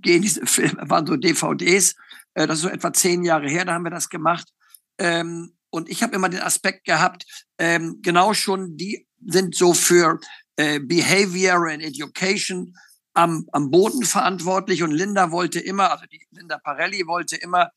gehen 0.00 0.22
diese 0.22 0.46
Filme, 0.46 0.82
waren 0.88 1.06
so 1.06 1.16
DVDs. 1.16 1.94
Äh, 2.32 2.46
das 2.46 2.56
ist 2.56 2.62
so 2.62 2.68
etwa 2.70 2.90
zehn 2.90 3.22
Jahre 3.22 3.50
her, 3.50 3.66
da 3.66 3.74
haben 3.74 3.84
wir 3.84 3.90
das 3.90 4.08
gemacht. 4.08 4.48
Ähm, 4.96 5.58
und 5.68 5.90
ich 5.90 6.02
habe 6.02 6.14
immer 6.14 6.30
den 6.30 6.40
Aspekt 6.40 6.86
gehabt, 6.86 7.26
ähm, 7.58 7.98
genau 8.00 8.32
schon, 8.32 8.78
die 8.78 9.06
sind 9.26 9.54
so 9.54 9.74
für 9.74 10.20
äh, 10.56 10.80
Behavior 10.80 11.68
and 11.68 11.82
Education 11.82 12.74
am, 13.14 13.46
am 13.52 13.70
Boden 13.70 14.04
verantwortlich 14.04 14.82
und 14.82 14.90
Linda 14.90 15.30
wollte 15.30 15.60
immer, 15.60 15.92
also 15.92 16.04
die 16.06 16.20
Linda 16.30 16.58
Parelli 16.58 17.06
wollte 17.06 17.36
immer 17.36 17.70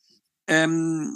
ähm, 0.47 1.11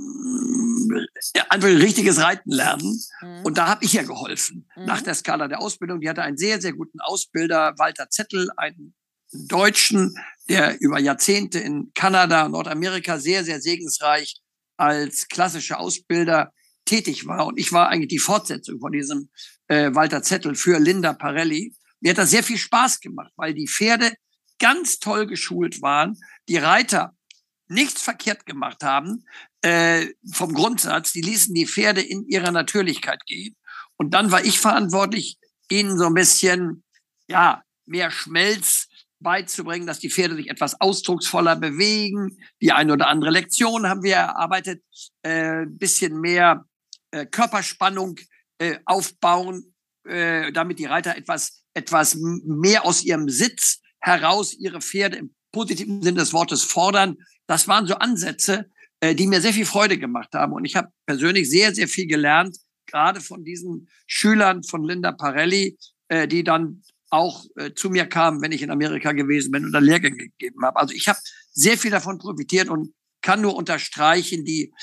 einfach 1.50 1.68
richtiges 1.68 2.20
Reiten 2.20 2.52
lernen. 2.52 3.00
Mhm. 3.22 3.46
Und 3.46 3.58
da 3.58 3.68
habe 3.68 3.86
ich 3.86 3.96
ihr 3.96 4.04
geholfen. 4.04 4.70
Mhm. 4.76 4.86
Nach 4.86 5.02
der 5.02 5.16
Skala 5.16 5.48
der 5.48 5.62
Ausbildung. 5.62 6.02
Die 6.02 6.10
hatte 6.10 6.22
einen 6.22 6.38
sehr, 6.38 6.62
sehr 6.62 6.74
guten 6.74 7.00
Ausbilder, 7.00 7.74
Walter 7.78 8.10
Zettel, 8.10 8.50
einen 8.58 8.94
Deutschen, 9.32 10.16
der 10.50 10.80
über 10.82 11.00
Jahrzehnte 11.00 11.60
in 11.60 11.92
Kanada, 11.94 12.50
Nordamerika 12.50 13.18
sehr, 13.18 13.46
sehr 13.46 13.62
segensreich 13.62 14.42
als 14.78 15.28
klassischer 15.30 15.80
Ausbilder 15.80 16.52
tätig 16.86 17.26
war. 17.26 17.48
Und 17.48 17.58
ich 17.58 17.72
war 17.72 17.88
eigentlich 17.88 18.10
die 18.10 18.20
Fortsetzung 18.20 18.80
von 18.80 18.92
diesem 18.92 19.30
äh, 19.72 19.96
Walter 19.96 20.22
Zettel 20.22 20.56
für 20.56 20.80
Linda 20.80 21.14
Parelli. 21.14 21.74
Mir 22.02 22.12
hat 22.12 22.18
das 22.18 22.32
sehr 22.32 22.44
viel 22.44 22.58
Spaß 22.58 23.00
gemacht, 23.00 23.32
weil 23.38 23.54
die 23.54 23.70
Pferde 23.70 24.12
ganz 24.60 25.00
toll 25.00 25.26
geschult 25.28 25.82
waren, 25.82 26.18
die 26.50 26.58
Reiter 26.58 27.16
nichts 27.70 28.02
verkehrt 28.02 28.46
gemacht 28.46 28.84
haben 28.84 29.24
äh, 29.62 30.08
vom 30.34 30.54
Grundsatz, 30.54 31.14
die 31.14 31.22
ließen 31.22 31.56
die 31.56 31.66
Pferde 31.66 32.02
in 32.02 32.28
ihrer 32.28 32.52
Natürlichkeit 32.52 33.26
gehen. 33.26 33.56
Und 33.96 34.14
dann 34.14 34.32
war 34.32 34.44
ich 34.44 34.60
verantwortlich, 34.60 35.38
ihnen 35.70 35.98
so 35.98 36.08
ein 36.08 36.16
bisschen 36.16 36.84
ja 37.30 37.64
mehr 37.86 38.12
Schmelz 38.12 38.90
beizubringen, 39.20 39.88
dass 39.88 40.00
die 40.00 40.10
Pferde 40.10 40.36
sich 40.36 40.50
etwas 40.50 40.82
ausdrucksvoller 40.82 41.56
bewegen. 41.56 42.38
Die 42.62 42.74
eine 42.74 42.92
oder 42.92 43.08
andere 43.08 43.32
Lektion 43.32 43.88
haben 43.88 44.04
wir 44.04 44.16
erarbeitet, 44.16 44.84
äh, 45.22 45.66
bisschen 45.66 46.20
mehr 46.20 46.66
äh, 47.12 47.26
Körperspannung 47.26 48.20
äh, 48.62 48.78
aufbauen, 48.86 49.74
äh, 50.06 50.52
damit 50.52 50.78
die 50.78 50.86
Reiter 50.86 51.18
etwas 51.18 51.62
etwas 51.74 52.18
mehr 52.20 52.86
aus 52.86 53.04
ihrem 53.04 53.30
Sitz 53.30 53.82
heraus 54.00 54.54
ihre 54.54 54.82
Pferde 54.82 55.18
im 55.18 55.34
positiven 55.52 56.02
Sinne 56.02 56.20
des 56.20 56.34
Wortes 56.34 56.64
fordern. 56.64 57.18
Das 57.48 57.68
waren 57.68 57.88
so 57.88 57.96
Ansätze, 57.96 58.70
äh, 59.00 59.16
die 59.16 59.28
mir 59.28 59.42
sehr 59.42 59.54
viel 59.54 59.66
Freude 59.66 59.98
gemacht 59.98 60.34
haben. 60.34 60.54
Und 60.54 60.66
ich 60.66 60.76
habe 60.76 60.90
persönlich 61.06 61.50
sehr, 61.50 61.74
sehr 61.74 61.88
viel 61.88 62.08
gelernt, 62.08 62.58
gerade 62.88 63.22
von 63.22 63.44
diesen 63.44 63.90
Schülern 64.08 64.64
von 64.64 64.84
Linda 64.84 65.12
Parelli, 65.12 65.78
äh, 66.08 66.28
die 66.28 66.44
dann 66.44 66.84
auch 67.10 67.46
äh, 67.58 67.74
zu 67.74 67.90
mir 67.90 68.06
kamen, 68.06 68.42
wenn 68.42 68.54
ich 68.54 68.62
in 68.62 68.72
Amerika 68.72 69.12
gewesen 69.12 69.52
bin 69.52 69.66
oder 69.66 69.82
Lehrgänge 69.82 70.18
gegeben 70.18 70.64
habe. 70.64 70.80
Also 70.80 70.94
ich 70.94 71.08
habe 71.08 71.20
sehr 71.52 71.78
viel 71.78 71.92
davon 71.92 72.18
profitiert 72.18 72.70
und 72.70 72.94
kann 73.22 73.42
nur 73.42 73.56
unterstreichen 73.56 74.46
die 74.46 74.74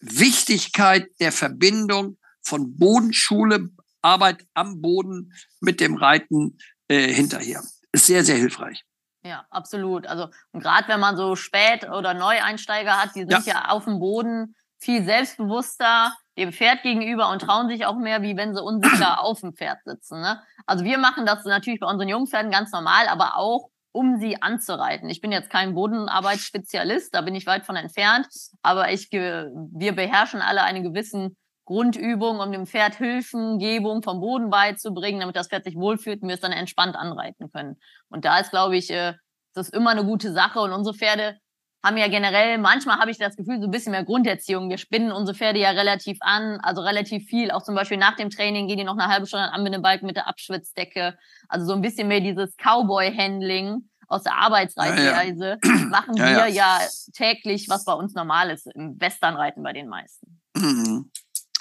Wichtigkeit 0.00 1.08
der 1.20 1.32
Verbindung 1.32 2.18
von 2.42 2.76
Bodenschule, 2.76 3.70
Arbeit 4.02 4.44
am 4.54 4.80
Boden 4.80 5.32
mit 5.60 5.80
dem 5.80 5.96
Reiten 5.96 6.58
äh, 6.88 7.08
hinterher. 7.12 7.62
Ist 7.92 8.06
sehr, 8.06 8.24
sehr 8.24 8.36
hilfreich. 8.36 8.84
Ja, 9.24 9.46
absolut. 9.50 10.06
Also 10.06 10.28
gerade 10.52 10.88
wenn 10.88 11.00
man 11.00 11.16
so 11.16 11.36
Spät- 11.36 11.88
oder 11.88 12.14
Neueinsteiger 12.14 13.00
hat, 13.00 13.14
die 13.14 13.20
sind 13.20 13.46
ja. 13.46 13.54
ja 13.54 13.68
auf 13.68 13.84
dem 13.84 14.00
Boden 14.00 14.56
viel 14.80 15.04
selbstbewusster 15.04 16.12
dem 16.38 16.52
Pferd 16.52 16.82
gegenüber 16.82 17.30
und 17.30 17.42
trauen 17.42 17.68
sich 17.68 17.84
auch 17.84 17.96
mehr, 17.96 18.22
wie 18.22 18.36
wenn 18.36 18.54
sie 18.54 18.62
unsicher 18.62 19.20
auf 19.22 19.40
dem 19.40 19.54
Pferd 19.54 19.78
sitzen. 19.84 20.20
Ne? 20.20 20.42
Also 20.66 20.84
wir 20.84 20.98
machen 20.98 21.26
das 21.26 21.44
natürlich 21.44 21.80
bei 21.80 21.86
unseren 21.86 22.08
Jungpferden 22.08 22.50
ganz 22.50 22.72
normal, 22.72 23.06
aber 23.08 23.36
auch 23.36 23.68
um 23.92 24.18
sie 24.18 24.40
anzureiten. 24.40 25.10
Ich 25.10 25.20
bin 25.20 25.30
jetzt 25.30 25.50
kein 25.50 25.74
Bodenarbeitsspezialist, 25.74 27.14
da 27.14 27.20
bin 27.20 27.34
ich 27.34 27.46
weit 27.46 27.66
von 27.66 27.76
entfernt, 27.76 28.26
aber 28.62 28.90
ich, 28.90 29.12
wir 29.12 29.92
beherrschen 29.94 30.40
alle 30.40 30.62
einen 30.62 30.82
gewissen 30.82 31.36
Grundübung, 31.64 32.40
um 32.40 32.52
dem 32.52 32.66
Pferd 32.66 32.96
Hilfengebung 32.96 34.02
vom 34.02 34.20
Boden 34.20 34.50
beizubringen, 34.50 35.20
damit 35.20 35.36
das 35.36 35.48
Pferd 35.48 35.64
sich 35.64 35.76
wohlfühlt 35.76 36.22
und 36.22 36.28
wir 36.28 36.34
es 36.34 36.40
dann 36.40 36.52
entspannt 36.52 36.96
anreiten 36.96 37.50
können. 37.52 37.76
Und 38.08 38.24
da 38.24 38.38
ist, 38.38 38.50
glaube 38.50 38.76
ich, 38.76 38.90
äh, 38.90 39.14
das 39.54 39.68
ist 39.68 39.74
immer 39.74 39.90
eine 39.90 40.04
gute 40.04 40.32
Sache. 40.32 40.60
Und 40.60 40.72
unsere 40.72 40.96
Pferde 40.96 41.38
haben 41.84 41.96
ja 41.96 42.08
generell, 42.08 42.58
manchmal 42.58 42.98
habe 42.98 43.10
ich 43.10 43.18
das 43.18 43.36
Gefühl, 43.36 43.60
so 43.60 43.66
ein 43.66 43.70
bisschen 43.70 43.92
mehr 43.92 44.04
Grunderziehung. 44.04 44.70
Wir 44.70 44.78
spinnen 44.78 45.12
unsere 45.12 45.36
Pferde 45.36 45.58
ja 45.58 45.70
relativ 45.70 46.18
an, 46.20 46.58
also 46.62 46.80
relativ 46.80 47.26
viel. 47.26 47.50
Auch 47.50 47.62
zum 47.62 47.74
Beispiel 47.74 47.98
nach 47.98 48.16
dem 48.16 48.30
Training 48.30 48.68
gehen 48.68 48.78
die 48.78 48.84
noch 48.84 48.96
eine 48.96 49.08
halbe 49.08 49.26
Stunde 49.26 49.46
an 49.46 49.54
Anbindebalken 49.54 50.06
mit 50.06 50.16
der 50.16 50.28
Abschwitzdecke. 50.28 51.16
Also 51.48 51.66
so 51.66 51.72
ein 51.72 51.82
bisschen 51.82 52.08
mehr 52.08 52.20
dieses 52.20 52.56
Cowboy-Handling 52.56 53.88
aus 54.06 54.22
der 54.22 54.34
Arbeitsreitweise 54.34 55.58
ja, 55.62 55.70
ja. 55.70 55.84
machen 55.90 56.16
ja, 56.16 56.24
wir 56.26 56.48
ja. 56.48 56.78
täglich, 57.14 57.68
was 57.68 57.84
bei 57.84 57.94
uns 57.94 58.14
normal 58.14 58.50
ist, 58.50 58.66
im 58.74 59.00
Westernreiten 59.00 59.62
bei 59.62 59.72
den 59.72 59.88
meisten. 59.88 60.40
Mhm. 60.54 61.10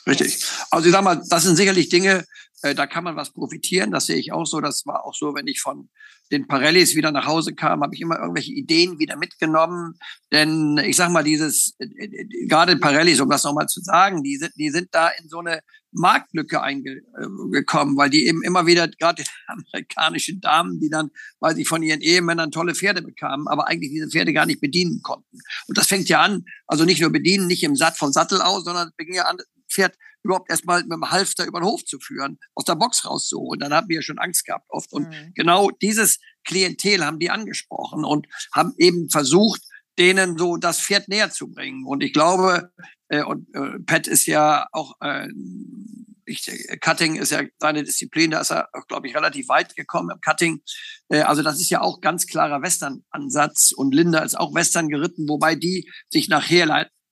Richtig. 0.07 0.45
Also 0.71 0.87
ich 0.87 0.91
sag 0.91 1.03
mal, 1.03 1.21
das 1.29 1.43
sind 1.43 1.55
sicherlich 1.55 1.89
Dinge, 1.89 2.25
äh, 2.63 2.75
da 2.75 2.87
kann 2.87 3.03
man 3.03 3.15
was 3.15 3.31
profitieren. 3.31 3.91
Das 3.91 4.05
sehe 4.05 4.17
ich 4.17 4.31
auch 4.31 4.45
so. 4.45 4.61
Das 4.61 4.85
war 4.85 5.05
auch 5.05 5.15
so, 5.15 5.33
wenn 5.33 5.47
ich 5.47 5.61
von 5.61 5.89
den 6.31 6.47
Parellis 6.47 6.95
wieder 6.95 7.11
nach 7.11 7.25
Hause 7.25 7.53
kam, 7.53 7.81
habe 7.81 7.93
ich 7.93 8.01
immer 8.01 8.19
irgendwelche 8.19 8.53
Ideen 8.53 8.99
wieder 8.99 9.17
mitgenommen. 9.17 9.95
Denn 10.31 10.77
ich 10.77 10.95
sag 10.95 11.09
mal, 11.09 11.23
dieses, 11.23 11.75
äh, 11.79 11.85
äh, 11.85 12.47
gerade 12.47 12.77
Parellis, 12.77 13.19
um 13.19 13.29
das 13.29 13.43
nochmal 13.43 13.67
zu 13.67 13.81
sagen, 13.81 14.23
die 14.23 14.37
sind, 14.37 14.53
die 14.57 14.69
sind 14.69 14.89
da 14.91 15.09
in 15.09 15.27
so 15.27 15.39
eine 15.39 15.61
Marktlücke 15.91 16.61
eingekommen, 16.61 17.97
weil 17.97 18.09
die 18.09 18.25
eben 18.25 18.43
immer 18.43 18.65
wieder, 18.65 18.87
gerade 18.87 19.23
die 19.23 19.29
amerikanischen 19.47 20.39
Damen, 20.39 20.79
die 20.79 20.89
dann, 20.89 21.09
weil 21.39 21.55
sie 21.55 21.65
von 21.65 21.83
ihren 21.83 22.01
Ehemännern 22.01 22.51
tolle 22.51 22.75
Pferde 22.75 23.01
bekamen, 23.01 23.47
aber 23.47 23.67
eigentlich 23.67 23.91
diese 23.91 24.09
Pferde 24.09 24.31
gar 24.31 24.45
nicht 24.45 24.61
bedienen 24.61 25.01
konnten. 25.01 25.39
Und 25.67 25.77
das 25.77 25.87
fängt 25.87 26.07
ja 26.07 26.21
an, 26.21 26.45
also 26.65 26.85
nicht 26.85 27.01
nur 27.01 27.11
bedienen, 27.11 27.47
nicht 27.47 27.63
im 27.63 27.75
Satt 27.75 27.97
von 27.97 28.13
Sattel 28.13 28.41
aus, 28.41 28.63
sondern 28.63 28.87
es 28.87 28.93
fängt 28.95 29.15
ja 29.15 29.25
an, 29.25 29.37
Pferd 29.71 29.95
überhaupt 30.23 30.49
erstmal 30.49 30.81
mit 30.83 30.91
dem 30.91 31.09
Halfter 31.09 31.45
über 31.45 31.59
den 31.59 31.65
Hof 31.65 31.83
zu 31.85 31.99
führen, 31.99 32.39
aus 32.53 32.65
der 32.65 32.75
Box 32.75 33.05
rauszuholen. 33.05 33.59
Dann 33.59 33.73
haben 33.73 33.89
wir 33.89 33.97
ja 33.97 34.01
schon 34.01 34.19
Angst 34.19 34.45
gehabt 34.45 34.65
oft. 34.69 34.91
Und 34.93 35.09
mhm. 35.09 35.33
genau 35.35 35.69
dieses 35.69 36.19
Klientel 36.43 37.05
haben 37.05 37.19
die 37.19 37.29
angesprochen 37.29 38.05
und 38.05 38.27
haben 38.53 38.73
eben 38.77 39.09
versucht, 39.09 39.61
denen 39.97 40.37
so 40.37 40.57
das 40.57 40.79
Pferd 40.79 41.07
näher 41.07 41.31
zu 41.31 41.51
bringen. 41.51 41.85
Und 41.85 42.01
ich 42.01 42.13
glaube, 42.13 42.71
äh, 43.09 43.23
und 43.23 43.53
äh, 43.53 43.79
Pat 43.85 44.07
ist 44.07 44.25
ja 44.25 44.67
auch, 44.71 44.95
äh, 45.01 45.27
ich, 46.25 46.49
Cutting 46.79 47.15
ist 47.15 47.31
ja 47.31 47.41
seine 47.59 47.83
Disziplin, 47.83 48.31
da 48.31 48.39
ist 48.39 48.51
er, 48.51 48.69
glaube 48.87 49.07
ich, 49.07 49.15
relativ 49.15 49.49
weit 49.49 49.75
gekommen 49.75 50.11
im 50.11 50.21
Cutting. 50.21 50.61
Äh, 51.09 51.21
also 51.21 51.43
das 51.43 51.59
ist 51.59 51.69
ja 51.69 51.81
auch 51.81 51.99
ganz 51.99 52.25
klarer 52.25 52.61
Western-Ansatz. 52.61 53.73
Und 53.73 53.93
Linda 53.93 54.19
ist 54.19 54.39
auch 54.39 54.53
Western 54.53 54.87
geritten, 54.87 55.27
wobei 55.27 55.55
die 55.55 55.91
sich 56.09 56.29
nachher 56.29 56.65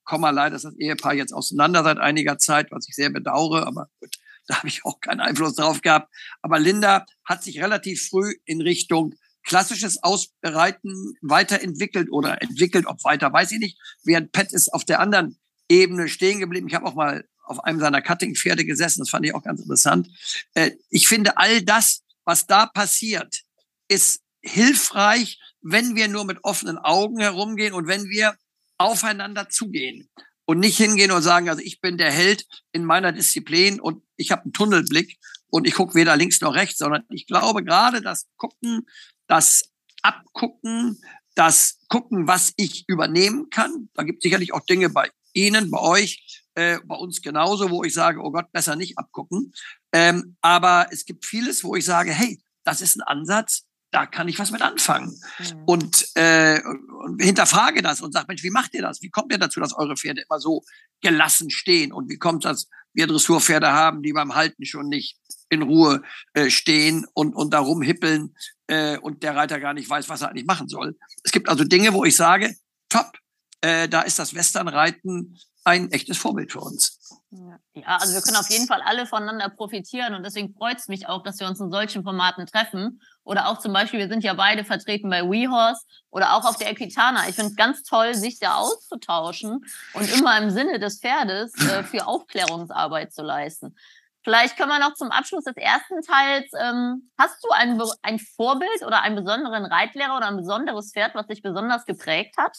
Komma, 0.09 0.31
leider 0.31 0.55
ist 0.55 0.65
das 0.65 0.75
Ehepaar 0.77 1.13
jetzt 1.13 1.33
auseinander 1.33 1.83
seit 1.83 1.99
einiger 1.99 2.39
Zeit, 2.39 2.71
was 2.71 2.87
ich 2.89 2.95
sehr 2.95 3.11
bedauere, 3.11 3.67
aber 3.67 3.89
gut, 3.99 4.15
da 4.47 4.57
habe 4.57 4.67
ich 4.67 4.83
auch 4.83 4.99
keinen 4.99 5.19
Einfluss 5.19 5.53
drauf 5.53 5.81
gehabt. 5.81 6.11
Aber 6.41 6.57
Linda 6.57 7.05
hat 7.23 7.43
sich 7.43 7.61
relativ 7.61 8.07
früh 8.09 8.33
in 8.45 8.59
Richtung 8.59 9.13
klassisches 9.43 10.01
Ausbereiten 10.01 11.13
weiterentwickelt 11.21 12.11
oder 12.11 12.41
entwickelt, 12.41 12.87
ob 12.87 13.03
weiter, 13.03 13.31
weiß 13.31 13.51
ich 13.51 13.59
nicht, 13.59 13.79
während 14.03 14.31
Pat 14.31 14.51
ist 14.51 14.73
auf 14.73 14.83
der 14.83 14.99
anderen 14.99 15.37
Ebene 15.69 16.07
stehen 16.07 16.39
geblieben. 16.39 16.67
Ich 16.67 16.73
habe 16.73 16.87
auch 16.87 16.95
mal 16.95 17.23
auf 17.43 17.63
einem 17.63 17.79
seiner 17.79 18.01
Cutting-Pferde 18.01 18.65
gesessen, 18.65 19.01
das 19.01 19.11
fand 19.11 19.27
ich 19.27 19.35
auch 19.35 19.43
ganz 19.43 19.61
interessant. 19.61 20.09
Äh, 20.55 20.71
ich 20.89 21.07
finde, 21.07 21.37
all 21.37 21.61
das, 21.61 22.01
was 22.25 22.47
da 22.47 22.65
passiert, 22.65 23.43
ist 23.87 24.23
hilfreich, 24.41 25.39
wenn 25.61 25.95
wir 25.95 26.07
nur 26.07 26.25
mit 26.25 26.43
offenen 26.43 26.79
Augen 26.79 27.19
herumgehen 27.19 27.75
und 27.75 27.85
wenn 27.85 28.05
wir 28.05 28.35
aufeinander 28.79 29.49
zugehen 29.49 30.09
und 30.45 30.59
nicht 30.59 30.77
hingehen 30.77 31.11
und 31.11 31.21
sagen, 31.21 31.47
also 31.47 31.61
ich 31.61 31.79
bin 31.79 31.99
der 31.99 32.11
Held 32.11 32.47
in 32.71 32.83
meiner 32.83 33.11
Disziplin 33.11 33.79
und 33.79 34.03
ich 34.15 34.31
habe 34.31 34.43
einen 34.43 34.53
Tunnelblick 34.53 35.19
und 35.51 35.67
ich 35.67 35.75
gucke 35.75 35.93
weder 35.93 36.17
links 36.17 36.41
noch 36.41 36.55
rechts, 36.55 36.79
sondern 36.79 37.03
ich 37.09 37.27
glaube 37.27 37.63
gerade 37.63 38.01
das 38.01 38.27
Gucken, 38.37 38.87
das 39.27 39.63
Abgucken, 40.01 40.99
das 41.35 41.79
Gucken, 41.87 42.27
was 42.27 42.53
ich 42.55 42.85
übernehmen 42.87 43.49
kann. 43.49 43.89
Da 43.93 44.03
gibt 44.03 44.19
es 44.19 44.23
sicherlich 44.23 44.53
auch 44.53 44.65
Dinge 44.65 44.89
bei 44.89 45.09
Ihnen, 45.33 45.69
bei 45.69 45.79
euch, 45.79 46.43
äh, 46.55 46.79
bei 46.85 46.95
uns 46.95 47.21
genauso, 47.21 47.69
wo 47.69 47.83
ich 47.83 47.93
sage, 47.93 48.21
oh 48.21 48.31
Gott, 48.31 48.51
besser 48.51 48.75
nicht 48.75 48.97
abgucken. 48.97 49.53
Ähm, 49.93 50.35
aber 50.41 50.87
es 50.91 51.05
gibt 51.05 51.25
vieles, 51.25 51.63
wo 51.63 51.75
ich 51.75 51.85
sage, 51.85 52.11
hey, 52.11 52.41
das 52.63 52.81
ist 52.81 52.95
ein 52.97 53.03
Ansatz, 53.03 53.65
da 53.91 54.05
kann 54.05 54.27
ich 54.27 54.39
was 54.39 54.51
mit 54.51 54.61
anfangen. 54.61 55.19
Mhm. 55.39 55.63
Und, 55.65 56.07
äh, 56.15 56.61
und 57.05 57.21
hinterfrage 57.21 57.81
das 57.81 58.01
und 58.01 58.11
sage, 58.11 58.25
Mensch, 58.27 58.43
wie 58.43 58.51
macht 58.51 58.73
ihr 58.73 58.81
das? 58.81 59.01
Wie 59.01 59.09
kommt 59.09 59.31
ihr 59.31 59.39
dazu, 59.39 59.59
dass 59.59 59.73
eure 59.73 59.95
Pferde 59.95 60.21
immer 60.21 60.39
so 60.39 60.63
gelassen 61.01 61.49
stehen? 61.49 61.91
Und 61.91 62.09
wie 62.09 62.17
kommt 62.17 62.45
das, 62.45 62.67
wir 62.93 63.07
Dressurpferde 63.07 63.71
haben, 63.71 64.01
die 64.01 64.13
beim 64.13 64.35
Halten 64.35 64.65
schon 64.65 64.89
nicht 64.89 65.17
in 65.49 65.63
Ruhe 65.63 66.03
äh, 66.33 66.49
stehen 66.49 67.05
und, 67.13 67.35
und 67.35 67.53
da 67.53 67.59
rumhippeln 67.59 68.35
äh, 68.67 68.97
und 68.97 69.23
der 69.23 69.35
Reiter 69.35 69.59
gar 69.59 69.73
nicht 69.73 69.89
weiß, 69.89 70.09
was 70.09 70.21
er 70.21 70.29
eigentlich 70.29 70.45
machen 70.45 70.67
soll. 70.67 70.95
Es 71.23 71.31
gibt 71.31 71.49
also 71.49 71.63
Dinge, 71.63 71.93
wo 71.93 72.05
ich 72.05 72.15
sage, 72.15 72.55
top, 72.89 73.17
äh, 73.61 73.89
da 73.89 74.01
ist 74.01 74.19
das 74.19 74.35
Westernreiten 74.35 75.37
ein 75.63 75.91
echtes 75.91 76.17
Vorbild 76.17 76.51
für 76.51 76.59
uns. 76.59 77.18
Ja, 77.31 77.59
also 77.85 78.15
wir 78.15 78.21
können 78.21 78.37
auf 78.37 78.49
jeden 78.49 78.65
Fall 78.65 78.81
alle 78.81 79.05
voneinander 79.05 79.49
profitieren 79.49 80.15
und 80.15 80.23
deswegen 80.23 80.51
freut 80.55 80.79
es 80.79 80.87
mich 80.87 81.07
auch, 81.07 81.21
dass 81.21 81.39
wir 81.39 81.47
uns 81.47 81.59
in 81.59 81.69
solchen 81.69 82.03
Formaten 82.03 82.47
treffen. 82.47 83.01
Oder 83.23 83.49
auch 83.49 83.59
zum 83.59 83.71
Beispiel, 83.71 83.99
wir 83.99 84.07
sind 84.07 84.23
ja 84.23 84.33
beide 84.33 84.63
vertreten 84.63 85.11
bei 85.11 85.21
WeHorse 85.21 85.85
oder 86.09 86.33
auch 86.33 86.45
auf 86.45 86.57
der 86.57 86.71
Equitana. 86.71 87.29
Ich 87.29 87.35
finde 87.35 87.51
es 87.51 87.55
ganz 87.55 87.83
toll, 87.83 88.15
sich 88.15 88.39
da 88.39 88.55
auszutauschen 88.55 89.63
und 89.93 90.11
immer 90.11 90.39
im 90.39 90.49
Sinne 90.49 90.79
des 90.79 90.99
Pferdes 91.01 91.53
äh, 91.61 91.83
für 91.83 92.07
Aufklärungsarbeit 92.07 93.13
zu 93.13 93.21
leisten. 93.21 93.75
Vielleicht 94.23 94.57
können 94.57 94.69
wir 94.69 94.79
noch 94.79 94.95
zum 94.95 95.11
Abschluss 95.11 95.43
des 95.43 95.55
ersten 95.55 96.01
Teils, 96.01 96.51
ähm, 96.59 97.11
hast 97.17 97.43
du 97.43 97.49
ein, 97.51 97.79
ein 98.01 98.17
Vorbild 98.17 98.81
oder 98.85 99.01
einen 99.01 99.15
besonderen 99.15 99.65
Reitlehrer 99.65 100.17
oder 100.17 100.27
ein 100.27 100.37
besonderes 100.37 100.91
Pferd, 100.93 101.13
was 101.13 101.27
dich 101.27 101.43
besonders 101.43 101.85
geprägt 101.85 102.35
hat? 102.37 102.57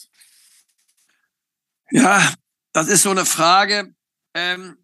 Ja, 1.91 2.33
das 2.73 2.87
ist 2.87 3.03
so 3.03 3.11
eine 3.11 3.27
Frage. 3.27 3.95
Ähm, 4.35 4.79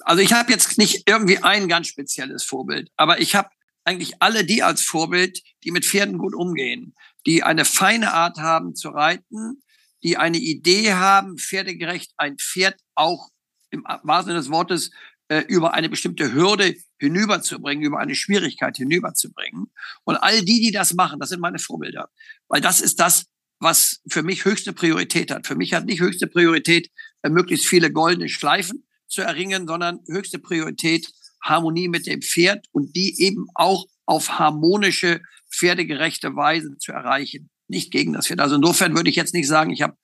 also 0.00 0.22
ich 0.22 0.32
habe 0.32 0.52
jetzt 0.52 0.78
nicht 0.78 1.08
irgendwie 1.08 1.38
ein 1.38 1.68
ganz 1.68 1.86
spezielles 1.86 2.42
Vorbild, 2.42 2.90
aber 2.96 3.20
ich 3.20 3.34
habe 3.34 3.50
eigentlich 3.84 4.20
alle 4.20 4.44
die 4.44 4.62
als 4.62 4.82
Vorbild, 4.82 5.40
die 5.62 5.70
mit 5.70 5.84
Pferden 5.84 6.18
gut 6.18 6.34
umgehen, 6.34 6.94
die 7.26 7.44
eine 7.44 7.64
feine 7.64 8.12
Art 8.12 8.38
haben 8.38 8.74
zu 8.74 8.88
reiten, 8.88 9.62
die 10.02 10.16
eine 10.16 10.38
Idee 10.38 10.94
haben, 10.94 11.38
pferdegerecht 11.38 12.12
ein 12.16 12.36
Pferd 12.38 12.80
auch 12.94 13.30
im 13.70 13.84
wahrsten 14.02 14.34
des 14.34 14.50
Wortes 14.50 14.90
äh, 15.28 15.40
über 15.48 15.74
eine 15.74 15.88
bestimmte 15.88 16.32
Hürde 16.32 16.76
hinüberzubringen, 16.98 17.84
über 17.84 17.98
eine 17.98 18.14
Schwierigkeit 18.14 18.76
hinüberzubringen. 18.76 19.72
Und 20.04 20.16
all 20.16 20.44
die, 20.44 20.60
die 20.60 20.72
das 20.72 20.94
machen, 20.94 21.20
das 21.20 21.30
sind 21.30 21.40
meine 21.40 21.58
Vorbilder. 21.58 22.10
Weil 22.48 22.60
das 22.60 22.80
ist 22.80 23.00
das, 23.00 23.26
was 23.58 24.00
für 24.08 24.22
mich 24.22 24.44
höchste 24.44 24.72
Priorität 24.72 25.30
hat. 25.30 25.46
Für 25.46 25.56
mich 25.56 25.72
hat 25.74 25.86
nicht 25.86 26.00
höchste 26.00 26.26
Priorität, 26.26 26.90
möglichst 27.30 27.66
viele 27.66 27.92
goldene 27.92 28.28
Schleifen 28.28 28.86
zu 29.08 29.22
erringen, 29.22 29.66
sondern 29.66 30.00
höchste 30.08 30.38
Priorität 30.38 31.12
Harmonie 31.42 31.88
mit 31.88 32.06
dem 32.06 32.22
Pferd 32.22 32.66
und 32.72 32.96
die 32.96 33.22
eben 33.22 33.46
auch 33.54 33.86
auf 34.04 34.38
harmonische, 34.38 35.20
pferdegerechte 35.50 36.34
Weise 36.34 36.76
zu 36.78 36.92
erreichen. 36.92 37.50
Nicht 37.68 37.92
gegen 37.92 38.12
das 38.12 38.26
Pferd. 38.26 38.40
Also 38.40 38.56
insofern 38.56 38.96
würde 38.96 39.10
ich 39.10 39.16
jetzt 39.16 39.34
nicht 39.34 39.48
sagen, 39.48 39.70
ich 39.70 39.82
habe 39.82 39.96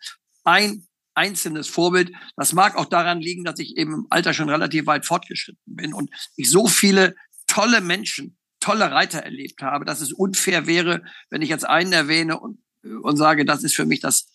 ein 0.45 0.87
einzelnes 1.15 1.69
Vorbild. 1.69 2.13
Das 2.37 2.53
mag 2.53 2.77
auch 2.77 2.87
daran 2.87 3.21
liegen, 3.21 3.45
dass 3.45 3.59
ich 3.59 3.77
eben 3.77 3.95
im 3.95 4.07
Alter 4.11 4.35
schon 4.35 4.49
relativ 4.49 4.87
weit 4.87 5.05
fortgeschritten 5.05 5.63
bin 5.67 5.93
und 5.93 6.11
ich 6.37 6.51
so 6.51 6.67
viele 6.69 7.15
tolle 7.47 7.81
Menschen, 7.81 8.39
tolle 8.61 8.91
Reiter 8.91 9.19
erlebt 9.21 9.63
habe, 9.63 9.85
dass 9.85 10.01
es 10.01 10.13
unfair 10.13 10.67
wäre, 10.67 11.03
wenn 11.29 11.43
ich 11.43 11.49
jetzt 11.49 11.67
einen 11.67 11.93
erwähne 11.93 12.39
und 12.39 12.63
und 13.03 13.17
sage, 13.17 13.45
das 13.45 13.63
ist 13.63 13.75
für 13.75 13.87
mich 13.87 14.01
das 14.01 14.29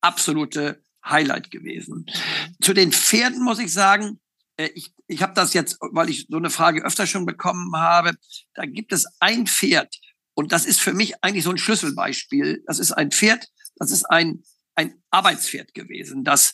absolute 0.00 0.82
Highlight 1.08 1.50
gewesen. 1.50 2.06
Zu 2.60 2.74
den 2.74 2.92
Pferden 2.92 3.42
muss 3.42 3.58
ich 3.58 3.72
sagen, 3.72 4.20
äh, 4.56 4.70
ich, 4.74 4.92
ich 5.06 5.22
habe 5.22 5.34
das 5.34 5.54
jetzt, 5.54 5.78
weil 5.80 6.10
ich 6.10 6.26
so 6.28 6.36
eine 6.36 6.50
Frage 6.50 6.84
öfter 6.84 7.06
schon 7.06 7.26
bekommen 7.26 7.74
habe, 7.76 8.16
da 8.54 8.66
gibt 8.66 8.92
es 8.92 9.06
ein 9.20 9.46
Pferd 9.46 9.94
und 10.34 10.52
das 10.52 10.66
ist 10.66 10.80
für 10.80 10.92
mich 10.92 11.22
eigentlich 11.24 11.44
so 11.44 11.50
ein 11.50 11.58
Schlüsselbeispiel. 11.58 12.62
Das 12.66 12.78
ist 12.78 12.92
ein 12.92 13.10
Pferd, 13.10 13.48
das 13.76 13.90
ist 13.90 14.04
ein, 14.04 14.42
ein 14.74 15.02
Arbeitspferd 15.10 15.74
gewesen, 15.74 16.24
das 16.24 16.52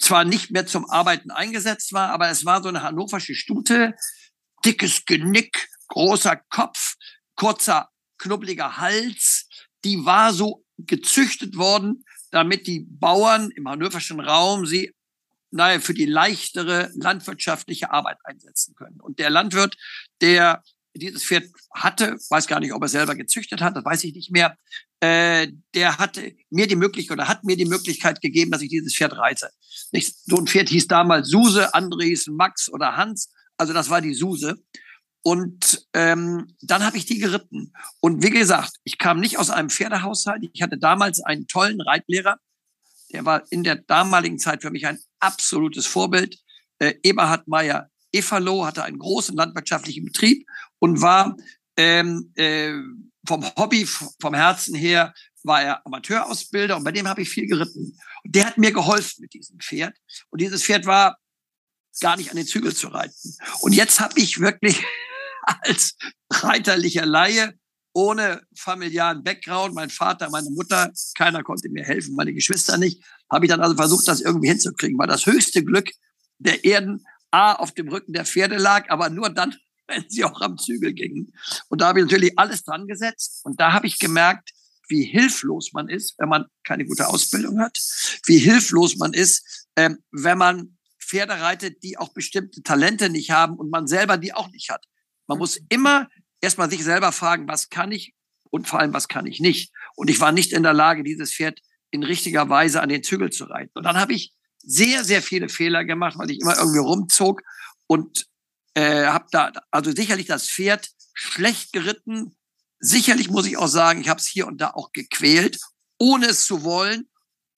zwar 0.00 0.24
nicht 0.24 0.50
mehr 0.50 0.66
zum 0.66 0.88
Arbeiten 0.88 1.30
eingesetzt 1.30 1.92
war, 1.92 2.10
aber 2.10 2.30
es 2.30 2.44
war 2.44 2.62
so 2.62 2.68
eine 2.68 2.82
hannoversche 2.82 3.34
Stute, 3.34 3.94
dickes 4.64 5.04
Genick, 5.04 5.68
großer 5.88 6.36
Kopf, 6.48 6.96
kurzer, 7.36 7.90
knubbeliger 8.18 8.78
Hals, 8.78 9.48
die 9.84 10.04
war 10.04 10.32
so 10.32 10.64
gezüchtet 10.78 11.56
worden, 11.56 12.04
damit 12.32 12.66
die 12.66 12.80
Bauern 12.80 13.50
im 13.52 13.68
hannoverschen 13.68 14.18
Raum 14.18 14.66
sie 14.66 14.92
naja, 15.52 15.80
für 15.80 15.94
die 15.94 16.06
leichtere 16.06 16.90
landwirtschaftliche 16.94 17.90
Arbeit 17.90 18.16
einsetzen 18.24 18.74
können. 18.74 19.00
Und 19.00 19.18
der 19.18 19.30
Landwirt, 19.30 19.76
der 20.20 20.62
dieses 20.94 21.24
Pferd 21.24 21.44
hatte, 21.74 22.16
weiß 22.30 22.46
gar 22.46 22.58
nicht, 22.58 22.72
ob 22.72 22.82
er 22.82 22.88
selber 22.88 23.14
gezüchtet 23.14 23.60
hat, 23.60 23.76
das 23.76 23.84
weiß 23.84 24.04
ich 24.04 24.14
nicht 24.14 24.30
mehr, 24.30 24.56
äh, 25.00 25.48
der 25.74 25.98
hatte 25.98 26.34
mir 26.50 26.66
die 26.66 26.76
Möglichkeit 26.76 27.18
oder 27.18 27.28
hat 27.28 27.44
mir 27.44 27.56
die 27.56 27.66
Möglichkeit 27.66 28.20
gegeben, 28.20 28.50
dass 28.50 28.62
ich 28.62 28.70
dieses 28.70 28.94
Pferd 28.94 29.16
reite. 29.16 29.50
Nicht, 29.90 30.14
so 30.24 30.38
ein 30.38 30.46
Pferd 30.46 30.70
hieß 30.70 30.88
damals 30.88 31.28
Suse, 31.28 31.74
andere 31.74 32.04
hießen 32.04 32.34
Max 32.34 32.70
oder 32.70 32.96
Hans, 32.96 33.30
also 33.56 33.72
das 33.72 33.90
war 33.90 34.00
die 34.00 34.14
Suse. 34.14 34.62
Und 35.22 35.86
ähm, 35.92 36.48
dann 36.60 36.84
habe 36.84 36.96
ich 36.96 37.06
die 37.06 37.18
geritten. 37.18 37.72
Und 38.00 38.22
wie 38.22 38.30
gesagt, 38.30 38.72
ich 38.82 38.98
kam 38.98 39.20
nicht 39.20 39.38
aus 39.38 39.50
einem 39.50 39.70
Pferdehaushalt. 39.70 40.42
Ich 40.52 40.62
hatte 40.62 40.78
damals 40.78 41.20
einen 41.20 41.46
tollen 41.46 41.80
Reitlehrer. 41.80 42.38
Der 43.12 43.24
war 43.24 43.42
in 43.50 43.62
der 43.62 43.76
damaligen 43.76 44.38
Zeit 44.38 44.62
für 44.62 44.70
mich 44.70 44.86
ein 44.86 44.98
absolutes 45.20 45.86
Vorbild. 45.86 46.38
Äh, 46.78 46.94
Eberhard 47.02 47.46
Meyer 47.46 47.88
Efalo 48.12 48.66
hatte 48.66 48.84
einen 48.84 48.98
großen 48.98 49.36
landwirtschaftlichen 49.36 50.04
Betrieb 50.04 50.46
und 50.78 51.00
war 51.00 51.36
ähm, 51.76 52.32
äh, 52.34 52.74
vom 53.26 53.44
Hobby, 53.56 53.86
vom 53.86 54.34
Herzen 54.34 54.74
her, 54.74 55.14
war 55.44 55.62
er 55.62 55.86
Amateurausbilder 55.86 56.76
und 56.76 56.84
bei 56.84 56.92
dem 56.92 57.08
habe 57.08 57.22
ich 57.22 57.30
viel 57.30 57.46
geritten. 57.46 57.98
Und 58.24 58.34
der 58.36 58.46
hat 58.46 58.58
mir 58.58 58.72
geholfen 58.72 59.22
mit 59.22 59.32
diesem 59.34 59.58
Pferd. 59.58 59.96
Und 60.30 60.40
dieses 60.40 60.64
Pferd 60.64 60.86
war 60.86 61.18
gar 62.00 62.16
nicht 62.16 62.30
an 62.30 62.36
den 62.36 62.46
Zügel 62.46 62.74
zu 62.74 62.88
reiten. 62.88 63.36
Und 63.60 63.72
jetzt 63.72 64.00
habe 64.00 64.18
ich 64.20 64.40
wirklich 64.40 64.84
als 65.62 65.96
reiterlicher 66.30 67.06
Laie 67.06 67.54
ohne 67.94 68.40
familiären 68.56 69.22
Background, 69.22 69.74
mein 69.74 69.90
Vater, 69.90 70.30
meine 70.30 70.50
Mutter, 70.50 70.90
keiner 71.16 71.42
konnte 71.42 71.68
mir 71.68 71.84
helfen, 71.84 72.14
meine 72.14 72.32
Geschwister 72.32 72.78
nicht, 72.78 73.02
habe 73.30 73.44
ich 73.44 73.50
dann 73.50 73.60
also 73.60 73.76
versucht, 73.76 74.08
das 74.08 74.20
irgendwie 74.20 74.48
hinzukriegen. 74.48 74.98
War 74.98 75.06
das 75.06 75.26
höchste 75.26 75.62
Glück 75.62 75.90
der 76.38 76.64
Erden, 76.64 77.04
A, 77.30 77.54
auf 77.54 77.72
dem 77.72 77.88
Rücken 77.88 78.12
der 78.12 78.26
Pferde 78.26 78.56
lag, 78.56 78.90
aber 78.90 79.10
nur 79.10 79.30
dann, 79.30 79.54
wenn 79.88 80.08
sie 80.08 80.24
auch 80.24 80.40
am 80.40 80.58
Zügel 80.58 80.92
gingen. 80.92 81.32
Und 81.68 81.80
da 81.80 81.88
habe 81.88 82.00
ich 82.00 82.06
natürlich 82.06 82.38
alles 82.38 82.62
dran 82.62 82.86
gesetzt. 82.86 83.40
Und 83.44 83.60
da 83.60 83.72
habe 83.72 83.86
ich 83.86 83.98
gemerkt, 83.98 84.50
wie 84.88 85.04
hilflos 85.04 85.72
man 85.72 85.88
ist, 85.88 86.14
wenn 86.18 86.28
man 86.28 86.46
keine 86.64 86.84
gute 86.84 87.08
Ausbildung 87.08 87.58
hat, 87.60 87.78
wie 88.26 88.38
hilflos 88.38 88.96
man 88.96 89.12
ist, 89.12 89.66
ähm, 89.76 89.98
wenn 90.10 90.38
man 90.38 90.76
Pferde 91.00 91.34
reitet, 91.34 91.82
die 91.82 91.98
auch 91.98 92.12
bestimmte 92.12 92.62
Talente 92.62 93.10
nicht 93.10 93.30
haben 93.30 93.56
und 93.56 93.70
man 93.70 93.86
selber 93.86 94.18
die 94.18 94.34
auch 94.34 94.50
nicht 94.50 94.70
hat. 94.70 94.84
Man 95.26 95.38
muss 95.38 95.60
immer 95.68 96.08
erstmal 96.40 96.70
sich 96.70 96.84
selber 96.84 97.12
fragen, 97.12 97.48
was 97.48 97.68
kann 97.68 97.92
ich 97.92 98.14
und 98.50 98.68
vor 98.68 98.80
allem, 98.80 98.92
was 98.92 99.08
kann 99.08 99.26
ich 99.26 99.40
nicht. 99.40 99.72
Und 99.94 100.10
ich 100.10 100.20
war 100.20 100.32
nicht 100.32 100.52
in 100.52 100.62
der 100.62 100.74
Lage, 100.74 101.04
dieses 101.04 101.32
Pferd 101.32 101.60
in 101.90 102.02
richtiger 102.02 102.48
Weise 102.48 102.82
an 102.82 102.88
den 102.88 103.02
Zügel 103.02 103.30
zu 103.30 103.44
reiten. 103.44 103.72
Und 103.74 103.84
dann 103.84 103.96
habe 103.96 104.14
ich 104.14 104.32
sehr, 104.58 105.04
sehr 105.04 105.22
viele 105.22 105.48
Fehler 105.48 105.84
gemacht, 105.84 106.18
weil 106.18 106.30
ich 106.30 106.40
immer 106.40 106.56
irgendwie 106.56 106.78
rumzog 106.78 107.42
und 107.86 108.26
äh, 108.74 109.06
habe 109.06 109.26
da 109.30 109.52
also 109.70 109.92
sicherlich 109.92 110.26
das 110.26 110.48
Pferd 110.48 110.90
schlecht 111.14 111.72
geritten. 111.72 112.36
Sicherlich 112.78 113.28
muss 113.30 113.46
ich 113.46 113.56
auch 113.56 113.68
sagen, 113.68 114.00
ich 114.00 114.08
habe 114.08 114.20
es 114.20 114.26
hier 114.26 114.46
und 114.46 114.60
da 114.60 114.70
auch 114.70 114.92
gequält, 114.92 115.58
ohne 115.98 116.26
es 116.26 116.44
zu 116.44 116.62
wollen, 116.62 117.08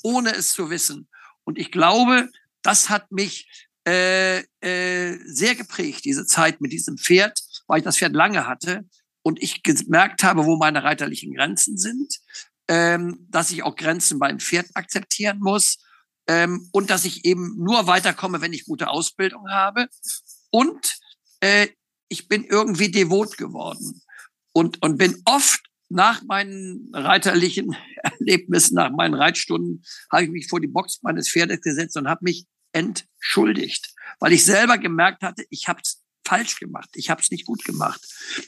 ohne 0.03 0.35
es 0.35 0.53
zu 0.53 0.71
wissen. 0.71 1.09
Und 1.45 1.59
ich 1.59 1.71
glaube, 1.71 2.31
das 2.63 2.89
hat 2.89 3.13
mich 3.13 3.49
äh, 3.87 4.41
äh, 4.61 5.19
sehr 5.25 5.55
geprägt, 5.55 6.05
diese 6.05 6.27
Zeit 6.27 6.61
mit 6.61 6.73
diesem 6.73 6.99
Pferd, 6.99 7.39
weil 7.67 7.79
ich 7.79 7.85
das 7.85 7.99
Pferd 7.99 8.15
lange 8.15 8.47
hatte 8.47 8.89
und 9.23 9.43
ich 9.43 9.63
gemerkt 9.63 10.23
habe, 10.23 10.45
wo 10.45 10.57
meine 10.57 10.85
reiterlichen 10.85 11.35
Grenzen 11.35 11.79
sind, 11.79 12.19
ähm, 12.69 13.27
dass 13.31 13.51
ich 13.51 13.63
auch 13.63 13.77
Grenzen 13.77 14.19
beim 14.19 14.41
Pferd 14.41 14.67
akzeptieren 14.75 15.39
muss 15.41 15.79
ähm, 16.27 16.69
und 16.73 16.91
dass 16.91 17.05
ich 17.05 17.25
eben 17.25 17.57
nur 17.57 17.87
weiterkomme, 17.87 18.41
wenn 18.41 18.53
ich 18.53 18.65
gute 18.65 18.89
Ausbildung 18.89 19.49
habe. 19.51 19.89
Und 20.51 20.99
äh, 21.41 21.69
ich 22.09 22.29
bin 22.29 22.45
irgendwie 22.45 22.91
devot 22.91 23.37
geworden 23.37 24.03
und, 24.53 24.83
und 24.83 24.99
bin 24.99 25.21
oft 25.25 25.61
nach 25.89 26.23
meinen 26.23 26.91
reiterlichen 26.93 27.77
Erlebnissen, 28.03 28.75
nach 28.75 28.91
meinen 28.91 29.15
Reitstunden, 29.15 29.83
habe 30.11 30.25
ich 30.25 30.31
mich 30.31 30.49
vor 30.49 30.61
die 30.61 30.69
Box 30.69 31.01
meines 31.03 31.31
Pferdes 31.31 31.61
gesetzt 31.61 31.97
und 31.97 32.09
habe 32.09 32.21
mich 32.25 32.47
entschuldigt, 32.73 33.95
weil 34.19 34.33
ich 34.33 34.45
selber 34.45 34.79
gemerkt 34.79 35.23
hatte, 35.23 35.45
ich 35.51 35.69
habe 35.69 35.81
es 35.83 36.04
falsch 36.27 36.59
gemacht, 36.59 36.91
ich 36.95 37.11
habe 37.11 37.23
es 37.23 37.31
nicht 37.31 37.47
gut 37.47 37.65
gemacht. 37.65 38.01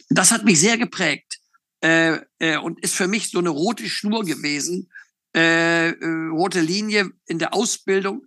Das 0.08 0.30
hat 0.32 0.44
mich 0.44 0.60
sehr 0.60 0.78
geprägt 0.78 1.38
äh, 1.82 2.20
äh, 2.38 2.56
und 2.58 2.80
ist 2.80 2.94
für 2.94 3.08
mich 3.08 3.30
so 3.30 3.38
eine 3.38 3.50
rote 3.50 3.88
Schnur 3.88 4.24
gewesen, 4.24 4.90
äh, 5.34 5.90
äh, 5.90 6.28
rote 6.30 6.60
Linie 6.60 7.10
in 7.26 7.38
der 7.38 7.54
Ausbildung 7.54 8.26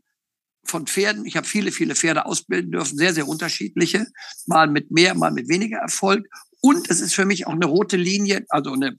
von 0.64 0.86
Pferden. 0.86 1.26
Ich 1.26 1.36
habe 1.36 1.47
viele, 1.47 1.72
viele 1.72 1.95
Pferde 1.95 2.26
ausbilden 2.26 2.72
dürfen, 2.72 2.97
sehr, 2.97 3.14
sehr 3.14 3.28
unterschiedliche, 3.28 4.06
mal 4.45 4.68
mit 4.68 4.91
mehr, 4.91 5.16
mal 5.16 5.32
mit 5.32 5.50
weniger 5.50 5.80
Erfolg. 5.80 6.28
Und 6.62 6.89
es 6.89 7.02
ist 7.02 7.16
für 7.16 7.26
mich 7.26 7.47
auch 7.47 7.54
eine 7.54 7.66
rote 7.66 7.97
Linie, 7.97 8.45
also 8.50 8.74
eine, 8.74 8.97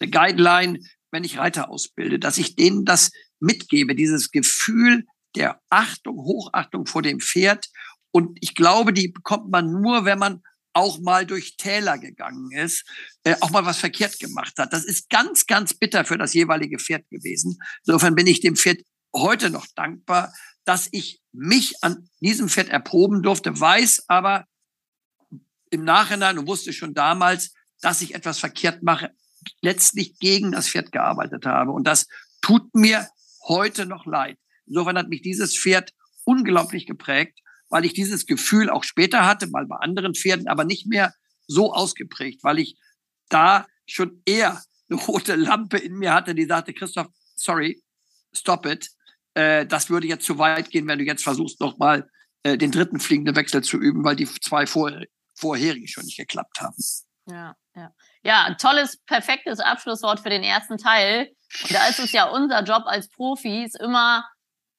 eine 0.00 0.10
Guideline, 0.10 0.80
wenn 1.10 1.24
ich 1.24 1.38
Reiter 1.38 1.68
ausbilde, 1.68 2.18
dass 2.18 2.38
ich 2.38 2.56
denen 2.56 2.84
das 2.84 3.10
mitgebe, 3.40 3.94
dieses 3.94 4.30
Gefühl 4.30 5.04
der 5.36 5.60
Achtung, 5.68 6.16
Hochachtung 6.16 6.86
vor 6.86 7.02
dem 7.02 7.20
Pferd. 7.20 7.68
Und 8.12 8.38
ich 8.40 8.54
glaube, 8.54 8.92
die 8.92 9.08
bekommt 9.08 9.50
man 9.50 9.72
nur, 9.72 10.04
wenn 10.04 10.18
man 10.18 10.42
auch 10.74 11.00
mal 11.00 11.26
durch 11.26 11.56
Täler 11.56 11.98
gegangen 11.98 12.50
ist, 12.52 12.84
äh, 13.24 13.36
auch 13.40 13.50
mal 13.50 13.66
was 13.66 13.78
verkehrt 13.78 14.18
gemacht 14.18 14.54
hat. 14.58 14.72
Das 14.72 14.84
ist 14.84 15.10
ganz, 15.10 15.46
ganz 15.46 15.74
bitter 15.74 16.04
für 16.04 16.16
das 16.16 16.32
jeweilige 16.32 16.78
Pferd 16.78 17.08
gewesen. 17.10 17.58
Insofern 17.84 18.14
bin 18.14 18.26
ich 18.26 18.40
dem 18.40 18.56
Pferd 18.56 18.80
heute 19.14 19.50
noch 19.50 19.66
dankbar, 19.74 20.32
dass 20.64 20.88
ich 20.92 21.20
mich 21.32 21.74
an 21.82 22.08
diesem 22.20 22.48
Pferd 22.48 22.68
erproben 22.68 23.22
durfte, 23.22 23.58
weiß 23.58 24.04
aber 24.08 24.46
im 25.70 25.84
Nachhinein 25.84 26.38
und 26.38 26.46
wusste 26.46 26.72
schon 26.72 26.94
damals, 26.94 27.52
dass 27.80 28.02
ich 28.02 28.14
etwas 28.14 28.38
verkehrt 28.38 28.82
mache, 28.82 29.10
letztlich 29.60 30.18
gegen 30.18 30.52
das 30.52 30.68
Pferd 30.68 30.92
gearbeitet 30.92 31.46
habe. 31.46 31.72
Und 31.72 31.84
das 31.84 32.06
tut 32.40 32.74
mir 32.74 33.08
heute 33.46 33.86
noch 33.86 34.06
leid. 34.06 34.38
Insofern 34.66 34.98
hat 34.98 35.08
mich 35.08 35.22
dieses 35.22 35.58
Pferd 35.58 35.92
unglaublich 36.24 36.86
geprägt, 36.86 37.40
weil 37.72 37.86
ich 37.86 37.94
dieses 37.94 38.26
Gefühl 38.26 38.70
auch 38.70 38.84
später 38.84 39.26
hatte, 39.26 39.48
mal 39.48 39.66
bei 39.66 39.76
anderen 39.76 40.14
Pferden, 40.14 40.46
aber 40.46 40.64
nicht 40.64 40.86
mehr 40.86 41.12
so 41.46 41.72
ausgeprägt, 41.72 42.44
weil 42.44 42.58
ich 42.58 42.78
da 43.28 43.66
schon 43.86 44.22
eher 44.26 44.62
eine 44.90 45.00
rote 45.00 45.34
Lampe 45.36 45.78
in 45.78 45.94
mir 45.94 46.12
hatte, 46.12 46.34
die 46.34 46.44
sagte, 46.44 46.74
Christoph, 46.74 47.08
sorry, 47.34 47.82
stop 48.32 48.66
it. 48.66 48.90
Äh, 49.34 49.66
das 49.66 49.88
würde 49.88 50.06
jetzt 50.06 50.26
zu 50.26 50.38
weit 50.38 50.70
gehen, 50.70 50.86
wenn 50.86 50.98
du 50.98 51.04
jetzt 51.04 51.24
versuchst, 51.24 51.60
nochmal 51.60 52.08
äh, 52.42 52.58
den 52.58 52.72
dritten 52.72 53.00
fliegenden 53.00 53.36
Wechsel 53.36 53.62
zu 53.62 53.78
üben, 53.78 54.04
weil 54.04 54.16
die 54.16 54.26
zwei 54.26 54.66
vor, 54.66 54.92
vorherigen 55.34 55.88
schon 55.88 56.04
nicht 56.04 56.18
geklappt 56.18 56.60
haben. 56.60 56.76
Ja, 57.26 57.56
ja. 57.74 57.90
Ja, 58.22 58.54
tolles, 58.60 58.98
perfektes 59.06 59.60
Abschlusswort 59.60 60.20
für 60.20 60.30
den 60.30 60.42
ersten 60.42 60.76
Teil. 60.76 61.30
Und 61.62 61.72
da 61.72 61.88
ist 61.88 61.98
es 61.98 62.12
ja 62.12 62.28
unser 62.28 62.62
Job 62.62 62.82
als 62.84 63.08
Profis, 63.08 63.74
immer 63.74 64.28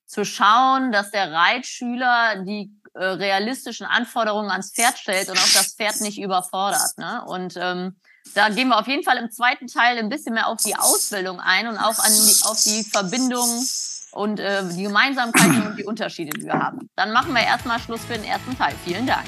zu 0.06 0.26
schauen, 0.26 0.92
dass 0.92 1.12
der 1.12 1.32
Reitschüler 1.32 2.44
die 2.46 2.72
äh, 2.94 3.04
realistischen 3.04 3.86
Anforderungen 3.86 4.52
ans 4.52 4.72
Pferd 4.72 4.98
stellt 4.98 5.30
und 5.30 5.38
auch 5.38 5.54
das 5.54 5.74
Pferd 5.74 6.02
nicht 6.02 6.20
überfordert. 6.20 6.98
Ne? 6.98 7.24
Und 7.26 7.56
ähm, 7.58 7.96
da 8.36 8.50
gehen 8.50 8.70
wir 8.70 8.80
auf 8.80 8.88
jeden 8.88 9.04
Fall 9.04 9.18
im 9.18 9.32
zweiten 9.32 9.68
Teil 9.68 9.98
ein 9.98 10.10
bisschen 10.10 10.34
mehr 10.34 10.48
auf 10.48 10.58
die 10.64 10.76
Ausbildung 10.76 11.40
ein 11.40 11.68
und 11.68 11.78
auch 11.78 12.00
an 12.00 12.12
die, 12.12 12.46
auf 12.46 12.62
die 12.64 12.84
Verbindung 12.84 13.50
und 14.12 14.40
äh, 14.40 14.64
die 14.70 14.84
Gemeinsamkeiten 14.84 15.68
und 15.68 15.78
die 15.78 15.84
Unterschiede, 15.84 16.32
die 16.38 16.46
wir 16.46 16.54
haben. 16.54 16.90
Dann 16.96 17.12
machen 17.12 17.34
wir 17.34 17.42
erstmal 17.42 17.80
Schluss 17.80 18.02
für 18.02 18.14
den 18.14 18.24
ersten 18.24 18.58
Teil. 18.58 18.76
Vielen 18.86 19.06
Dank. 19.06 19.26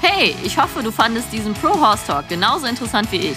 Hey, 0.00 0.36
ich 0.42 0.56
hoffe, 0.58 0.82
du 0.82 0.90
fandest 0.90 1.32
diesen 1.32 1.54
Pro 1.54 1.78
Horse 1.80 2.06
Talk 2.06 2.28
genauso 2.28 2.66
interessant 2.66 3.10
wie 3.12 3.30
ich. 3.30 3.36